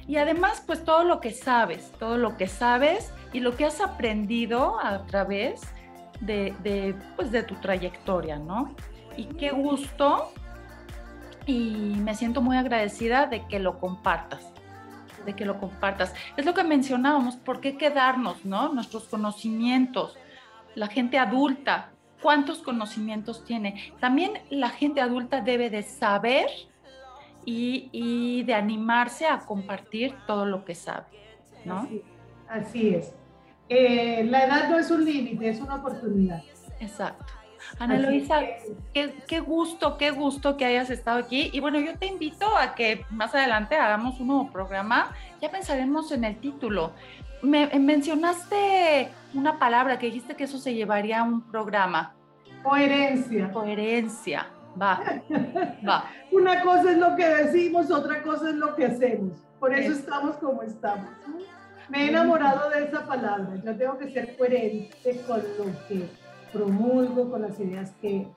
Y 0.07 0.17
además, 0.17 0.63
pues 0.65 0.83
todo 0.83 1.03
lo 1.03 1.19
que 1.19 1.31
sabes, 1.31 1.91
todo 1.99 2.17
lo 2.17 2.35
que 2.35 2.47
sabes 2.47 3.13
y 3.31 3.41
lo 3.41 3.55
que 3.55 3.65
has 3.65 3.79
aprendido 3.79 4.79
a 4.79 5.05
través 5.05 5.61
de, 6.19 6.55
de, 6.63 6.95
pues, 7.15 7.31
de 7.31 7.43
tu 7.43 7.55
trayectoria, 7.55 8.37
¿no? 8.39 8.73
Y 9.15 9.25
qué 9.25 9.51
gusto 9.51 10.31
y 11.45 11.95
me 11.97 12.15
siento 12.15 12.41
muy 12.41 12.57
agradecida 12.57 13.27
de 13.27 13.45
que 13.45 13.59
lo 13.59 13.79
compartas, 13.79 14.51
de 15.25 15.35
que 15.35 15.45
lo 15.45 15.59
compartas. 15.59 16.13
Es 16.37 16.45
lo 16.45 16.53
que 16.53 16.63
mencionábamos, 16.63 17.35
¿por 17.35 17.59
qué 17.61 17.77
quedarnos, 17.77 18.45
no? 18.45 18.73
Nuestros 18.73 19.05
conocimientos, 19.05 20.17
la 20.75 20.87
gente 20.87 21.17
adulta, 21.17 21.91
¿cuántos 22.21 22.59
conocimientos 22.59 23.43
tiene? 23.45 23.93
También 23.99 24.33
la 24.49 24.69
gente 24.69 25.01
adulta 25.01 25.41
debe 25.41 25.69
de 25.69 25.83
saber 25.83 26.47
y, 27.45 28.43
de 28.43 28.53
animarse 28.53 29.25
a 29.25 29.39
compartir 29.39 30.15
todo 30.27 30.45
lo 30.45 30.65
que 30.65 30.75
sabe, 30.75 31.07
¿no? 31.65 31.87
Así, 32.47 32.89
es. 32.89 33.13
Eh, 33.69 34.23
la 34.25 34.45
edad 34.45 34.69
no 34.69 34.77
es 34.77 34.91
un 34.91 35.05
límite, 35.05 35.49
es 35.49 35.59
una 35.59 35.75
oportunidad. 35.75 36.43
Exacto. 36.79 37.38
Ana 37.79 37.97
Luisa, 37.97 38.41
qué, 38.93 39.39
gusto, 39.39 39.97
qué 39.97 40.11
gusto 40.11 40.57
que 40.57 40.65
hayas 40.65 40.89
estado 40.89 41.19
aquí. 41.19 41.49
Y 41.53 41.59
bueno, 41.59 41.79
yo 41.79 41.97
te 41.97 42.07
invito 42.07 42.57
a 42.57 42.75
que 42.75 43.05
más 43.09 43.33
adelante 43.35 43.75
hagamos 43.75 44.19
un 44.19 44.27
nuevo 44.27 44.51
programa. 44.51 45.13
Ya 45.41 45.51
pensaremos 45.51 46.11
en 46.11 46.23
el 46.23 46.39
título. 46.39 46.91
Me, 47.41 47.67
mencionaste 47.79 49.09
una 49.33 49.59
palabra 49.59 49.97
que 49.97 50.07
dijiste 50.07 50.35
que 50.35 50.45
eso 50.45 50.57
se 50.57 50.73
llevaría 50.73 51.21
a 51.21 51.23
un 51.23 51.41
programa. 51.41 52.13
Coherencia. 52.63 53.51
Coherencia. 53.51 54.47
Va, 54.79 55.01
va. 55.87 56.05
Una 56.31 56.61
cosa 56.61 56.91
es 56.91 56.97
lo 56.97 57.15
que 57.15 57.27
decimos, 57.27 57.89
otra 57.89 58.21
cosa 58.21 58.49
es 58.49 58.55
lo 58.55 58.75
que 58.75 58.85
hacemos. 58.85 59.33
Por 59.59 59.73
eso 59.73 59.93
estamos 59.93 60.37
como 60.37 60.61
estamos. 60.61 61.09
Me 61.89 62.05
he 62.05 62.09
enamorado 62.09 62.69
de 62.69 62.83
esa 62.85 63.05
palabra. 63.05 63.49
Yo 63.63 63.75
tengo 63.75 63.97
que 63.97 64.11
ser 64.11 64.37
coherente 64.37 65.21
con 65.27 65.39
lo 65.39 65.87
que 65.87 66.07
promulgo, 66.51 67.29
con 67.29 67.41
las 67.41 67.59
ideas 67.59 67.93
que, 68.01 68.27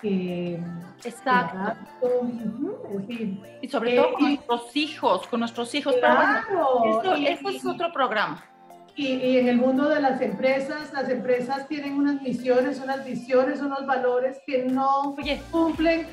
que 0.00 0.60
Exacto. 1.04 1.76
en 2.90 3.06
fin. 3.06 3.42
Y 3.62 3.68
sobre 3.68 3.96
todo 3.96 4.12
con 4.14 4.24
nuestros 4.24 4.76
hijos, 4.76 5.26
con 5.26 5.40
nuestros 5.40 5.74
hijos. 5.74 5.94
Claro. 5.98 7.00
Pero 7.02 7.14
esto, 7.14 7.48
es 7.48 7.64
otro 7.64 7.92
programa. 7.92 8.44
Y, 8.94 9.08
y, 9.08 9.38
en 9.38 9.48
el 9.48 9.58
mundo 9.58 9.88
de 9.88 10.00
las 10.00 10.20
empresas, 10.22 10.90
las 10.94 11.08
empresas 11.10 11.68
tienen 11.68 11.96
unas 11.96 12.22
misiones, 12.22 12.80
unas 12.80 13.04
visiones, 13.04 13.60
unos 13.60 13.86
valores 13.86 14.38
que 14.46 14.64
no 14.64 15.14
cumplen. 15.50 16.06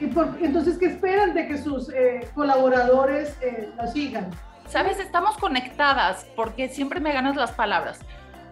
Y 0.00 0.06
por, 0.06 0.36
entonces, 0.40 0.78
¿qué 0.78 0.86
esperan 0.86 1.34
de 1.34 1.48
que 1.48 1.58
sus 1.58 1.88
eh, 1.88 2.28
colaboradores 2.34 3.36
eh, 3.40 3.70
lo 3.76 3.86
sigan? 3.86 4.30
Sabes, 4.68 5.00
estamos 5.00 5.38
conectadas 5.38 6.26
porque 6.36 6.68
siempre 6.68 7.00
me 7.00 7.12
ganas 7.12 7.36
las 7.36 7.52
palabras. 7.52 8.00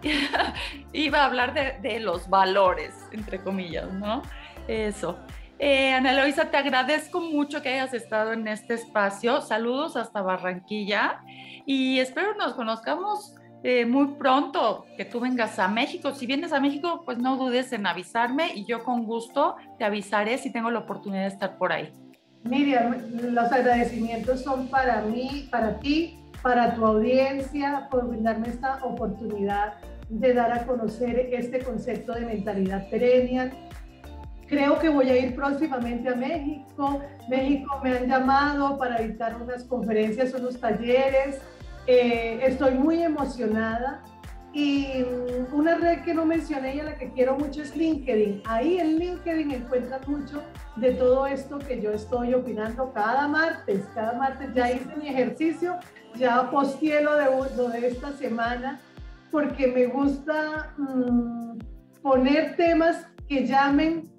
Iba 0.93 1.21
a 1.21 1.25
hablar 1.25 1.53
de, 1.53 1.77
de, 1.87 1.99
los 1.99 2.29
valores, 2.29 2.93
entre 3.11 3.39
comillas, 3.39 3.91
¿no? 3.93 4.21
Eso. 4.67 5.17
Eh, 5.59 5.91
Ana 5.91 6.11
Eloisa, 6.11 6.51
te 6.51 6.57
agradezco 6.57 7.19
mucho 7.19 7.61
que 7.61 7.69
hayas 7.69 7.93
estado 7.93 8.33
en 8.33 8.47
este 8.47 8.75
espacio. 8.75 9.41
Saludos 9.41 9.95
hasta 9.97 10.21
Barranquilla 10.21 11.21
y 11.65 11.99
espero 11.99 12.35
nos 12.35 12.53
conozcamos 12.53 13.35
eh, 13.63 13.85
muy 13.85 14.07
pronto 14.19 14.85
que 14.97 15.05
tú 15.05 15.19
vengas 15.19 15.57
a 15.57 15.67
México. 15.67 16.13
Si 16.13 16.27
vienes 16.27 16.53
a 16.53 16.59
México, 16.59 17.01
pues 17.05 17.17
no 17.17 17.37
dudes 17.37 17.73
en 17.73 17.87
avisarme 17.87 18.53
y 18.53 18.65
yo 18.65 18.83
con 18.83 19.03
gusto 19.03 19.55
te 19.79 19.85
avisaré 19.85 20.37
si 20.37 20.51
tengo 20.51 20.69
la 20.69 20.79
oportunidad 20.79 21.23
de 21.23 21.29
estar 21.29 21.57
por 21.57 21.73
ahí. 21.73 21.91
Miriam, 22.43 22.95
los 23.31 23.51
agradecimientos 23.51 24.43
son 24.43 24.67
para 24.67 25.01
mí, 25.01 25.47
para 25.51 25.79
ti, 25.79 26.16
para 26.41 26.75
tu 26.75 26.85
audiencia, 26.85 27.87
por 27.89 28.07
brindarme 28.07 28.49
esta 28.49 28.83
oportunidad 28.83 29.73
de 30.09 30.33
dar 30.33 30.51
a 30.53 30.65
conocer 30.65 31.29
este 31.33 31.59
concepto 31.59 32.13
de 32.13 32.21
mentalidad 32.21 32.89
perennial. 32.89 33.51
Creo 34.47 34.79
que 34.79 34.87
voy 34.87 35.09
a 35.09 35.17
ir 35.17 35.35
próximamente 35.35 36.07
a 36.09 36.15
México. 36.15 37.01
México 37.29 37.79
me 37.83 37.97
han 37.97 38.07
llamado 38.07 38.77
para 38.77 38.99
dictar 38.99 39.41
unas 39.41 39.63
conferencias, 39.65 40.33
unos 40.33 40.59
talleres 40.59 41.41
eh, 41.87 42.39
estoy 42.43 42.75
muy 42.75 43.01
emocionada. 43.01 44.03
Y 44.57 45.05
una 45.53 45.75
red 45.75 46.01
que 46.01 46.15
no 46.15 46.25
mencioné 46.25 46.77
y 46.77 46.79
a 46.79 46.85
la 46.85 46.97
que 46.97 47.11
quiero 47.11 47.37
mucho 47.37 47.61
es 47.61 47.77
LinkedIn. 47.77 48.41
Ahí 48.45 48.79
en 48.79 48.97
LinkedIn 48.97 49.51
encuentran 49.51 50.01
mucho 50.07 50.41
de 50.77 50.93
todo 50.93 51.27
esto 51.27 51.59
que 51.59 51.79
yo 51.79 51.91
estoy 51.91 52.33
opinando 52.33 52.91
cada 52.91 53.27
martes. 53.27 53.85
Cada 53.93 54.13
martes 54.13 54.51
ya 54.55 54.71
hice 54.71 54.95
mi 54.99 55.09
ejercicio, 55.09 55.75
ya 56.15 56.49
posteé 56.49 57.03
lo 57.03 57.13
de, 57.17 57.79
de 57.81 57.87
esta 57.87 58.13
semana, 58.13 58.79
porque 59.29 59.67
me 59.67 59.85
gusta 59.85 60.73
mm, 60.79 61.59
poner 62.01 62.55
temas 62.55 63.05
que 63.29 63.45
llamen 63.45 64.09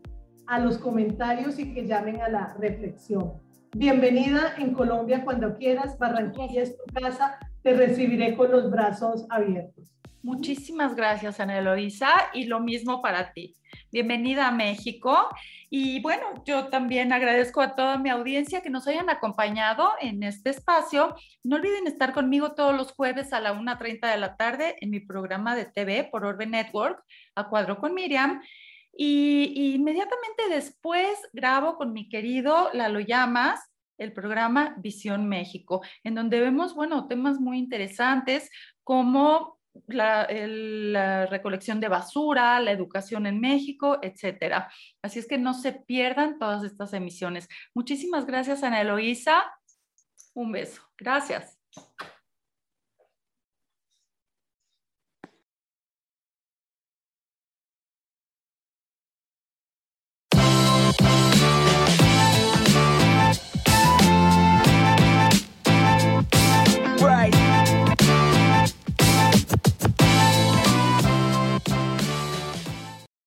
a 0.46 0.60
los 0.60 0.78
comentarios 0.78 1.58
y 1.58 1.74
que 1.74 1.84
llamen 1.84 2.22
a 2.22 2.28
la 2.28 2.54
reflexión. 2.60 3.32
Bienvenida 3.74 4.54
en 4.56 4.72
Colombia 4.72 5.24
cuando 5.24 5.56
quieras. 5.56 5.98
Barranquilla 5.98 6.62
es 6.62 6.76
tu 6.76 6.84
casa 6.94 7.40
te 7.64 7.74
recibiré 7.74 8.36
con 8.36 8.52
los 8.52 8.70
brazos 8.70 9.26
abiertos. 9.30 9.97
Muchísimas 10.22 10.96
gracias, 10.96 11.38
Ana 11.38 11.58
Eloisa, 11.58 12.10
y 12.34 12.44
lo 12.44 12.58
mismo 12.58 13.00
para 13.00 13.32
ti. 13.32 13.54
Bienvenida 13.92 14.48
a 14.48 14.52
México. 14.52 15.28
Y 15.70 16.00
bueno, 16.00 16.42
yo 16.44 16.68
también 16.68 17.12
agradezco 17.12 17.60
a 17.60 17.76
toda 17.76 17.98
mi 17.98 18.10
audiencia 18.10 18.60
que 18.60 18.68
nos 18.68 18.88
hayan 18.88 19.10
acompañado 19.10 19.90
en 20.00 20.24
este 20.24 20.50
espacio. 20.50 21.14
No 21.44 21.56
olviden 21.56 21.86
estar 21.86 22.12
conmigo 22.12 22.54
todos 22.54 22.74
los 22.74 22.92
jueves 22.92 23.32
a 23.32 23.40
la 23.40 23.54
1.30 23.54 24.10
de 24.10 24.16
la 24.18 24.36
tarde 24.36 24.76
en 24.80 24.90
mi 24.90 24.98
programa 24.98 25.54
de 25.54 25.66
TV 25.66 26.08
por 26.10 26.24
Orbe 26.24 26.46
Network, 26.46 27.02
A 27.36 27.48
Cuadro 27.48 27.78
con 27.78 27.94
Miriam. 27.94 28.42
Y, 28.96 29.74
inmediatamente 29.74 30.48
después 30.50 31.16
grabo 31.32 31.76
con 31.76 31.92
mi 31.92 32.08
querido 32.08 32.70
Lalo 32.72 32.98
Llamas 32.98 33.60
el 33.98 34.12
programa 34.12 34.76
Visión 34.78 35.28
México, 35.28 35.82
en 36.04 36.14
donde 36.14 36.40
vemos, 36.40 36.74
bueno, 36.74 37.08
temas 37.08 37.40
muy 37.40 37.58
interesantes 37.58 38.48
como 38.84 39.57
la, 39.86 41.26
recolección 41.26 41.80
de 41.80 41.88
basura, 41.88 42.60
la 42.60 42.72
educación 42.72 43.26
en 43.26 43.40
México, 43.40 43.98
etcétera. 44.02 44.70
Así 45.02 45.18
es 45.18 45.26
que 45.26 45.38
no 45.38 45.54
se 45.54 45.72
pierdan 45.72 46.38
todas 46.38 46.64
estas 46.64 46.92
emisiones. 46.92 47.48
Muchísimas 47.74 48.26
gracias, 48.26 48.62
Ana 48.62 48.80
Eloísa. 48.80 49.44
Un 50.34 50.52
beso. 50.52 50.82
Gracias. 50.96 51.58